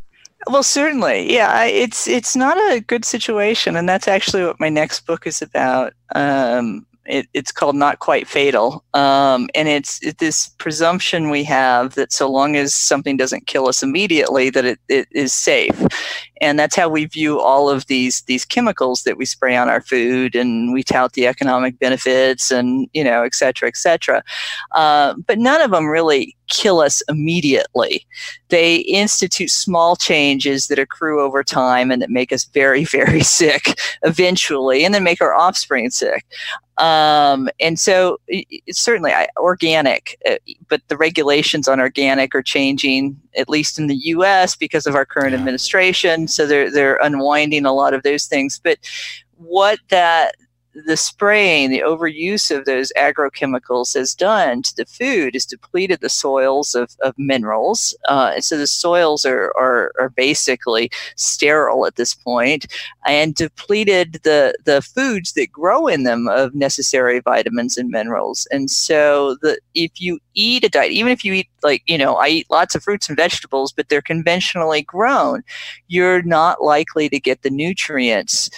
Well, 0.47 0.62
certainly, 0.62 1.33
yeah. 1.33 1.64
It's 1.64 2.09
it's 2.09 2.35
not 2.35 2.57
a 2.57 2.81
good 2.81 3.05
situation, 3.05 3.76
and 3.76 3.89
that's 3.89 4.09
actually 4.09 4.45
what 4.45 4.59
my 4.59 4.70
next 4.70 5.07
book 5.07 5.26
is 5.26 5.43
about. 5.43 5.93
Um, 6.14 6.87
it, 7.11 7.27
it's 7.35 7.53
called 7.53 7.77
Not 7.77 7.99
Quite 7.99 8.27
Fatal. 8.27 8.85
Um, 8.95 9.49
and 9.55 9.69
it's, 9.69 10.01
this 10.19 10.49
presumption 10.59 11.31
we 11.31 11.45
have 11.45 11.95
that 11.95 12.13
so 12.13 12.31
long 12.31 12.57
as 12.57 12.73
something 12.75 13.17
doesn't 13.17 13.47
kill 13.47 13.69
us 13.69 13.83
immediately, 13.83 14.51
that 14.51 14.65
it, 14.65 14.79
it 14.89 15.09
is 15.11 15.33
safe. 15.33 15.79
And 16.41 16.59
that's 16.59 16.75
how 16.75 16.89
we 16.89 17.05
view 17.05 17.39
all 17.39 17.69
of 17.69 17.87
these 17.87 18.23
these 18.23 18.47
chemicals 18.47 19.03
that 19.03 19.19
we 19.19 19.27
spray 19.27 19.57
on 19.57 19.69
our 19.69 19.83
food, 19.83 20.35
and 20.35 20.73
we 20.73 20.83
tout 20.83 21.13
the 21.13 21.27
economic 21.27 21.79
benefits, 21.79 22.51
and 22.51 22.89
you 22.95 23.05
know, 23.05 23.25
et 23.25 23.35
cetera, 23.35 23.69
et 23.69 23.77
cetera. 23.77 24.23
Uh, 24.75 25.15
but 25.27 25.39
none 25.39 25.61
of 25.61 25.71
them 25.71 25.87
really 25.87 26.35
kill 26.51 26.80
us 26.80 27.03
immediately. 27.09 28.07
They 28.48 28.76
institute 28.76 29.51
small 29.51 29.96
changes 29.96 30.66
that 30.66 30.78
accrue 30.78 31.22
over 31.22 31.42
time 31.42 31.90
and 31.90 32.03
that 32.03 32.11
make 32.11 32.32
us 32.32 32.44
very, 32.44 32.84
very 32.98 33.20
sick 33.20 33.78
eventually, 34.03 34.84
and 34.84 34.94
then 34.94 35.05
make 35.05 35.22
our 35.22 35.34
offspring 35.34 35.90
sick. 35.90 36.26
Um, 36.76 37.51
and 37.61 37.78
so, 37.78 38.18
certainly 38.70 39.12
organic, 39.36 40.18
uh, 40.28 40.36
but 40.68 40.80
the 40.88 40.96
regulations 40.96 41.68
on 41.68 41.78
organic 41.78 42.34
are 42.34 42.42
changing, 42.42 43.20
at 43.36 43.51
least 43.51 43.78
in 43.78 43.86
the 43.86 43.96
U.S. 43.96 44.57
because 44.57 44.86
of 44.86 44.94
our 44.94 45.05
current 45.05 45.32
yeah. 45.32 45.38
administration. 45.38 46.26
So 46.26 46.46
they're 46.46 46.70
they're 46.70 46.96
unwinding 46.96 47.66
a 47.66 47.74
lot 47.74 47.92
of 47.92 48.03
those 48.03 48.24
things. 48.24 48.59
But 48.62 48.78
what 49.36 49.78
that 49.90 50.36
the 50.75 50.97
spraying, 50.97 51.71
the 51.71 51.81
overuse 51.81 52.57
of 52.57 52.64
those 52.64 52.93
agrochemicals 52.97 53.95
has 53.95 54.14
done 54.14 54.62
to 54.62 54.77
the 54.77 54.87
food 54.87 55.35
is 55.35 55.45
depleted 55.45 56.01
the 56.01 56.09
soils 56.09 56.75
of, 56.75 56.97
of 57.03 57.14
minerals. 57.18 57.97
Uh, 58.09 58.41
so 58.41 58.57
the 58.57 58.66
soils 58.66 59.25
are, 59.25 59.53
are, 59.59 59.93
are 59.99 60.11
basically 60.11 60.91
sterile 61.16 61.87
at 61.87 61.97
this 61.97 62.14
point 62.14 62.66
and 63.07 63.35
depleted 63.35 64.21
the, 64.23 64.55
the 64.64 64.81
foods 64.83 65.33
that 65.33 65.51
grow 65.51 65.87
in 65.87 66.05
them 66.05 66.29
of 66.29 66.55
necessary 66.55 67.21
vitamins 67.21 67.77
and 67.77 67.91
minerals. 67.91 68.47
And 68.51 68.71
so 68.71 69.37
the, 69.43 69.59
if 69.75 70.01
you 70.01 70.21
eat 70.41 70.64
a 70.64 70.68
diet, 70.68 70.93
even 70.93 71.12
if 71.12 71.24
you 71.24 71.32
eat 71.32 71.49
like, 71.62 71.82
you 71.86 71.99
know, 71.99 72.16
I 72.16 72.28
eat 72.28 72.51
lots 72.51 72.74
of 72.74 72.82
fruits 72.82 73.09
and 73.09 73.16
vegetables, 73.16 73.72
but 73.72 73.88
they're 73.88 74.03
conventionally 74.03 74.82
grown, 74.82 75.43
you're 75.88 76.22
not 76.22 76.62
likely 76.62 77.09
to 77.09 77.20
get 77.20 77.43
the 77.43 77.51
nutrients 77.51 78.51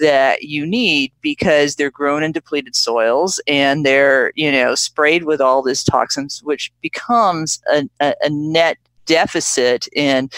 that 0.00 0.42
you 0.42 0.66
need 0.66 1.12
because 1.20 1.76
they're 1.76 1.90
grown 1.90 2.22
in 2.22 2.32
depleted 2.32 2.76
soils 2.76 3.40
and 3.46 3.84
they're 3.84 4.32
you 4.34 4.50
know 4.50 4.74
sprayed 4.74 5.24
with 5.24 5.40
all 5.40 5.62
these 5.62 5.84
toxins 5.84 6.42
which 6.42 6.72
becomes 6.80 7.60
a, 7.72 7.88
a, 8.00 8.14
a 8.22 8.30
net 8.30 8.78
deficit 9.06 9.88
in 9.94 10.30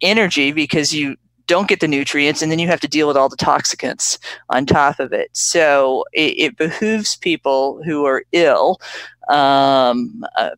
energy 0.00 0.52
because 0.52 0.94
you 0.94 1.16
don't 1.48 1.66
get 1.66 1.80
the 1.80 1.88
nutrients, 1.88 2.42
and 2.42 2.52
then 2.52 2.60
you 2.60 2.68
have 2.68 2.80
to 2.80 2.86
deal 2.86 3.08
with 3.08 3.16
all 3.16 3.28
the 3.28 3.36
toxicants 3.36 4.18
on 4.50 4.66
top 4.66 5.00
of 5.00 5.12
it. 5.12 5.30
So 5.32 6.04
it, 6.12 6.34
it 6.38 6.56
behooves 6.56 7.16
people 7.16 7.82
who 7.82 8.04
are 8.04 8.22
ill. 8.32 8.80
Um, 9.28 10.24
uh, 10.36 10.50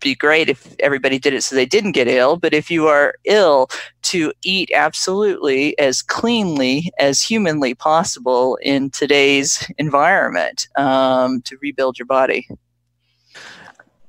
be 0.00 0.14
great 0.14 0.48
if 0.48 0.74
everybody 0.80 1.18
did 1.18 1.32
it 1.32 1.42
so 1.42 1.54
they 1.54 1.64
didn't 1.64 1.92
get 1.92 2.08
ill. 2.08 2.36
But 2.36 2.52
if 2.52 2.70
you 2.70 2.88
are 2.88 3.14
ill, 3.24 3.70
to 4.02 4.32
eat 4.44 4.70
absolutely 4.74 5.78
as 5.78 6.02
cleanly 6.02 6.92
as 6.98 7.22
humanly 7.22 7.74
possible 7.74 8.58
in 8.60 8.90
today's 8.90 9.66
environment 9.78 10.68
um, 10.76 11.40
to 11.42 11.56
rebuild 11.62 11.98
your 11.98 12.06
body. 12.06 12.46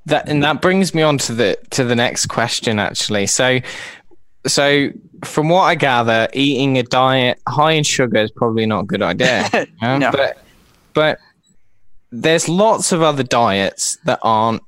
That 0.06 0.28
and 0.28 0.44
that 0.44 0.62
brings 0.62 0.94
me 0.94 1.02
on 1.02 1.18
to 1.20 1.34
the 1.34 1.58
to 1.70 1.86
the 1.86 1.96
next 1.96 2.26
question 2.26 2.80
actually. 2.80 3.28
So 3.28 3.60
so 4.46 4.90
from 5.24 5.48
what 5.48 5.62
I 5.62 5.76
gather, 5.76 6.28
eating 6.34 6.78
a 6.78 6.84
diet 6.84 7.40
high 7.48 7.72
in 7.72 7.86
sugar 7.86 8.18
is 8.18 8.32
probably 8.32 8.66
not 8.66 8.82
a 8.82 8.86
good 8.86 9.02
idea. 9.02 9.50
no. 9.82 10.12
But 10.12 10.44
but 10.94 11.20
there's 12.14 12.48
lots 12.48 12.92
of 12.92 13.02
other 13.02 13.24
diets 13.24 13.98
that 14.06 14.20
aren't 14.22 14.62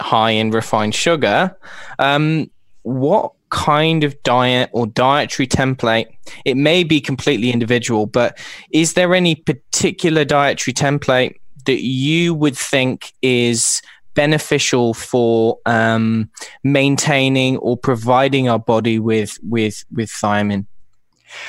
high 0.00 0.30
in 0.30 0.50
refined 0.52 0.94
sugar. 0.94 1.56
Um, 1.98 2.48
what 2.82 3.32
kind 3.50 4.04
of 4.04 4.20
diet 4.22 4.70
or 4.72 4.86
dietary 4.86 5.48
template? 5.48 6.06
It 6.44 6.56
may 6.56 6.84
be 6.84 7.00
completely 7.00 7.50
individual, 7.50 8.06
but 8.06 8.38
is 8.70 8.94
there 8.94 9.14
any 9.14 9.34
particular 9.34 10.24
dietary 10.24 10.72
template 10.72 11.34
that 11.66 11.82
you 11.82 12.34
would 12.34 12.56
think 12.56 13.12
is 13.20 13.82
beneficial 14.14 14.94
for 14.94 15.58
um, 15.66 16.30
maintaining 16.62 17.56
or 17.58 17.76
providing 17.76 18.48
our 18.48 18.58
body 18.58 19.00
with 19.00 19.38
with 19.42 19.84
with 19.90 20.08
thiamine? 20.08 20.66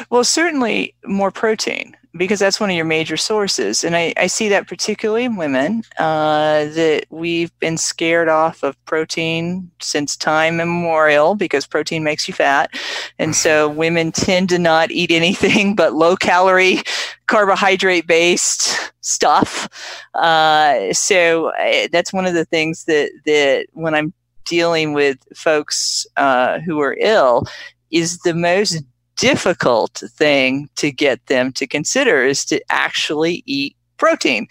Well, 0.10 0.24
certainly 0.24 0.95
more 1.06 1.30
protein 1.32 1.95
because 2.16 2.39
that's 2.39 2.59
one 2.59 2.70
of 2.70 2.76
your 2.76 2.86
major 2.86 3.18
sources. 3.18 3.84
And 3.84 3.95
I, 3.95 4.14
I 4.18 4.28
see 4.28 4.47
that 4.49 4.68
particularly 4.68 5.24
in 5.24 5.36
women, 5.36 5.84
uh, 5.97 6.66
that 6.66 7.05
we've 7.09 7.57
been 7.59 7.78
scared 7.78 8.30
off 8.30 8.64
of 8.64 8.84
protein 8.86 9.72
since 9.82 10.16
time 10.16 10.59
immemorial 10.59 11.36
because 11.36 11.66
protein 11.66 12.03
makes 12.03 12.28
you 12.28 12.34
fat. 12.34 12.70
And 13.18 13.36
so 13.36 13.68
women 13.68 14.11
tend 14.11 14.49
to 14.49 14.59
not 14.59 14.91
eat 14.91 15.11
anything 15.11 15.76
but 15.84 15.93
low 15.93 16.16
calorie, 16.16 16.82
carbohydrate 17.28 18.05
based 18.05 18.93
stuff. 19.01 19.68
Uh, 20.14 20.93
so 20.93 21.47
uh, 21.55 21.88
that's 21.91 22.14
one 22.14 22.26
of 22.26 22.36
the 22.36 22.45
things 22.45 22.86
that, 22.86 23.11
that 23.26 23.68
when 23.74 23.95
I'm 23.95 24.14
dealing 24.45 24.93
with 24.93 25.18
folks 25.36 26.05
uh, 26.18 26.59
who 26.59 26.80
are 26.80 26.97
ill, 26.99 27.45
is 27.93 28.18
the 28.20 28.34
most 28.34 28.84
difficult 29.16 30.03
thing 30.09 30.70
to 30.76 30.91
get 30.91 31.26
them 31.28 31.51
to 31.53 31.68
consider 31.68 32.24
is 32.24 32.45
to 32.45 32.61
actually 32.70 33.43
eat 33.45 33.76
protein, 33.97 34.47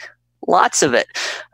lots 0.47 0.83
of 0.83 0.95
it. 0.95 1.07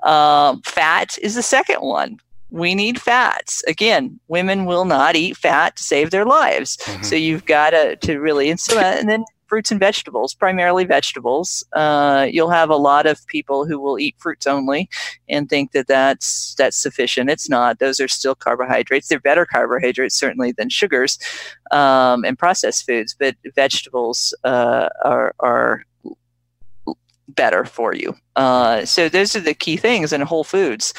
Um, 0.04 0.62
fat 0.62 1.18
is 1.20 1.34
the 1.34 1.42
second 1.42 1.80
one. 1.80 2.18
We 2.50 2.74
need 2.74 3.00
fats. 3.00 3.62
Again, 3.64 4.18
women 4.28 4.64
will 4.64 4.86
not 4.86 5.16
eat 5.16 5.36
fat 5.36 5.76
to 5.76 5.82
save 5.82 6.10
their 6.10 6.24
lives. 6.24 6.78
Mm-hmm. 6.78 7.02
So 7.02 7.14
you've 7.14 7.44
got 7.44 7.70
to, 7.70 7.96
to 7.96 8.18
really 8.18 8.48
insulate. 8.48 8.98
And 8.98 9.08
then 9.08 9.24
fruits 9.48 9.70
and 9.70 9.80
vegetables, 9.80 10.34
primarily 10.34 10.84
vegetables. 10.84 11.64
Uh, 11.72 12.28
you'll 12.30 12.50
have 12.50 12.70
a 12.70 12.76
lot 12.76 13.06
of 13.06 13.26
people 13.26 13.66
who 13.66 13.80
will 13.80 13.98
eat 13.98 14.14
fruits 14.18 14.46
only 14.46 14.88
and 15.28 15.48
think 15.48 15.72
that 15.72 15.88
that's 15.88 16.54
that's 16.56 16.76
sufficient. 16.76 17.30
It's 17.30 17.48
not. 17.48 17.78
Those 17.78 17.98
are 17.98 18.08
still 18.08 18.34
carbohydrates. 18.34 19.08
They're 19.08 19.20
better 19.20 19.46
carbohydrates 19.46 20.14
certainly 20.14 20.52
than 20.52 20.68
sugars 20.68 21.18
um, 21.70 22.24
and 22.24 22.38
processed 22.38 22.86
foods, 22.86 23.16
but 23.18 23.34
vegetables 23.54 24.34
uh, 24.44 24.88
are 25.04 25.34
are 25.40 25.82
better 27.28 27.64
for 27.64 27.94
you. 27.94 28.14
Uh, 28.36 28.84
so 28.84 29.08
those 29.08 29.36
are 29.36 29.40
the 29.40 29.54
key 29.54 29.76
things 29.76 30.12
in 30.12 30.20
Whole 30.22 30.44
Foods. 30.44 30.92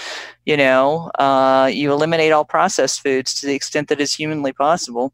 You 0.45 0.57
know, 0.57 1.11
uh, 1.19 1.69
you 1.71 1.91
eliminate 1.91 2.31
all 2.31 2.45
processed 2.45 3.01
foods 3.01 3.39
to 3.39 3.45
the 3.47 3.55
extent 3.55 3.89
that 3.89 4.01
is 4.01 4.13
humanly 4.13 4.53
possible, 4.53 5.13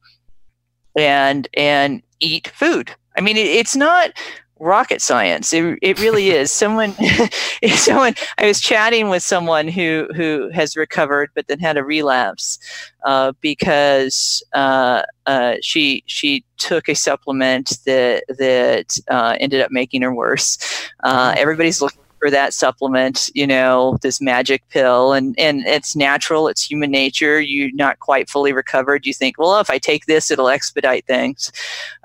and 0.96 1.48
and 1.56 2.02
eat 2.20 2.48
food. 2.50 2.96
I 3.18 3.22
mean, 3.22 3.38
it, 3.38 3.48
it's 3.48 3.76
not 3.76 4.12
rocket 4.60 5.02
science. 5.02 5.54
It, 5.54 5.78
it 5.82 6.00
really 6.00 6.30
is. 6.30 6.52
Someone, 6.52 6.94
someone. 7.68 8.16
I 8.38 8.46
was 8.46 8.62
chatting 8.62 9.10
with 9.10 9.24
someone 9.24 9.68
who 9.68 10.08
who 10.16 10.50
has 10.54 10.78
recovered, 10.78 11.32
but 11.36 11.48
then 11.48 11.60
had 11.60 11.78
a 11.78 11.84
relapse 11.84 12.60
uh, 13.04 13.34
because 13.42 14.44
uh, 14.54 15.04
uh, 15.26 15.56
she 15.62 16.04
she 16.06 16.44
took 16.58 16.88
a 16.88 16.96
supplement 16.96 17.78
that 17.86 18.24
that 18.38 18.98
uh, 19.10 19.36
ended 19.40 19.62
up 19.62 19.72
making 19.72 20.02
her 20.02 20.14
worse. 20.14 20.58
Uh, 21.04 21.32
mm-hmm. 21.32 21.40
everybody's 21.40 21.82
looking 21.82 22.02
for 22.20 22.32
that 22.32 22.54
supplement, 22.54 23.30
you 23.36 23.46
know, 23.46 23.98
this 24.02 24.22
magic 24.22 24.68
pill, 24.70 25.14
and 25.14 25.38
and 25.38 25.66
it's 25.66 25.96
natural. 25.96 26.48
It's 26.48 26.64
human 26.64 26.92
nature. 26.92 27.42
You're 27.42 27.72
not 27.74 28.00
quite 28.00 28.30
fully 28.30 28.54
recovered. 28.54 29.06
You 29.06 29.14
think, 29.14 29.38
well, 29.38 29.60
if 29.60 29.70
I 29.70 29.78
take 29.78 30.06
this, 30.06 30.32
it'll 30.32 30.50
expedite 30.50 31.06
things. 31.06 31.52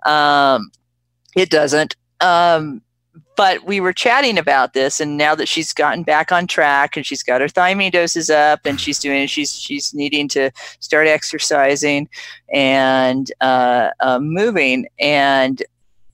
Um, 0.04 0.70
it 1.36 1.50
doesn't. 1.50 1.96
Um, 2.20 2.82
but 3.36 3.64
we 3.64 3.80
were 3.80 3.92
chatting 3.92 4.38
about 4.38 4.74
this, 4.74 5.00
and 5.00 5.16
now 5.16 5.34
that 5.34 5.48
she's 5.48 5.72
gotten 5.72 6.02
back 6.02 6.30
on 6.30 6.46
track 6.46 6.96
and 6.96 7.06
she's 7.06 7.22
got 7.22 7.40
her 7.40 7.46
thiamine 7.46 7.90
doses 7.90 8.28
up, 8.28 8.60
and 8.64 8.78
she's 8.78 8.98
doing, 8.98 9.26
she's 9.26 9.54
she's 9.54 9.94
needing 9.94 10.28
to 10.28 10.50
start 10.80 11.06
exercising 11.06 12.08
and 12.52 13.32
uh, 13.40 13.90
uh, 14.00 14.18
moving, 14.18 14.86
and 14.98 15.62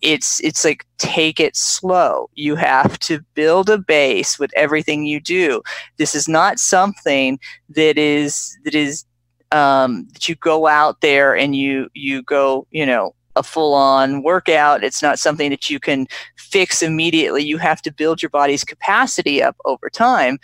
it's 0.03 0.41
it's 0.45 0.65
like 0.65 0.87
take 0.99 1.41
it 1.41 1.57
slow. 1.57 2.31
You 2.35 2.55
have 2.57 2.99
to 3.01 3.21
build 3.35 3.71
a 3.71 3.79
base 3.79 4.39
with 4.39 4.53
everything 4.55 5.05
you 5.05 5.21
do. 5.21 5.63
This 5.97 6.15
is 6.15 6.29
not 6.29 6.59
something 6.59 7.41
that 7.71 7.99
is 7.99 8.57
that 8.65 8.75
is 8.75 9.05
um, 9.53 10.07
that 10.13 10.29
you 10.29 10.35
go 10.37 10.67
out 10.67 11.01
there 11.01 11.37
and 11.37 11.57
you 11.57 11.89
you 11.95 12.23
go 12.23 12.67
you 12.71 12.87
know 12.87 13.15
a 13.37 13.43
full 13.43 13.75
on 13.75 14.23
workout. 14.23 14.83
It's 14.83 15.03
not 15.03 15.19
something 15.19 15.51
that 15.51 15.71
you 15.71 15.79
can 15.79 16.07
fix 16.37 16.83
immediately. 16.83 17.45
You 17.45 17.59
have 17.59 17.83
to 17.83 17.93
build 17.93 18.23
your 18.23 18.31
body's 18.31 18.65
capacity 18.65 19.43
up 19.43 19.57
over 19.65 19.91
time. 19.91 20.39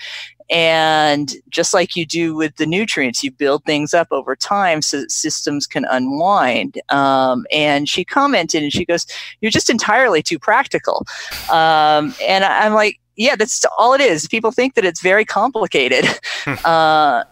And 0.51 1.35
just 1.49 1.73
like 1.73 1.97
you 1.97 2.05
do 2.05 2.35
with 2.35 2.57
the 2.57 2.67
nutrients, 2.67 3.25
you 3.25 3.31
build 3.31 3.65
things 3.65 3.95
up 3.95 4.09
over 4.11 4.37
time 4.37 4.83
so 4.83 5.01
that 5.01 5.11
systems 5.11 5.67
can 5.67 5.87
unwind. 5.87 6.79
Um, 6.91 7.47
and 7.51 7.89
she 7.89 8.05
commented 8.05 8.63
and 8.63 8.73
she 8.73 8.85
goes, 8.85 9.07
You're 9.41 9.51
just 9.51 9.71
entirely 9.71 10.23
too 10.23 10.39
practical. 10.39 11.07
Um, 11.51 12.15
and 12.23 12.45
I, 12.45 12.67
am 12.67 12.75
like, 12.75 13.01
Yeah, 13.17 13.35
that's 13.35 13.65
all 13.79 13.95
it 13.95 14.03
is. 14.03 14.29
People 14.29 14.53
think 14.53 14.75
that 14.75 14.85
it's 14.85 15.01
very 15.01 15.25
complicated. 15.25 16.05
Hmm. 16.45 16.55
uh, 16.65 17.25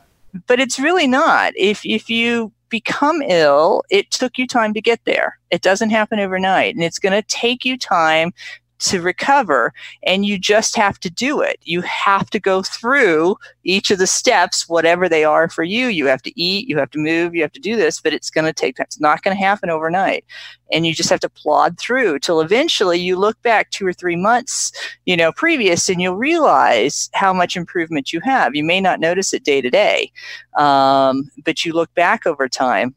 but 0.46 0.60
it's 0.60 0.78
really 0.78 1.08
not. 1.08 1.52
If, 1.56 1.84
if 1.84 2.08
you 2.08 2.52
become 2.70 3.22
ill, 3.22 3.82
it 3.90 4.10
took 4.10 4.38
you 4.38 4.46
time 4.46 4.72
to 4.74 4.80
get 4.80 5.00
there. 5.04 5.38
It 5.50 5.62
doesn't 5.62 5.90
happen 5.90 6.18
overnight. 6.20 6.74
And 6.74 6.84
it's 6.84 6.98
going 6.98 7.12
to 7.12 7.26
take 7.28 7.64
you 7.64 7.76
time 7.76 8.32
to 8.80 9.00
recover 9.00 9.72
and 10.02 10.26
you 10.26 10.38
just 10.38 10.76
have 10.76 10.98
to 11.00 11.10
do 11.10 11.40
it. 11.40 11.58
You 11.62 11.82
have 11.82 12.30
to 12.30 12.40
go 12.40 12.62
through 12.62 13.36
each 13.64 13.90
of 13.90 13.98
the 13.98 14.06
steps, 14.06 14.68
whatever 14.68 15.08
they 15.08 15.24
are 15.24 15.48
for 15.48 15.62
you. 15.62 15.86
You 15.86 16.06
have 16.06 16.22
to 16.22 16.40
eat, 16.40 16.68
you 16.68 16.78
have 16.78 16.90
to 16.90 16.98
move, 16.98 17.34
you 17.34 17.42
have 17.42 17.52
to 17.52 17.60
do 17.60 17.76
this, 17.76 18.00
but 18.00 18.12
it's 18.12 18.30
going 18.30 18.46
to 18.46 18.52
take 18.52 18.76
time. 18.76 18.84
It's 18.84 19.00
not 19.00 19.22
going 19.22 19.36
to 19.36 19.42
happen 19.42 19.70
overnight. 19.70 20.24
And 20.72 20.86
you 20.86 20.94
just 20.94 21.10
have 21.10 21.20
to 21.20 21.28
plod 21.28 21.78
through 21.78 22.20
till 22.20 22.40
eventually 22.40 22.98
you 22.98 23.16
look 23.16 23.40
back 23.42 23.70
two 23.70 23.86
or 23.86 23.92
three 23.92 24.16
months, 24.16 24.72
you 25.04 25.16
know, 25.16 25.32
previous 25.32 25.88
and 25.88 26.00
you'll 26.00 26.16
realize 26.16 27.10
how 27.12 27.32
much 27.32 27.56
improvement 27.56 28.12
you 28.12 28.20
have. 28.20 28.54
You 28.54 28.64
may 28.64 28.80
not 28.80 29.00
notice 29.00 29.32
it 29.34 29.44
day 29.44 29.60
to 29.60 29.70
day, 29.70 30.12
um, 30.56 31.30
but 31.44 31.64
you 31.64 31.72
look 31.72 31.92
back 31.94 32.26
over 32.26 32.48
time 32.48 32.94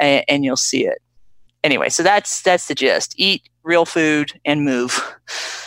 and, 0.00 0.24
and 0.28 0.44
you'll 0.44 0.56
see 0.56 0.86
it 0.86 1.02
anyway, 1.64 1.88
so 1.88 2.02
that's 2.02 2.42
that's 2.42 2.68
the 2.68 2.74
gist. 2.74 3.14
Eat 3.16 3.48
real 3.62 3.84
food 3.84 4.38
and 4.44 4.64
move. 4.64 5.00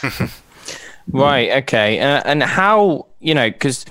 right. 1.12 1.64
Okay. 1.64 2.00
Uh, 2.00 2.22
and 2.26 2.44
how 2.44 3.08
you 3.20 3.34
know 3.34 3.50
because 3.50 3.86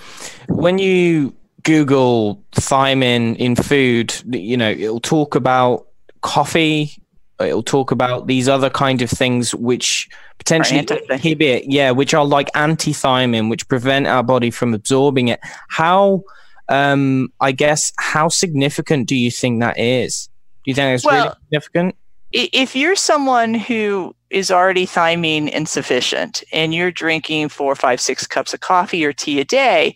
when 0.48 0.78
you 0.78 1.34
Google 1.62 2.42
thiamine 2.52 3.36
in 3.36 3.56
food, 3.56 4.14
you 4.34 4.56
know 4.56 4.70
it'll 4.70 5.00
talk 5.00 5.34
about 5.34 5.86
coffee. 6.22 6.92
It'll 7.40 7.62
talk 7.62 7.90
about 7.90 8.26
these 8.26 8.50
other 8.50 8.68
kind 8.68 9.00
of 9.00 9.08
things 9.08 9.54
which 9.54 10.10
potentially 10.36 10.86
inhibit, 11.08 11.64
yeah, 11.70 11.90
which 11.90 12.12
are 12.12 12.24
like 12.24 12.50
anti-thiamine, 12.54 13.48
which 13.48 13.66
prevent 13.66 14.06
our 14.06 14.22
body 14.22 14.50
from 14.50 14.74
absorbing 14.74 15.28
it. 15.28 15.40
How, 15.68 16.22
um, 16.68 17.32
I 17.40 17.52
guess, 17.52 17.94
how 17.98 18.28
significant 18.28 19.08
do 19.08 19.16
you 19.16 19.30
think 19.30 19.60
that 19.60 19.78
is? 19.78 20.28
Do 20.64 20.70
you 20.70 20.74
think 20.74 20.94
it's 20.94 21.04
well, 21.04 21.24
really 21.24 21.36
significant? 21.44 21.96
if 22.32 22.76
you're 22.76 22.96
someone 22.96 23.54
who 23.54 24.14
is 24.30 24.50
already 24.52 24.86
thiamine 24.86 25.50
insufficient 25.50 26.44
and 26.52 26.72
you're 26.72 26.92
drinking 26.92 27.48
four, 27.48 27.74
five, 27.74 28.00
six 28.00 28.26
cups 28.26 28.54
of 28.54 28.60
coffee 28.60 29.04
or 29.04 29.12
tea 29.12 29.40
a 29.40 29.44
day, 29.44 29.94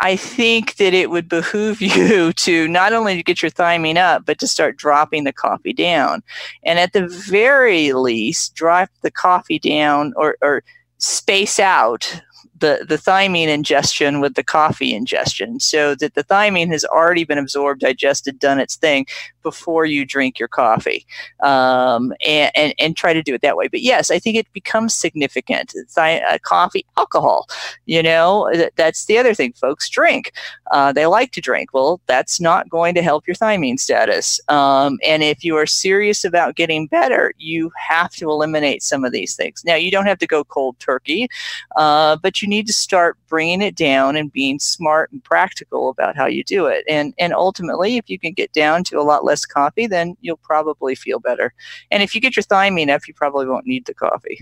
I 0.00 0.16
think 0.16 0.76
that 0.76 0.92
it 0.92 1.10
would 1.10 1.28
behoove 1.28 1.80
you 1.80 2.32
to 2.32 2.66
not 2.66 2.92
only 2.92 3.14
to 3.14 3.22
get 3.22 3.40
your 3.40 3.50
thiamine 3.50 3.96
up, 3.96 4.26
but 4.26 4.38
to 4.40 4.48
start 4.48 4.76
dropping 4.76 5.24
the 5.24 5.32
coffee 5.32 5.72
down. 5.72 6.22
And 6.64 6.80
at 6.80 6.92
the 6.92 7.06
very 7.06 7.92
least, 7.92 8.56
drop 8.56 8.90
the 9.02 9.10
coffee 9.12 9.60
down 9.60 10.12
or, 10.16 10.36
or 10.42 10.64
space 10.98 11.60
out 11.60 12.20
the, 12.58 12.86
the 12.88 12.96
thiamine 12.96 13.48
ingestion 13.48 14.20
with 14.20 14.34
the 14.34 14.44
coffee 14.44 14.94
ingestion 14.94 15.60
so 15.60 15.94
that 15.94 16.14
the 16.14 16.24
thiamine 16.24 16.68
has 16.68 16.84
already 16.84 17.24
been 17.24 17.38
absorbed, 17.38 17.80
digested, 17.80 18.38
done 18.38 18.58
its 18.58 18.76
thing 18.76 19.06
before 19.42 19.84
you 19.84 20.04
drink 20.04 20.40
your 20.40 20.48
coffee 20.48 21.06
um, 21.40 22.12
and, 22.26 22.50
and, 22.56 22.74
and, 22.80 22.96
try 22.96 23.12
to 23.12 23.22
do 23.22 23.32
it 23.32 23.42
that 23.42 23.56
way. 23.56 23.68
But 23.68 23.80
yes, 23.80 24.10
I 24.10 24.18
think 24.18 24.36
it 24.36 24.52
becomes 24.52 24.92
significant. 24.92 25.72
Uh, 25.96 26.38
coffee, 26.42 26.84
alcohol, 26.96 27.46
you 27.84 28.02
know, 28.02 28.50
th- 28.52 28.72
that's 28.74 29.04
the 29.04 29.18
other 29.18 29.34
thing 29.34 29.52
folks 29.52 29.88
drink. 29.88 30.32
Uh, 30.72 30.92
they 30.92 31.06
like 31.06 31.30
to 31.32 31.40
drink. 31.40 31.72
Well, 31.72 32.00
that's 32.06 32.40
not 32.40 32.68
going 32.68 32.96
to 32.96 33.02
help 33.02 33.26
your 33.28 33.36
thiamine 33.36 33.78
status. 33.78 34.40
Um, 34.48 34.98
and 35.06 35.22
if 35.22 35.44
you 35.44 35.56
are 35.56 35.66
serious 35.66 36.24
about 36.24 36.56
getting 36.56 36.88
better, 36.88 37.32
you 37.38 37.70
have 37.88 38.10
to 38.12 38.30
eliminate 38.30 38.82
some 38.82 39.04
of 39.04 39.12
these 39.12 39.36
things. 39.36 39.62
Now, 39.64 39.76
you 39.76 39.92
don't 39.92 40.06
have 40.06 40.18
to 40.18 40.26
go 40.26 40.42
cold 40.42 40.78
turkey, 40.80 41.28
uh, 41.76 42.16
but 42.16 42.42
you 42.42 42.45
need 42.46 42.66
to 42.66 42.72
start 42.72 43.16
bringing 43.28 43.62
it 43.62 43.74
down 43.74 44.16
and 44.16 44.32
being 44.32 44.58
smart 44.58 45.10
and 45.12 45.22
practical 45.22 45.88
about 45.88 46.16
how 46.16 46.26
you 46.26 46.44
do 46.44 46.66
it. 46.66 46.84
And, 46.88 47.14
and 47.18 47.32
ultimately, 47.32 47.96
if 47.96 48.08
you 48.08 48.18
can 48.18 48.32
get 48.32 48.52
down 48.52 48.84
to 48.84 48.98
a 48.98 49.02
lot 49.02 49.24
less 49.24 49.44
coffee, 49.44 49.86
then 49.86 50.16
you'll 50.20 50.36
probably 50.38 50.94
feel 50.94 51.18
better. 51.18 51.52
And 51.90 52.02
if 52.02 52.14
you 52.14 52.20
get 52.20 52.36
your 52.36 52.42
thiamine 52.42 52.88
up, 52.88 53.06
you 53.06 53.14
probably 53.14 53.46
won't 53.46 53.66
need 53.66 53.86
the 53.86 53.94
coffee. 53.94 54.40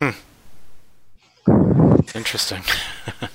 Hmm. 0.00 0.10
Interesting. 2.14 2.62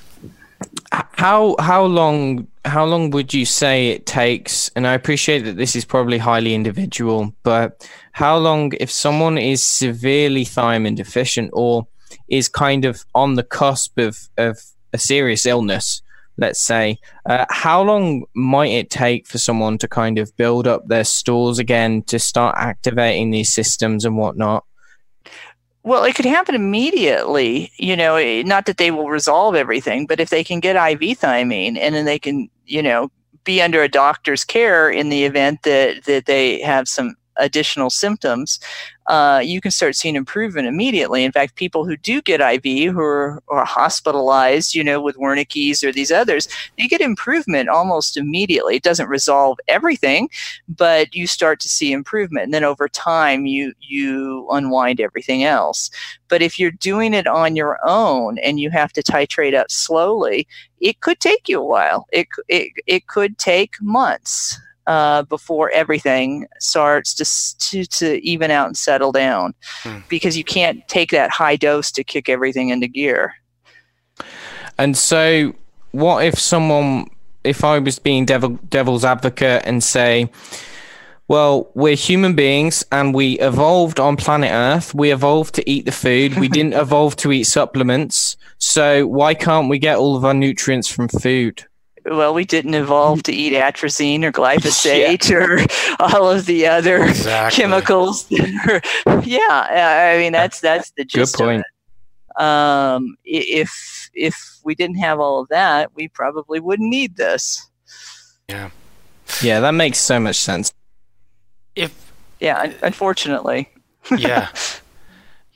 how 1.14 1.56
how 1.60 1.84
long 1.84 2.48
how 2.66 2.86
long 2.86 3.10
would 3.12 3.34
you 3.34 3.46
say 3.46 3.90
it 3.90 4.06
takes? 4.06 4.70
And 4.76 4.88
I 4.88 4.94
appreciate 4.94 5.40
that 5.46 5.58
this 5.58 5.76
is 5.76 5.86
probably 5.86 6.18
highly 6.18 6.54
individual, 6.54 7.34
but 7.44 7.90
how 8.14 8.38
long 8.38 8.74
if 8.80 8.90
someone 8.92 9.38
is 9.38 9.64
severely 9.64 10.46
thiamine 10.46 10.96
deficient 10.96 11.50
or 11.54 11.88
is 12.28 12.50
kind 12.50 12.86
of 12.86 13.06
on 13.14 13.36
the 13.36 13.44
cusp 13.44 13.98
of, 13.98 14.30
of 14.38 14.60
a 14.94 14.98
serious 14.98 15.46
illness, 15.46 16.02
let's 16.38 16.60
say, 16.60 17.00
uh, 17.26 17.46
how 17.50 17.82
long 17.82 18.26
might 18.34 18.72
it 18.72 18.90
take 18.90 19.28
for 19.28 19.38
someone 19.38 19.78
to 19.80 19.88
kind 19.88 20.18
of 20.18 20.36
build 20.38 20.68
up 20.68 20.88
their 20.88 21.04
stores 21.04 21.60
again 21.60 22.02
to 22.04 22.20
start 22.20 22.56
activating 22.58 23.32
these 23.32 23.54
systems 23.54 24.06
and 24.06 24.18
whatnot? 24.18 24.64
Well, 25.84 26.06
it 26.06 26.16
could 26.16 26.26
happen 26.26 26.56
immediately. 26.56 27.72
You 27.78 27.98
know, 27.98 28.16
eh, 28.16 28.44
not 28.44 28.66
that 28.68 28.78
they 28.78 28.92
will 28.92 29.10
resolve 29.10 29.56
everything, 29.56 30.06
but 30.06 30.20
if 30.20 30.30
they 30.30 30.44
can 30.44 30.62
get 30.62 30.76
IV 30.76 31.20
thiamine 31.20 31.78
and 31.78 31.94
then 31.94 32.06
they 32.06 32.20
can, 32.20 32.50
you 32.66 32.82
know, 32.82 33.12
be 33.44 33.62
under 33.62 33.84
a 33.84 33.90
doctor's 33.90 34.46
care 34.46 34.90
in 34.90 35.10
the 35.10 35.26
event 35.26 35.64
that 35.64 36.06
that 36.06 36.26
they 36.26 36.62
have 36.62 36.88
some 36.88 37.16
additional 37.38 37.90
symptoms, 37.90 38.60
uh, 39.08 39.42
you 39.44 39.60
can 39.60 39.72
start 39.72 39.96
seeing 39.96 40.16
improvement 40.16 40.68
immediately. 40.68 41.24
In 41.24 41.32
fact, 41.32 41.56
people 41.56 41.86
who 41.86 41.98
do 41.98 42.22
get 42.22 42.40
IV, 42.40 42.94
who 42.94 43.02
are, 43.02 43.44
are, 43.50 43.66
hospitalized, 43.66 44.76
you 44.76 44.84
know, 44.84 45.02
with 45.02 45.18
Wernicke's 45.18 45.84
or 45.84 45.92
these 45.92 46.12
others, 46.12 46.48
they 46.78 46.88
get 46.88 47.02
improvement 47.02 47.68
almost 47.68 48.16
immediately. 48.16 48.76
It 48.78 48.84
doesn't 48.84 49.10
resolve 49.10 49.60
everything, 49.68 50.30
but 50.70 51.14
you 51.14 51.28
start 51.28 51.60
to 51.62 51.70
see 51.70 51.92
improvement, 51.92 52.46
and 52.46 52.54
then 52.54 52.64
over 52.64 52.88
time, 52.88 53.46
you 53.46 53.74
you 53.82 54.48
unwind 54.52 55.02
everything 55.02 55.44
else. 55.44 55.90
But 56.30 56.42
if 56.42 56.58
you're 56.58 56.72
doing 56.72 57.14
it 57.14 57.28
on 57.28 57.56
your 57.56 57.80
own 57.86 58.38
and 58.40 58.60
you 58.60 58.70
have 58.70 58.94
to 58.94 59.04
titrate 59.04 59.54
up 59.54 59.70
slowly, 59.70 60.48
it 60.80 61.02
could 61.02 61.20
take 61.20 61.50
you 61.50 61.60
a 61.60 61.66
while. 61.66 62.06
It 62.12 62.28
it 62.48 62.72
it 62.88 63.08
could 63.08 63.38
take 63.38 63.76
months 63.82 64.60
uh, 64.88 65.24
before 65.24 65.70
everything 65.72 66.48
starts 66.60 67.14
to, 67.14 67.58
to, 67.60 67.86
to 67.86 68.26
even 68.26 68.52
out 68.52 68.68
and 68.68 68.78
settle 68.78 69.12
down 69.12 69.54
hmm. 69.84 70.00
because 70.10 70.38
you 70.38 70.44
can't 70.44 70.86
take 70.88 71.12
that 71.12 71.30
high 71.30 71.56
dose 71.56 71.92
to 71.92 72.04
kick 72.04 72.30
everything 72.30 72.70
into 72.70 72.88
gear. 72.88 73.34
And 74.78 74.98
so, 74.98 75.54
what 75.92 76.26
if 76.26 76.40
someone, 76.40 77.10
if 77.44 77.64
I 77.64 77.80
was 77.80 78.00
being 78.00 78.26
devil, 78.26 78.60
devil's 78.70 79.06
advocate 79.06 79.64
and 79.66 79.84
say, 79.84 80.30
well, 81.28 81.72
we're 81.74 81.96
human 81.96 82.36
beings 82.36 82.84
and 82.92 83.14
we 83.14 83.40
evolved 83.40 84.00
on 84.00 84.18
planet 84.18 84.52
Earth. 84.52 84.94
We 84.94 85.12
evolved 85.12 85.56
to 85.56 85.70
eat 85.70 85.86
the 85.86 85.92
food. 85.92 86.38
We 86.38 86.48
didn't 86.50 86.74
evolve 86.74 87.16
to 87.18 87.32
eat 87.32 87.46
supplements. 87.46 88.36
So 88.58 89.08
why 89.08 89.34
can't 89.34 89.70
we 89.70 89.80
get 89.80 89.98
all 89.98 90.16
of 90.16 90.26
our 90.26 90.34
nutrients 90.34 90.88
from 90.88 91.08
food? 91.08 91.66
Well, 92.06 92.34
we 92.34 92.46
didn't 92.46 92.74
evolve 92.74 93.24
to 93.24 93.34
eat 93.34 93.54
atrazine 93.54 94.24
or 94.24 94.32
glyphosate 94.34 95.30
yeah. 95.30 95.38
or 95.38 95.60
all 96.00 96.30
of 96.30 96.46
the 96.46 96.68
other 96.68 97.04
exactly. 97.04 97.62
chemicals. 97.62 98.26
yeah, 98.32 100.14
I 100.14 100.18
mean 100.18 100.34
that's 100.34 100.60
that's 100.60 100.92
the 100.92 101.06
gist. 101.06 101.38
Good 101.38 101.44
point. 101.44 101.64
Um, 102.44 103.16
if 103.24 104.10
if 104.14 104.60
we 104.64 104.76
didn't 104.76 104.98
have 104.98 105.20
all 105.20 105.42
of 105.42 105.50
that, 105.50 105.96
we 105.96 106.08
probably 106.08 106.60
wouldn't 106.60 106.90
need 106.90 107.16
this. 107.16 107.70
Yeah. 108.50 108.70
Yeah, 109.42 109.60
that 109.62 109.72
makes 109.72 110.00
so 110.00 110.20
much 110.20 110.36
sense. 110.36 110.74
If 111.76 112.12
yeah, 112.40 112.74
unfortunately. 112.82 113.70
yeah. 114.18 114.50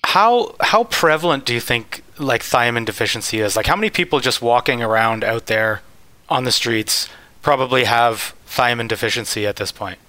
How 0.04 0.56
how 0.62 0.86
prevalent 0.86 1.46
do 1.46 1.54
you 1.54 1.60
think 1.60 2.04
like 2.18 2.42
thiamine 2.42 2.86
deficiency 2.86 3.40
is? 3.40 3.56
Like 3.56 3.66
how 3.66 3.76
many 3.76 3.90
people 3.90 4.20
just 4.20 4.42
walking 4.42 4.82
around 4.82 5.24
out 5.24 5.48
there 5.48 5.82
on 6.30 6.44
the 6.44 6.52
streets 6.52 7.10
probably 7.42 7.86
have 7.86 8.36
thiamine 8.48 8.88
deficiency 8.88 9.46
at 9.48 9.56
this 9.56 9.72
point. 9.72 10.00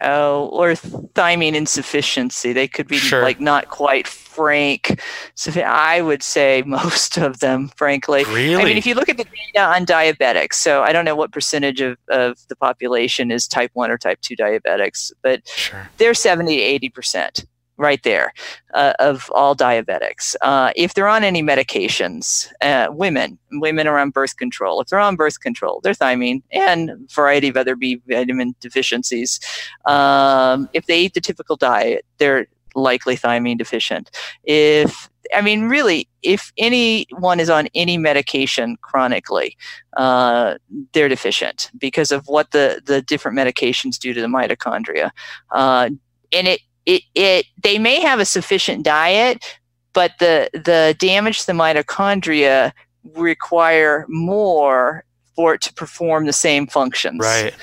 Oh, 0.00 0.46
or 0.52 0.70
thiamine 0.72 1.54
insufficiency. 1.54 2.52
They 2.52 2.68
could 2.68 2.86
be 2.86 2.98
sure. 2.98 3.22
like 3.22 3.40
not 3.40 3.68
quite 3.68 4.06
frank. 4.06 5.00
So 5.34 5.50
I 5.60 6.00
would 6.00 6.22
say 6.22 6.62
most 6.66 7.16
of 7.18 7.40
them, 7.40 7.68
frankly. 7.76 8.24
Really? 8.24 8.62
I 8.62 8.64
mean, 8.64 8.76
if 8.76 8.86
you 8.86 8.94
look 8.94 9.08
at 9.08 9.16
the 9.16 9.24
data 9.24 9.64
on 9.64 9.84
diabetics, 9.86 10.54
so 10.54 10.82
I 10.82 10.92
don't 10.92 11.04
know 11.04 11.16
what 11.16 11.32
percentage 11.32 11.80
of, 11.80 11.98
of 12.08 12.38
the 12.48 12.54
population 12.54 13.32
is 13.32 13.48
type 13.48 13.72
1 13.74 13.90
or 13.90 13.98
type 13.98 14.20
2 14.20 14.36
diabetics, 14.36 15.10
but 15.22 15.46
sure. 15.48 15.90
they're 15.98 16.14
70 16.14 16.78
to 16.78 16.90
80% 16.90 17.44
right 17.78 18.02
there 18.02 18.32
uh, 18.74 18.92
of 18.98 19.30
all 19.34 19.54
diabetics. 19.56 20.34
Uh, 20.42 20.72
if 20.76 20.94
they're 20.94 21.08
on 21.08 21.24
any 21.24 21.42
medications, 21.42 22.52
uh, 22.60 22.88
women, 22.90 23.38
women 23.52 23.86
are 23.86 23.98
on 23.98 24.10
birth 24.10 24.36
control. 24.36 24.80
If 24.80 24.88
they're 24.88 24.98
on 24.98 25.16
birth 25.16 25.40
control, 25.40 25.80
they're 25.82 25.94
thiamine 25.94 26.42
and 26.52 27.10
variety 27.10 27.48
of 27.48 27.56
other 27.56 27.76
B 27.76 28.02
vitamin 28.06 28.54
deficiencies. 28.60 29.40
Um, 29.86 30.68
if 30.72 30.86
they 30.86 31.00
eat 31.00 31.14
the 31.14 31.20
typical 31.20 31.56
diet, 31.56 32.04
they're 32.18 32.48
likely 32.74 33.16
thiamine 33.16 33.58
deficient. 33.58 34.10
If 34.44 35.08
I 35.34 35.42
mean, 35.42 35.68
really, 35.68 36.08
if 36.22 36.52
anyone 36.56 37.38
is 37.38 37.50
on 37.50 37.68
any 37.74 37.98
medication 37.98 38.76
chronically, 38.80 39.56
uh, 39.96 40.54
they're 40.92 41.08
deficient 41.08 41.70
because 41.76 42.10
of 42.12 42.26
what 42.28 42.52
the, 42.52 42.80
the 42.84 43.02
different 43.02 43.36
medications 43.36 43.98
do 43.98 44.14
to 44.14 44.20
the 44.22 44.26
mitochondria. 44.26 45.10
Uh, 45.50 45.90
and 46.32 46.48
it 46.48 46.60
it, 46.88 47.02
it 47.14 47.46
they 47.62 47.78
may 47.78 48.00
have 48.00 48.18
a 48.18 48.24
sufficient 48.24 48.82
diet, 48.82 49.58
but 49.92 50.12
the 50.18 50.48
the 50.54 50.96
damage 50.98 51.40
to 51.40 51.46
the 51.46 51.52
mitochondria 51.52 52.72
require 53.14 54.06
more 54.08 55.04
for 55.36 55.54
it 55.54 55.60
to 55.60 55.74
perform 55.74 56.24
the 56.24 56.32
same 56.32 56.66
functions. 56.66 57.20
Right. 57.20 57.54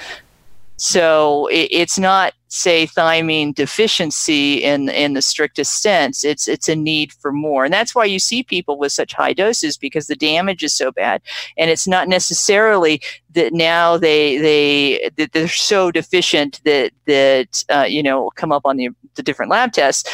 So 0.78 1.48
it, 1.48 1.70
it's 1.72 1.98
not 1.98 2.34
say 2.56 2.88
thiamine 2.88 3.54
deficiency 3.54 4.64
in 4.64 4.90
in 4.90 5.14
the 5.14 5.22
strictest 5.22 5.82
sense. 5.82 6.24
It's 6.24 6.48
it's 6.48 6.70
a 6.70 6.76
need 6.76 7.14
for 7.14 7.32
more, 7.32 7.66
and 7.66 7.74
that's 7.74 7.94
why 7.94 8.06
you 8.06 8.20
see 8.20 8.44
people 8.44 8.78
with 8.78 8.92
such 8.92 9.14
high 9.14 9.34
doses 9.34 9.78
because 9.78 10.08
the 10.08 10.16
damage 10.16 10.64
is 10.64 10.74
so 10.74 10.92
bad, 10.92 11.22
and 11.58 11.70
it's 11.70 11.88
not 11.88 12.08
necessarily 12.08 13.02
that 13.34 13.54
now 13.54 13.98
they 13.98 14.38
they 14.38 15.10
that 15.18 15.34
they're 15.34 15.48
so 15.48 15.92
deficient 15.92 16.62
that 16.64 16.92
that 17.06 17.64
uh, 17.70 17.86
you 17.88 18.02
know 18.02 18.30
come 18.36 18.52
up 18.52 18.66
on 18.66 18.78
the 18.78 18.90
the 19.16 19.24
different 19.24 19.52
lab 19.52 19.74
tests, 19.74 20.10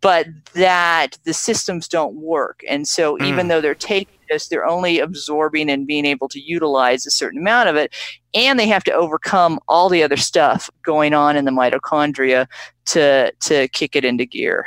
but 0.00 0.26
that 0.54 1.18
the 1.24 1.34
systems 1.34 1.88
don't 1.88 2.16
work, 2.16 2.62
and 2.68 2.88
so 2.88 3.16
mm. 3.18 3.26
even 3.26 3.48
though 3.48 3.60
they're 3.60 3.74
taking 3.74 4.14
they're 4.48 4.66
only 4.66 4.98
absorbing 4.98 5.70
and 5.70 5.86
being 5.86 6.04
able 6.04 6.28
to 6.28 6.40
utilize 6.40 7.06
a 7.06 7.10
certain 7.10 7.40
amount 7.40 7.68
of 7.68 7.76
it, 7.76 7.94
and 8.34 8.58
they 8.58 8.68
have 8.68 8.84
to 8.84 8.92
overcome 8.92 9.58
all 9.68 9.88
the 9.88 10.02
other 10.02 10.16
stuff 10.16 10.70
going 10.82 11.14
on 11.14 11.36
in 11.36 11.44
the 11.44 11.50
mitochondria 11.50 12.46
to 12.86 13.32
to 13.40 13.68
kick 13.68 13.96
it 13.96 14.04
into 14.04 14.24
gear. 14.24 14.66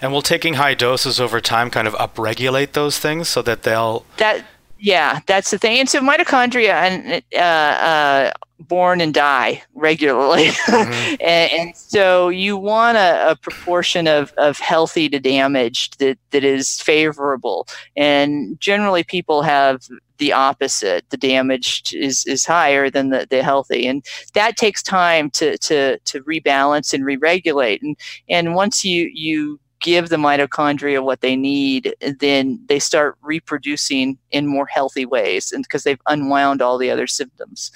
And 0.00 0.12
will 0.12 0.22
taking 0.22 0.54
high 0.54 0.74
doses 0.74 1.20
over 1.20 1.40
time 1.40 1.70
kind 1.70 1.88
of 1.88 1.94
upregulate 1.94 2.72
those 2.72 2.98
things 2.98 3.28
so 3.28 3.42
that 3.42 3.62
they'll 3.62 4.04
that 4.18 4.44
Yeah, 4.84 5.20
that's 5.24 5.50
the 5.50 5.56
thing. 5.56 5.78
And 5.80 5.88
so 5.88 6.00
mitochondria 6.00 6.74
and 6.74 7.22
uh, 7.34 7.38
uh, 7.38 8.32
born 8.60 9.00
and 9.00 9.14
die 9.14 9.62
regularly, 9.72 10.48
mm-hmm. 10.66 11.14
and, 11.22 11.52
and, 11.52 11.74
so 11.74 12.28
you 12.28 12.58
want 12.58 12.98
a, 12.98 13.30
a, 13.30 13.36
proportion 13.36 14.06
of, 14.06 14.34
of 14.36 14.58
healthy 14.58 15.08
to 15.08 15.18
damaged 15.18 16.00
that 16.00 16.18
that 16.32 16.44
is 16.44 16.82
favorable. 16.82 17.66
And 17.96 18.60
generally, 18.60 19.04
people 19.04 19.40
have 19.40 19.88
the 20.18 20.34
opposite. 20.34 21.08
The 21.08 21.16
damaged 21.16 21.94
is 21.94 22.26
is 22.26 22.44
higher 22.44 22.90
than 22.90 23.08
the, 23.08 23.26
the 23.30 23.42
healthy, 23.42 23.86
and 23.86 24.04
that 24.34 24.58
takes 24.58 24.82
time 24.82 25.30
to 25.30 25.56
to 25.58 25.98
to 25.98 26.22
rebalance 26.24 26.92
and 26.92 27.06
re-regulate. 27.06 27.80
And 27.80 27.96
and 28.28 28.54
once 28.54 28.84
you 28.84 29.10
you 29.14 29.58
give 29.84 30.08
the 30.08 30.16
mitochondria 30.16 31.04
what 31.04 31.20
they 31.20 31.36
need, 31.36 31.94
then 32.18 32.58
they 32.68 32.78
start 32.78 33.16
reproducing 33.20 34.18
in 34.30 34.46
more 34.46 34.66
healthy 34.66 35.04
ways, 35.04 35.52
and 35.52 35.62
because 35.62 35.84
they've 35.84 36.00
unwound 36.06 36.62
all 36.62 36.78
the 36.78 36.90
other 36.90 37.06
symptoms. 37.06 37.70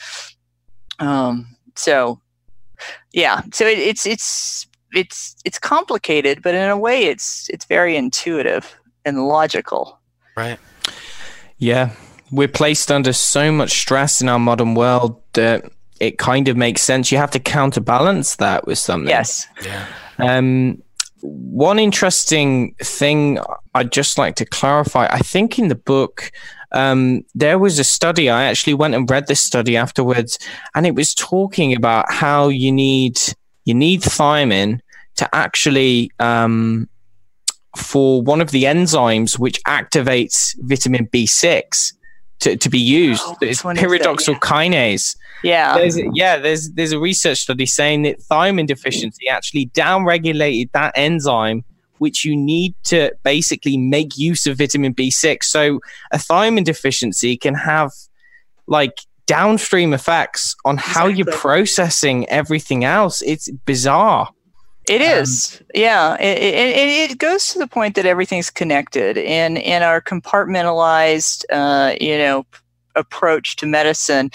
Um, 0.99 1.55
so, 1.77 2.19
yeah, 3.13 3.43
so 3.53 3.67
it, 3.67 3.79
it's 3.79 4.07
it's 4.07 4.67
it's 4.93 5.37
it's 5.45 5.59
complicated, 5.59 6.43
but 6.43 6.55
in 6.55 6.71
a 6.71 6.79
way, 6.79 7.05
it's 7.05 7.49
it's 7.51 7.67
very 7.67 7.95
intuitive 7.95 8.75
and 9.05 9.29
logical. 9.29 10.01
Right. 10.35 10.59
Yeah, 11.59 11.91
we're 12.33 12.49
placed 12.49 12.91
under 12.91 13.13
so 13.13 13.53
much 13.53 13.73
stress 13.73 14.23
in 14.23 14.31
our 14.31 14.39
modern 14.39 14.75
world 14.75 15.21
that 15.35 15.71
it 16.01 16.17
kind 16.17 16.49
of 16.49 16.57
makes 16.57 16.81
sense. 16.81 17.13
You 17.13 17.19
have 17.19 17.33
to 17.33 17.41
counterbalance 17.41 18.37
that 18.37 18.67
with 18.67 18.79
something. 18.79 19.11
Yes. 19.11 19.47
Yeah. 19.63 19.87
Um, 20.19 20.83
one 21.21 21.79
interesting 21.79 22.75
thing 22.77 23.39
I'd 23.75 23.93
just 23.93 24.19
like 24.19 24.37
to 24.37 24.45
clarify 24.45 25.07
I 25.11 25.19
think 25.19 25.59
in 25.59 25.69
the 25.69 25.75
book, 25.75 26.31
um, 26.73 27.25
there 27.35 27.59
was 27.59 27.79
a 27.79 27.85
study. 27.85 28.29
I 28.29 28.45
actually 28.45 28.75
went 28.75 28.95
and 28.95 29.11
read 29.11 29.27
this 29.27 29.41
study 29.41 29.77
afterwards, 29.77 30.39
and 30.75 30.87
it 30.87 30.95
was 30.95 31.15
talking 31.15 31.75
about 31.75 32.13
how 32.13 32.49
you 32.49 32.73
need 32.73 33.19
you 33.65 33.75
need 33.75 34.03
thiamine 34.03 34.81
to 35.17 35.29
actually 35.35 36.11
um, 36.21 36.89
for 37.77 38.23
one 38.23 38.41
of 38.41 38.51
the 38.51 38.65
enzymes 38.65 39.39
which 39.39 39.63
activates 39.65 40.55
vitamin 40.61 41.07
B6 41.09 41.93
to, 42.41 42.57
to 42.57 42.69
be 42.69 42.79
used. 42.79 43.23
Oh, 43.25 43.37
it's 43.41 43.63
pyridoxal 43.63 44.35
yeah. 44.35 44.39
kinase. 44.41 45.17
Yeah. 45.43 45.77
There's, 45.77 45.99
yeah, 46.15 46.37
there's 46.39 46.71
there's 46.71 46.93
a 46.93 46.99
research 46.99 47.39
study 47.39 47.67
saying 47.67 48.03
that 48.03 48.21
thiamine 48.21 48.67
deficiency 48.67 49.29
actually 49.29 49.67
downregulated 49.69 50.73
that 50.73 50.93
enzyme 50.97 51.65
which 51.99 52.25
you 52.25 52.37
need 52.37 52.75
to 52.85 53.13
basically 53.25 53.77
make 53.77 54.17
use 54.17 54.47
of 54.47 54.59
vitamin 54.59 54.95
B6. 54.95 55.45
So 55.45 55.81
a 56.13 56.17
thiamine 56.17 56.65
deficiency 56.65 57.37
can 57.37 57.55
have 57.55 57.93
like 58.67 59.01
downstream 59.27 59.93
effects 59.93 60.57
on 60.65 60.77
how 60.77 61.07
you're 61.07 61.27
processing 61.27 62.29
everything 62.29 62.85
else. 62.85 63.23
It's 63.23 63.51
bizarre. 63.67 64.29
It 64.89 65.03
um, 65.03 65.19
um, 65.19 65.67
yeah. 65.75 66.15
It, 66.15 66.39
it, 66.39 67.11
it, 67.11 67.19
goes 67.19 67.53
to 67.53 67.59
the 67.59 67.67
point 67.67 67.95
that 67.97 68.07
everything's 68.07 68.49
connected, 68.49 69.19
and 69.19 69.59
in 69.59 69.83
our 69.83 70.01
compartmentalized, 70.01 71.45
uh, 71.53 71.95
you 72.01 72.17
know, 72.17 72.47
approach 72.95 73.57
to 73.57 73.67
medicine, 73.67 74.31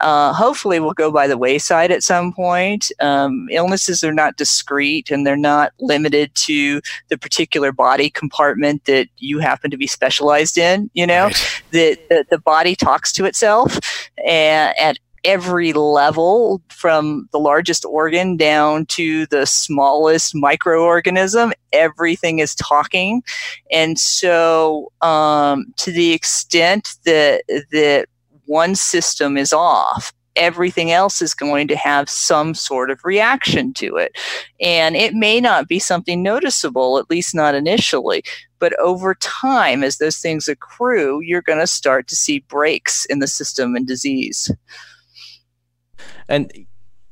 uh, 0.00 0.32
hopefully 0.32 0.80
will 0.80 0.94
go 0.94 1.10
by 1.10 1.26
the 1.26 1.38
wayside 1.38 1.90
at 1.90 2.02
some 2.02 2.32
point. 2.32 2.90
Um, 3.00 3.48
illnesses 3.50 4.02
are 4.02 4.12
not 4.12 4.36
discrete 4.36 5.10
and 5.10 5.26
they're 5.26 5.36
not 5.36 5.72
limited 5.80 6.34
to 6.36 6.80
the 7.08 7.18
particular 7.18 7.72
body 7.72 8.10
compartment 8.10 8.84
that 8.86 9.08
you 9.18 9.38
happen 9.38 9.70
to 9.70 9.76
be 9.76 9.86
specialized 9.86 10.58
in. 10.58 10.90
You 10.94 11.06
know, 11.06 11.24
right. 11.24 11.62
the, 11.70 11.98
the, 12.08 12.24
the 12.30 12.38
body 12.38 12.74
talks 12.74 13.12
to 13.12 13.24
itself 13.24 13.78
and 14.24 14.74
at 14.78 14.98
every 15.24 15.72
level 15.72 16.62
from 16.68 17.28
the 17.32 17.38
largest 17.38 17.84
organ 17.84 18.36
down 18.36 18.86
to 18.86 19.26
the 19.26 19.44
smallest 19.44 20.34
microorganism 20.34 21.52
everything 21.72 22.38
is 22.38 22.54
talking 22.54 23.22
and 23.70 23.98
so 23.98 24.90
um, 25.02 25.66
to 25.76 25.92
the 25.92 26.12
extent 26.12 26.96
that 27.04 27.42
that 27.70 28.06
one 28.50 28.74
system 28.74 29.36
is 29.36 29.52
off, 29.52 30.12
everything 30.34 30.90
else 30.90 31.22
is 31.22 31.34
going 31.34 31.68
to 31.68 31.76
have 31.76 32.10
some 32.10 32.52
sort 32.52 32.90
of 32.90 33.00
reaction 33.04 33.72
to 33.74 33.96
it. 33.96 34.12
And 34.60 34.96
it 34.96 35.14
may 35.14 35.40
not 35.40 35.68
be 35.68 35.78
something 35.78 36.20
noticeable, 36.20 36.98
at 36.98 37.08
least 37.08 37.32
not 37.32 37.54
initially. 37.54 38.24
But 38.58 38.78
over 38.80 39.14
time, 39.14 39.84
as 39.84 39.98
those 39.98 40.18
things 40.18 40.48
accrue, 40.48 41.20
you're 41.20 41.42
going 41.42 41.60
to 41.60 41.66
start 41.66 42.08
to 42.08 42.16
see 42.16 42.40
breaks 42.48 43.04
in 43.04 43.20
the 43.20 43.28
system 43.28 43.76
and 43.76 43.86
disease. 43.86 44.50
And 46.28 46.52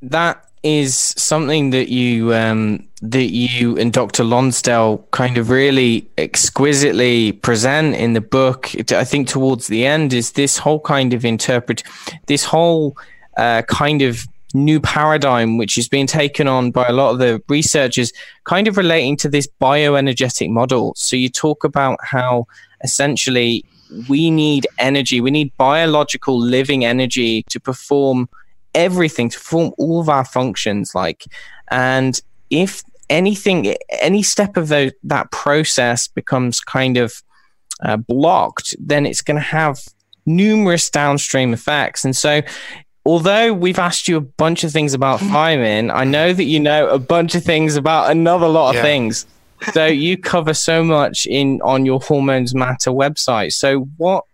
that 0.03 0.45
is 0.69 1.15
something 1.17 1.71
that 1.71 1.89
you 1.89 2.35
um, 2.35 2.87
that 3.01 3.31
you 3.31 3.79
and 3.79 3.91
Dr. 3.91 4.23
Lonsdale 4.23 4.99
kind 5.13 5.39
of 5.39 5.49
really 5.49 6.07
exquisitely 6.19 7.33
present 7.33 7.97
in 7.97 8.13
the 8.13 8.21
book. 8.21 8.71
I 8.93 9.05
think 9.05 9.29
towards 9.29 9.69
the 9.69 9.87
end 9.87 10.13
is 10.13 10.33
this 10.33 10.59
whole 10.59 10.81
kind 10.81 11.15
of 11.15 11.25
interpret 11.25 11.83
this 12.27 12.45
whole 12.45 12.99
uh, 13.39 13.63
kind 13.63 14.03
of 14.03 14.27
new 14.53 14.81
paradigm 14.81 15.57
which 15.57 15.79
is 15.79 15.89
being 15.89 16.07
taken 16.07 16.47
on 16.47 16.71
by 16.71 16.87
a 16.87 16.93
lot 16.93 17.11
of 17.13 17.19
the 17.19 17.43
researchers 17.49 18.13
kind 18.45 18.67
of 18.67 18.77
relating 18.77 19.17
to 19.17 19.29
this 19.29 19.47
bioenergetic 19.61 20.49
model 20.49 20.95
so 20.97 21.15
you 21.17 21.29
talk 21.29 21.65
about 21.65 21.99
how 22.03 22.47
essentially 22.83 23.63
we 24.09 24.31
need 24.31 24.67
energy 24.79 25.21
we 25.21 25.31
need 25.31 25.55
biological 25.59 26.41
living 26.41 26.83
energy 26.83 27.43
to 27.51 27.61
perform 27.61 28.27
everything 28.75 29.29
to 29.29 29.39
form 29.39 29.73
all 29.79 30.01
of 30.01 30.09
our 30.09 30.25
functions 30.25 30.95
like 30.95 31.25
and 31.71 32.21
if 32.51 32.83
anything 33.11 33.75
any 33.91 34.23
step 34.23 34.57
of 34.57 34.69
the, 34.69 34.93
that 35.03 35.31
process 35.31 36.09
becomes 36.09 36.61
kind 36.61 36.97
of 36.97 37.23
uh, 37.83 37.97
blocked 37.97 38.75
then 38.79 39.07
it's 39.07 39.23
going 39.23 39.37
to 39.37 39.41
have 39.41 39.81
numerous 40.27 40.91
downstream 40.91 41.53
effects 41.53 42.05
and 42.05 42.15
so 42.15 42.43
although 43.07 43.53
we've 43.53 43.79
asked 43.79 44.09
you 44.09 44.17
a 44.17 44.21
bunch 44.21 44.65
of 44.65 44.73
things 44.73 44.93
about 44.93 45.21
thiamine 45.33 45.91
i 45.93 46.05
know 46.05 46.33
that 46.33 46.45
you 46.45 46.61
know 46.61 46.89
a 46.89 46.99
bunch 46.99 47.35
of 47.35 47.43
things 47.43 47.77
about 47.77 48.11
another 48.11 48.49
lot 48.49 48.71
of 48.71 48.77
yeah. 48.77 48.83
things 48.83 49.27
so 49.73 49.87
you 50.05 50.19
cover 50.19 50.53
so 50.53 50.85
much 50.85 51.27
in 51.27 51.61
on 51.63 51.87
your 51.87 52.01
hormones 52.01 52.55
matter 52.55 52.91
website 52.91 53.53
so 53.53 53.81
what 53.97 54.25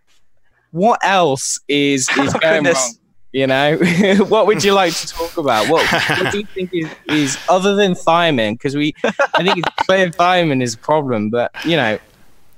what 0.71 0.99
else 1.03 1.57
is 1.69 2.09
is 2.17 2.35
oh, 2.35 2.39
going 2.39 2.63
goodness. 2.63 2.75
wrong 2.75 3.04
you 3.35 3.47
know, 3.47 3.75
what 4.29 4.47
would 4.47 4.63
you 4.63 4.71
like 4.71 4.93
to 4.93 5.07
talk 5.07 5.35
about? 5.35 5.69
What, 5.69 5.85
what 5.91 6.31
do 6.31 6.39
you 6.39 6.45
think 6.45 6.73
is, 6.73 6.89
is 7.09 7.37
other 7.49 7.75
than 7.75 7.91
thiamine? 7.91 8.53
Because 8.53 8.77
we, 8.77 8.95
I 9.03 9.43
think 9.43 9.57
it's 9.57 9.85
clear 9.85 10.09
thiamine 10.09 10.63
is 10.63 10.75
a 10.75 10.77
problem, 10.77 11.29
but 11.29 11.51
you 11.65 11.75
know, 11.75 11.99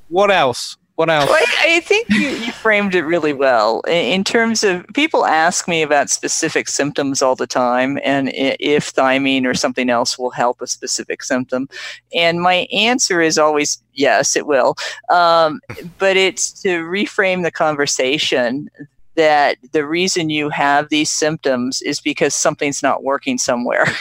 what 0.09 0.29
else? 0.29 0.77
What 0.93 1.09
else? 1.09 1.29
Well, 1.29 1.43
I, 1.61 1.79
think 1.79 2.09
you, 2.09 2.29
you, 2.29 2.51
framed 2.51 2.93
it 2.93 3.03
really 3.03 3.33
well 3.33 3.81
in 3.87 4.23
terms 4.23 4.63
of 4.63 4.85
people 4.93 5.25
ask 5.25 5.67
me 5.67 5.81
about 5.81 6.11
specific 6.11 6.67
symptoms 6.67 7.23
all 7.23 7.35
the 7.35 7.47
time 7.47 7.99
and 8.03 8.31
if 8.33 8.93
thiamine 8.93 9.45
or 9.45 9.53
something 9.55 9.89
else 9.89 10.17
will 10.17 10.31
help 10.31 10.61
a 10.61 10.67
specific 10.67 11.23
symptom. 11.23 11.69
And 12.15 12.41
my 12.41 12.67
answer 12.71 13.21
is 13.21 13.39
always 13.39 13.81
yes, 13.93 14.35
it 14.35 14.45
will. 14.45 14.75
Um, 15.09 15.59
but 15.97 16.17
it's 16.17 16.51
to 16.61 16.83
reframe 16.83 17.43
the 17.43 17.51
conversation 17.51 18.69
that 19.17 19.57
the 19.73 19.85
reason 19.85 20.29
you 20.29 20.49
have 20.49 20.87
these 20.89 21.11
symptoms 21.11 21.81
is 21.81 21.99
because 21.99 22.33
something's 22.33 22.81
not 22.81 23.03
working 23.03 23.37
somewhere. 23.37 23.85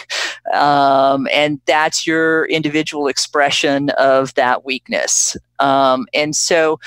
Um, 0.54 1.26
and 1.32 1.60
that's 1.66 2.06
your 2.06 2.44
individual 2.46 3.08
expression 3.08 3.90
of 3.98 4.32
that 4.34 4.64
weakness. 4.64 5.36
Um, 5.58 6.06
and 6.14 6.36
so, 6.36 6.78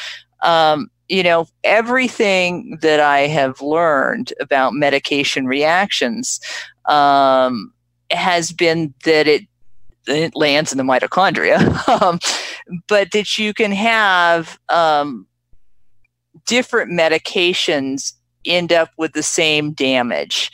um, 0.43 0.89
you 1.09 1.23
know, 1.23 1.45
everything 1.65 2.77
that 2.81 3.01
I 3.01 3.27
have 3.27 3.61
learned 3.61 4.31
about 4.39 4.75
medication 4.75 5.45
reactions 5.45 6.39
um, 6.85 7.73
has 8.11 8.53
been 8.53 8.93
that 9.03 9.27
it 9.27 9.43
it 10.07 10.35
lands 10.37 10.71
in 10.71 10.77
the 10.77 10.83
mitochondria, 10.85 11.59
um, 12.01 12.17
but 12.87 13.11
that 13.11 13.37
you 13.37 13.53
can 13.53 13.73
have 13.73 14.57
um, 14.69 15.27
different 16.45 16.91
medications 16.91 18.13
end 18.45 18.71
up 18.71 18.89
with 18.97 19.13
the 19.13 19.23
same 19.23 19.73
damage 19.73 20.51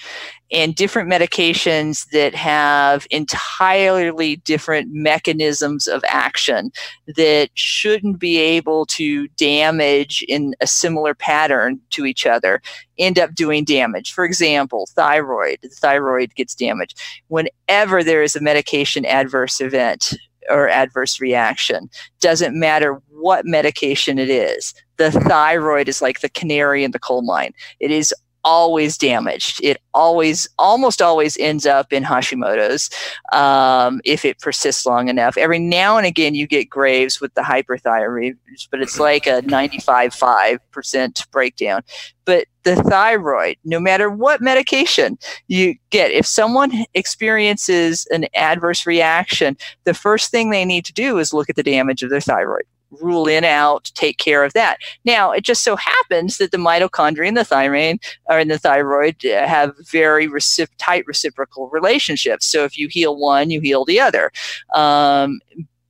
and 0.51 0.75
different 0.75 1.09
medications 1.09 2.07
that 2.11 2.35
have 2.35 3.07
entirely 3.09 4.35
different 4.37 4.89
mechanisms 4.91 5.87
of 5.87 6.03
action 6.07 6.71
that 7.15 7.49
shouldn't 7.55 8.19
be 8.19 8.37
able 8.37 8.85
to 8.85 9.27
damage 9.29 10.23
in 10.27 10.55
a 10.61 10.67
similar 10.67 11.15
pattern 11.15 11.79
to 11.89 12.05
each 12.05 12.25
other 12.25 12.61
end 12.97 13.17
up 13.17 13.33
doing 13.33 13.63
damage. 13.63 14.13
For 14.13 14.23
example, 14.23 14.87
thyroid, 14.95 15.59
the 15.63 15.69
thyroid 15.69 16.35
gets 16.35 16.53
damaged. 16.53 17.01
Whenever 17.27 18.03
there 18.03 18.21
is 18.21 18.35
a 18.35 18.41
medication 18.41 19.05
adverse 19.05 19.59
event, 19.59 20.13
or 20.49 20.69
adverse 20.69 21.19
reaction. 21.19 21.89
Doesn't 22.19 22.57
matter 22.57 23.01
what 23.09 23.45
medication 23.45 24.19
it 24.19 24.29
is. 24.29 24.73
The 24.97 25.11
thyroid 25.11 25.89
is 25.89 26.01
like 26.01 26.21
the 26.21 26.29
canary 26.29 26.83
in 26.83 26.91
the 26.91 26.99
coal 26.99 27.21
mine. 27.21 27.53
It 27.79 27.91
is 27.91 28.13
always 28.45 28.97
damaged. 28.97 29.59
It 29.63 29.81
always, 29.93 30.47
almost 30.57 31.01
always 31.01 31.35
ends 31.37 31.65
up 31.65 31.91
in 31.91 32.03
Hashimoto's 32.03 32.89
um, 33.33 33.99
if 34.05 34.23
it 34.23 34.39
persists 34.39 34.85
long 34.85 35.09
enough. 35.09 35.35
Every 35.35 35.59
now 35.59 35.97
and 35.97 36.05
again, 36.05 36.35
you 36.35 36.47
get 36.47 36.69
Graves 36.69 37.19
with 37.19 37.33
the 37.33 37.41
hyperthyroid, 37.41 38.37
but 38.71 38.81
it's 38.81 38.99
like 38.99 39.25
a 39.25 39.41
95.5% 39.47 41.31
breakdown. 41.31 41.81
But 42.23 42.45
the 42.63 42.75
thyroid, 42.75 43.57
no 43.65 43.79
matter 43.79 44.09
what 44.09 44.41
medication 44.41 45.17
you 45.47 45.75
get, 45.89 46.11
if 46.11 46.25
someone 46.25 46.85
experiences 46.93 48.07
an 48.11 48.27
adverse 48.35 48.85
reaction, 48.85 49.57
the 49.83 49.93
first 49.93 50.31
thing 50.31 50.49
they 50.49 50.65
need 50.65 50.85
to 50.85 50.93
do 50.93 51.17
is 51.17 51.33
look 51.33 51.49
at 51.49 51.55
the 51.55 51.63
damage 51.63 52.03
of 52.03 52.09
their 52.09 52.21
thyroid 52.21 52.63
rule 52.91 53.27
in 53.27 53.43
out, 53.43 53.91
take 53.95 54.17
care 54.17 54.43
of 54.43 54.53
that. 54.53 54.77
Now, 55.03 55.31
it 55.31 55.41
just 55.41 55.63
so 55.63 55.75
happens 55.75 56.37
that 56.37 56.51
the 56.51 56.57
mitochondria 56.57 57.27
and 57.27 57.37
the 57.37 57.43
thyroid 57.43 57.99
or 58.25 58.39
in 58.39 58.47
the 58.47 58.59
thyroid 58.59 59.25
uh, 59.25 59.47
have 59.47 59.73
very 59.89 60.27
recip- 60.27 60.69
tight 60.77 61.05
reciprocal 61.07 61.69
relationships. 61.69 62.45
So 62.45 62.63
if 62.63 62.77
you 62.77 62.87
heal 62.89 63.17
one, 63.17 63.49
you 63.49 63.61
heal 63.61 63.85
the 63.85 63.99
other. 63.99 64.31
Um, 64.73 65.39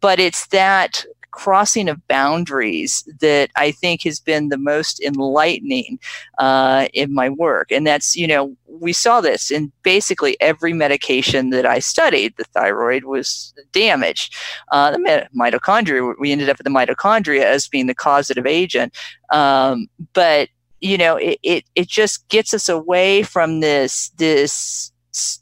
but 0.01 0.19
it's 0.19 0.47
that 0.47 1.05
crossing 1.35 1.89
of 1.89 2.07
boundaries 2.07 3.07
that 3.19 3.51
I 3.57 3.71
think 3.71 4.03
has 4.03 4.19
been 4.19 4.47
the 4.49 4.57
most 4.57 5.01
enlightening 5.01 5.99
uh, 6.39 6.87
in 6.93 7.13
my 7.13 7.29
work. 7.29 7.71
And 7.71 7.85
that's, 7.85 8.15
you 8.15 8.25
know, 8.25 8.55
we 8.67 8.93
saw 8.93 9.21
this 9.21 9.51
in 9.51 9.71
basically 9.83 10.37
every 10.39 10.73
medication 10.73 11.49
that 11.49 11.65
I 11.65 11.79
studied. 11.79 12.33
The 12.37 12.45
thyroid 12.45 13.03
was 13.03 13.53
damaged. 13.73 14.33
Uh, 14.71 14.91
the 14.91 15.27
mitochondria, 15.35 16.15
we 16.19 16.31
ended 16.31 16.49
up 16.49 16.57
with 16.57 16.65
the 16.65 16.71
mitochondria 16.71 17.43
as 17.43 17.67
being 17.67 17.87
the 17.87 17.93
causative 17.93 18.45
agent. 18.47 18.95
Um, 19.31 19.87
but 20.13 20.49
you 20.81 20.97
know, 20.97 21.17
it, 21.17 21.39
it, 21.43 21.63
it 21.75 21.87
just 21.87 22.27
gets 22.29 22.53
us 22.53 22.69
away 22.69 23.23
from 23.23 23.59
this 23.59 24.09
this 24.17 24.91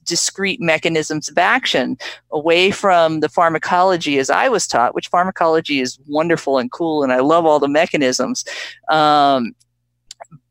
discrete 0.06 0.62
mechanisms 0.62 1.30
of 1.30 1.38
action 1.38 1.98
away 2.32 2.72
from 2.72 3.20
the 3.20 3.30
pharmacology 3.30 4.20
as 4.20 4.30
I 4.30 4.50
was 4.50 4.68
taught, 4.68 4.96
which 4.96 5.08
pharmacology 5.08 5.80
is 5.80 6.00
wonderful 6.08 6.58
and 6.58 6.72
cool, 6.72 7.04
and 7.04 7.12
I 7.12 7.20
love 7.20 7.46
all 7.46 7.60
the 7.60 7.68
mechanisms. 7.68 8.44
Um, 8.90 9.54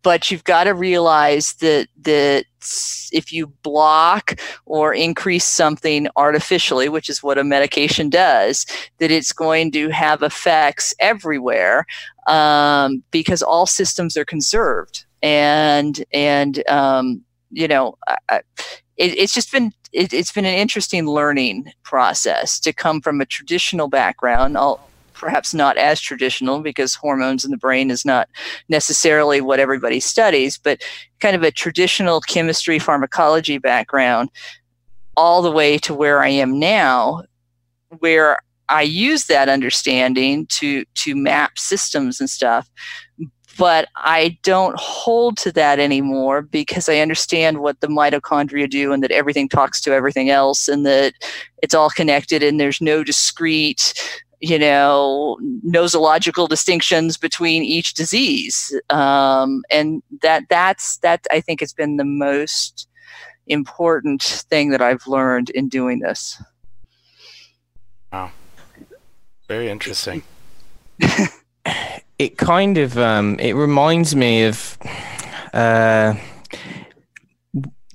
but 0.02 0.30
you've 0.30 0.44
got 0.44 0.64
to 0.64 0.74
realize 0.74 1.54
that 1.54 1.88
that 2.02 2.44
if 3.12 3.32
you 3.32 3.46
block 3.62 4.40
or 4.66 4.92
increase 4.94 5.44
something 5.44 6.08
artificially, 6.16 6.88
which 6.88 7.08
is 7.08 7.22
what 7.22 7.38
a 7.38 7.44
medication 7.44 8.10
does, 8.10 8.66
that 8.98 9.10
it's 9.10 9.32
going 9.32 9.70
to 9.72 9.88
have 9.90 10.22
effects 10.22 10.94
everywhere 10.98 11.86
um, 12.26 13.02
because 13.10 13.42
all 13.42 13.66
systems 13.66 14.16
are 14.16 14.24
conserved 14.24 15.04
and 15.22 16.04
and 16.12 16.66
um, 16.68 17.22
you 17.50 17.68
know 17.68 17.96
I, 18.28 18.40
it, 18.96 19.18
it's 19.18 19.34
just 19.34 19.52
been 19.52 19.72
it, 19.92 20.12
has 20.12 20.32
been 20.32 20.46
an 20.46 20.54
interesting 20.54 21.06
learning 21.06 21.72
process 21.82 22.58
to 22.60 22.72
come 22.72 23.00
from 23.00 23.20
a 23.20 23.26
traditional 23.26 23.88
background. 23.88 24.56
I'll, 24.56 24.80
perhaps 25.12 25.54
not 25.54 25.76
as 25.76 26.00
traditional 26.00 26.60
because 26.60 26.96
hormones 26.96 27.44
in 27.44 27.52
the 27.52 27.56
brain 27.56 27.92
is 27.92 28.04
not 28.04 28.28
necessarily 28.68 29.40
what 29.40 29.60
everybody 29.60 30.00
studies, 30.00 30.58
but 30.58 30.82
kind 31.20 31.36
of 31.36 31.44
a 31.44 31.52
traditional 31.52 32.20
chemistry 32.20 32.80
pharmacology 32.80 33.56
background, 33.56 34.30
all 35.16 35.40
the 35.40 35.50
way 35.50 35.78
to 35.78 35.94
where 35.94 36.20
I 36.22 36.28
am 36.28 36.58
now, 36.58 37.22
where 38.00 38.38
I 38.68 38.82
use 38.82 39.26
that 39.26 39.48
understanding 39.48 40.46
to 40.46 40.84
to 40.84 41.14
map 41.14 41.58
systems 41.58 42.18
and 42.18 42.28
stuff 42.28 42.68
but 43.62 43.88
I 43.94 44.36
don't 44.42 44.76
hold 44.76 45.36
to 45.36 45.52
that 45.52 45.78
anymore 45.78 46.42
because 46.42 46.88
I 46.88 46.98
understand 46.98 47.58
what 47.58 47.78
the 47.78 47.86
mitochondria 47.86 48.68
do 48.68 48.92
and 48.92 49.04
that 49.04 49.12
everything 49.12 49.48
talks 49.48 49.80
to 49.82 49.92
everything 49.92 50.30
else 50.30 50.66
and 50.66 50.84
that 50.84 51.14
it's 51.62 51.72
all 51.72 51.88
connected 51.88 52.42
and 52.42 52.58
there's 52.58 52.80
no 52.80 53.04
discrete 53.04 53.94
you 54.40 54.58
know 54.58 55.38
nosological 55.64 56.48
distinctions 56.48 57.16
between 57.16 57.62
each 57.62 57.94
disease. 57.94 58.76
Um, 58.90 59.62
and 59.70 60.02
that 60.22 60.42
that's 60.48 60.96
that 60.98 61.24
i 61.30 61.40
think 61.40 61.60
has 61.60 61.72
been 61.72 61.98
the 61.98 62.04
most 62.04 62.88
important 63.46 64.22
thing 64.22 64.70
that 64.70 64.82
i've 64.82 65.06
learned 65.06 65.50
in 65.50 65.68
doing 65.68 66.00
this. 66.00 66.42
Wow. 68.12 68.32
Very 69.46 69.68
interesting 69.68 70.24
it 72.22 72.38
kind 72.38 72.78
of 72.78 72.96
um, 72.98 73.38
it 73.40 73.54
reminds 73.54 74.14
me 74.14 74.44
of 74.44 74.78
uh, 75.52 76.14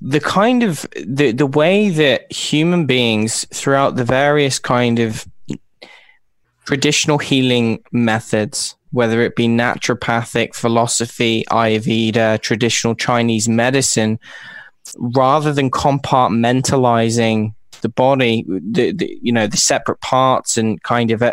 the 0.00 0.20
kind 0.20 0.62
of 0.62 0.86
the 1.04 1.32
the 1.32 1.46
way 1.46 1.88
that 1.88 2.30
human 2.30 2.84
beings 2.84 3.46
throughout 3.52 3.96
the 3.96 4.04
various 4.04 4.58
kind 4.58 4.98
of 4.98 5.26
traditional 6.66 7.18
healing 7.18 7.82
methods 7.90 8.76
whether 8.90 9.22
it 9.22 9.34
be 9.34 9.48
naturopathic 9.48 10.54
philosophy 10.54 11.44
ayurveda 11.50 12.40
traditional 12.42 12.94
chinese 12.94 13.48
medicine 13.48 14.18
rather 14.98 15.52
than 15.52 15.70
compartmentalizing 15.70 17.54
the 17.80 17.88
body 17.88 18.44
the, 18.48 18.92
the 18.92 19.18
you 19.22 19.32
know 19.32 19.46
the 19.46 19.56
separate 19.56 20.00
parts 20.00 20.58
and 20.58 20.82
kind 20.82 21.10
of 21.10 21.22
uh, 21.22 21.32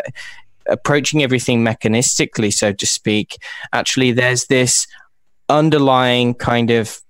approaching 0.68 1.22
everything 1.22 1.64
mechanistically, 1.64 2.52
so 2.52 2.72
to 2.72 2.86
speak, 2.86 3.38
actually 3.72 4.12
there's 4.12 4.46
this 4.46 4.86
underlying 5.48 6.34
kind 6.34 6.70
of 6.70 7.00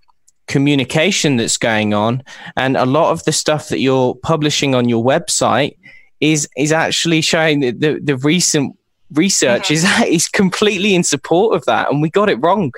communication 0.47 1.37
that's 1.37 1.57
going 1.57 1.95
on. 1.95 2.23
And 2.57 2.77
a 2.77 2.87
lot 2.87 3.11
of 3.11 3.25
the 3.25 3.33
stuff 3.33 3.69
that 3.69 3.81
you're 3.81 4.15
publishing 4.15 4.75
on 4.75 4.89
your 4.89 5.05
website 5.05 5.77
is 6.21 6.49
is 6.57 6.73
actually 6.73 7.21
showing 7.21 7.61
that 7.61 7.81
the, 7.81 8.01
the 8.03 8.17
recent 8.17 8.77
research 9.13 9.71
is 9.71 9.85
is 10.07 10.29
completely 10.29 10.95
in 10.95 11.05
support 11.05 11.55
of 11.55 11.65
that. 11.67 11.91
And 11.91 12.01
we 12.03 12.11
got 12.11 12.29
it 12.29 12.37
wrong. 12.37 12.73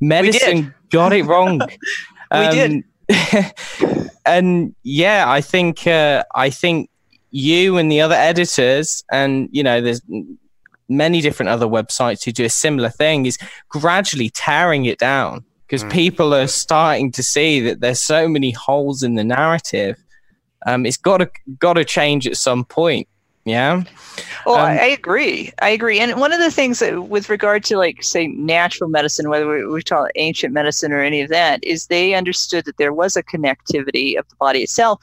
Medicine 0.00 0.74
got 0.90 1.12
it 1.12 1.24
wrong. 1.24 1.60
we 2.32 2.38
um, 2.38 2.54
did. 2.54 2.84
and 4.26 4.74
yeah, 4.82 5.24
I 5.26 5.40
think 5.40 5.86
uh, 5.86 6.24
I 6.34 6.50
think 6.50 6.90
you 7.30 7.76
and 7.76 7.90
the 7.90 8.00
other 8.00 8.14
editors, 8.14 9.04
and 9.12 9.48
you 9.52 9.62
know, 9.62 9.80
there's 9.80 10.02
many 10.88 11.20
different 11.20 11.50
other 11.50 11.66
websites 11.66 12.24
who 12.24 12.32
do 12.32 12.44
a 12.44 12.50
similar 12.50 12.88
thing, 12.88 13.26
is 13.26 13.38
gradually 13.68 14.30
tearing 14.30 14.86
it 14.86 14.98
down 14.98 15.44
because 15.66 15.84
mm. 15.84 15.92
people 15.92 16.34
are 16.34 16.46
starting 16.46 17.12
to 17.12 17.22
see 17.22 17.60
that 17.60 17.80
there's 17.80 18.00
so 18.00 18.28
many 18.28 18.50
holes 18.50 19.02
in 19.02 19.14
the 19.14 19.24
narrative. 19.24 19.96
Um, 20.66 20.86
it's 20.86 20.96
got 20.96 21.18
to 21.18 21.30
got 21.58 21.74
to 21.74 21.84
change 21.84 22.26
at 22.26 22.36
some 22.36 22.64
point. 22.64 23.06
Yeah. 23.44 23.84
Well, 24.44 24.56
um, 24.56 24.62
I 24.62 24.88
agree. 24.88 25.52
I 25.62 25.70
agree. 25.70 26.00
And 26.00 26.20
one 26.20 26.34
of 26.34 26.40
the 26.40 26.50
things 26.50 26.80
that, 26.80 27.04
with 27.04 27.30
regard 27.30 27.64
to, 27.64 27.78
like, 27.78 28.02
say, 28.02 28.26
natural 28.26 28.90
medicine, 28.90 29.30
whether 29.30 29.48
we, 29.48 29.66
we 29.66 29.82
call 29.82 30.04
it 30.04 30.12
ancient 30.16 30.52
medicine 30.52 30.92
or 30.92 31.00
any 31.00 31.22
of 31.22 31.30
that, 31.30 31.64
is 31.64 31.86
they 31.86 32.12
understood 32.12 32.66
that 32.66 32.76
there 32.76 32.92
was 32.92 33.16
a 33.16 33.22
connectivity 33.22 34.18
of 34.18 34.28
the 34.28 34.36
body 34.36 34.62
itself, 34.62 35.00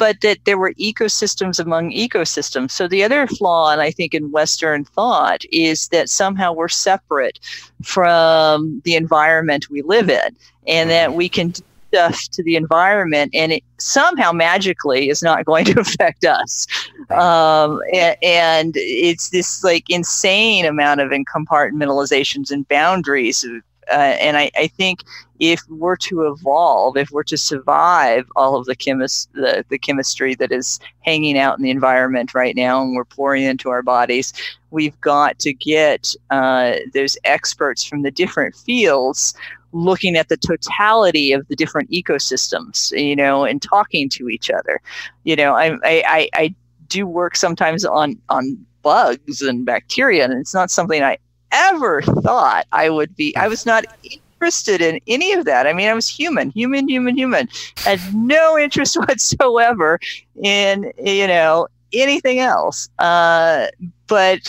but 0.00 0.22
that 0.22 0.38
there 0.46 0.56
were 0.56 0.72
ecosystems 0.72 1.60
among 1.60 1.90
ecosystems. 1.90 2.70
So 2.70 2.88
the 2.88 3.04
other 3.04 3.26
flaw, 3.26 3.70
and 3.70 3.82
I 3.82 3.90
think 3.90 4.14
in 4.14 4.32
Western 4.32 4.82
thought, 4.82 5.44
is 5.52 5.88
that 5.88 6.08
somehow 6.08 6.54
we're 6.54 6.68
separate 6.68 7.38
from 7.84 8.80
the 8.86 8.96
environment 8.96 9.68
we 9.68 9.82
live 9.82 10.08
in, 10.08 10.34
and 10.66 10.88
that 10.88 11.12
we 11.12 11.28
can 11.28 11.50
do 11.50 11.62
stuff 11.90 12.22
to 12.30 12.42
the 12.42 12.56
environment, 12.56 13.32
and 13.34 13.52
it 13.52 13.64
somehow 13.78 14.32
magically 14.32 15.10
is 15.10 15.22
not 15.22 15.44
going 15.44 15.66
to 15.66 15.78
affect 15.86 16.24
us. 16.24 16.66
Um, 17.10 17.80
and, 17.92 18.16
and, 18.22 18.72
it's 18.76 19.30
this 19.30 19.62
like 19.62 19.90
insane 19.90 20.64
amount 20.64 21.00
of 21.00 21.10
compartmentalizations 21.10 22.50
and 22.50 22.66
boundaries 22.68 23.44
uh, 23.90 24.16
and 24.20 24.36
I, 24.36 24.50
I, 24.56 24.66
think 24.68 25.04
if 25.38 25.62
we're 25.68 25.96
to 25.96 26.26
evolve, 26.26 26.96
if 26.96 27.10
we're 27.10 27.24
to 27.24 27.36
survive 27.36 28.30
all 28.36 28.56
of 28.56 28.66
the, 28.66 28.76
chemis- 28.76 29.28
the, 29.32 29.64
the 29.68 29.78
chemistry 29.78 30.34
that 30.36 30.52
is 30.52 30.78
hanging 31.00 31.38
out 31.38 31.58
in 31.58 31.64
the 31.64 31.70
environment 31.70 32.34
right 32.34 32.54
now 32.54 32.82
and 32.82 32.94
we're 32.94 33.04
pouring 33.04 33.42
into 33.42 33.68
our 33.70 33.82
bodies, 33.82 34.32
we've 34.70 34.98
got 35.00 35.38
to 35.40 35.52
get 35.52 36.14
uh, 36.30 36.74
those 36.94 37.16
experts 37.24 37.84
from 37.84 38.02
the 38.02 38.10
different 38.10 38.54
fields 38.54 39.34
looking 39.72 40.16
at 40.16 40.28
the 40.28 40.36
totality 40.36 41.32
of 41.32 41.46
the 41.48 41.56
different 41.56 41.90
ecosystems, 41.90 42.96
you 42.98 43.14
know, 43.14 43.44
and 43.44 43.62
talking 43.62 44.08
to 44.08 44.28
each 44.28 44.50
other. 44.50 44.80
You 45.24 45.36
know, 45.36 45.54
I, 45.54 45.78
I, 45.84 46.28
I 46.34 46.54
do 46.88 47.06
work 47.06 47.36
sometimes 47.36 47.84
on, 47.84 48.18
on 48.28 48.64
bugs 48.82 49.42
and 49.42 49.64
bacteria, 49.64 50.24
and 50.24 50.34
it's 50.34 50.54
not 50.54 50.70
something 50.70 51.02
I 51.02 51.18
ever 51.52 52.02
thought 52.02 52.66
I 52.72 52.90
would 52.90 53.14
be. 53.16 53.34
I 53.36 53.48
was 53.48 53.66
not 53.66 53.84
interested 54.40 54.80
in 54.80 55.00
any 55.06 55.32
of 55.32 55.44
that. 55.44 55.66
I 55.66 55.72
mean, 55.72 55.88
I 55.88 55.94
was 55.94 56.08
human, 56.08 56.50
human, 56.50 56.88
human, 56.88 57.16
human. 57.16 57.48
Had 57.78 58.00
no 58.14 58.58
interest 58.64 58.98
whatsoever 58.98 59.98
in, 60.42 60.92
you 61.02 61.26
know, 61.26 61.68
anything 61.92 62.38
else. 62.38 62.88
Uh, 62.98 63.66
but 64.06 64.40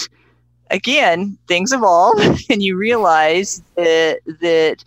again, 0.70 1.38
things 1.48 1.74
evolve, 1.74 2.20
and 2.50 2.64
you 2.64 2.78
realize 2.78 3.62
that 3.76 4.20
that 4.40 4.84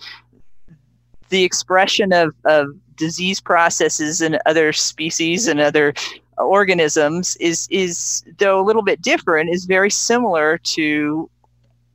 the 1.29 1.45
expression 1.45 2.13
of, 2.13 2.35
of 2.45 2.69
disease 2.97 3.41
processes 3.41 4.21
in 4.21 4.39
other 4.47 4.73
species 4.73 5.49
and 5.49 5.61
other 5.61 5.95
organisms 6.39 7.37
is 7.37 7.69
is 7.71 8.25
though 8.39 8.61
a 8.61 8.63
little 8.63 8.83
bit 8.83 9.01
different 9.01 9.51
is 9.51 9.65
very 9.65 9.91
similar 9.91 10.59
to 10.59 11.29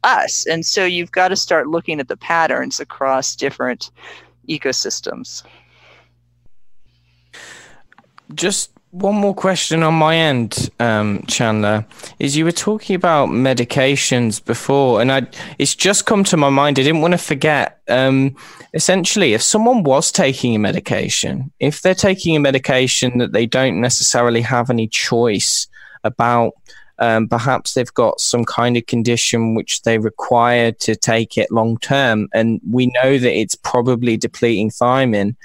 us 0.04 0.45
and 0.47 0.66
so 0.66 0.86
you've 0.86 1.12
got 1.12 1.30
to 1.30 1.36
start 1.36 1.68
looking 1.68 2.00
at 2.00 2.08
the 2.08 2.18
patterns 2.18 2.80
across 2.80 3.36
different 3.36 3.91
ecosystems 4.47 5.43
just 8.34 8.72
one 8.91 9.16
more 9.16 9.36
question 9.36 9.84
on 9.84 9.93
my 9.93 10.16
end, 10.16 10.70
um, 10.80 11.24
Chandler, 11.28 11.86
is 12.18 12.36
you 12.36 12.43
were 12.43 12.52
talking 12.52 12.95
about 12.95 13.30
medications 13.30 14.43
before, 14.43 15.00
and 15.00 15.12
I 15.12 15.28
it's 15.60 15.76
just 15.76 16.08
come 16.08 16.24
to 16.26 16.38
my 16.38 16.50
mind. 16.50 16.80
I 16.80 16.84
didn't 16.84 17.02
want 17.02 17.12
to 17.12 17.20
forget. 17.20 17.82
Um, 17.88 18.36
essentially, 18.74 19.34
if 19.34 19.43
someone 19.43 19.84
was 19.84 20.12
taking 20.12 20.56
a 20.56 20.60
medication, 20.60 21.52
if 21.60 21.82
they're 21.82 21.93
taking 21.93 22.36
a 22.36 22.39
medication 22.39 23.20
that 23.20 23.32
they 23.32 23.45
don't 23.45 23.80
necessarily 23.80 24.41
have 24.41 24.70
any 24.72 24.88
choice 24.88 25.68
about, 26.04 26.54
um, 27.00 27.28
perhaps 27.28 27.74
they've 27.74 27.93
got 27.93 28.20
some 28.20 28.43
kind 28.45 28.78
of 28.78 28.86
condition 28.86 29.56
which 29.56 29.82
they 29.84 29.97
require 29.97 30.72
to 30.74 30.95
take 30.95 31.38
it 31.38 31.52
long 31.52 31.78
term, 31.80 32.28
and 32.34 32.60
we 32.70 32.88
know 32.88 33.18
that 33.18 33.34
it's 33.34 33.56
probably 33.56 34.18
depleting 34.18 34.70
thiamine. 34.70 35.36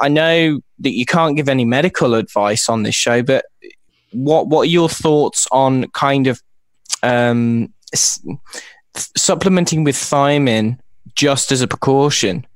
I 0.00 0.08
know 0.08 0.60
that 0.80 0.92
you 0.92 1.06
can't 1.06 1.36
give 1.36 1.48
any 1.48 1.64
medical 1.64 2.14
advice 2.14 2.68
on 2.68 2.82
this 2.82 2.94
show, 2.94 3.22
but 3.22 3.46
what 4.12 4.48
what 4.48 4.62
are 4.62 4.70
your 4.70 4.90
thoughts 4.90 5.46
on 5.50 5.88
kind 5.90 6.26
of 6.26 6.42
um, 7.02 7.72
s- 7.94 8.22
supplementing 8.94 9.84
with 9.84 9.96
thiamine 9.96 10.78
just 11.14 11.50
as 11.50 11.62
a 11.62 11.68
precaution? 11.68 12.46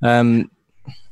Um, 0.00 0.50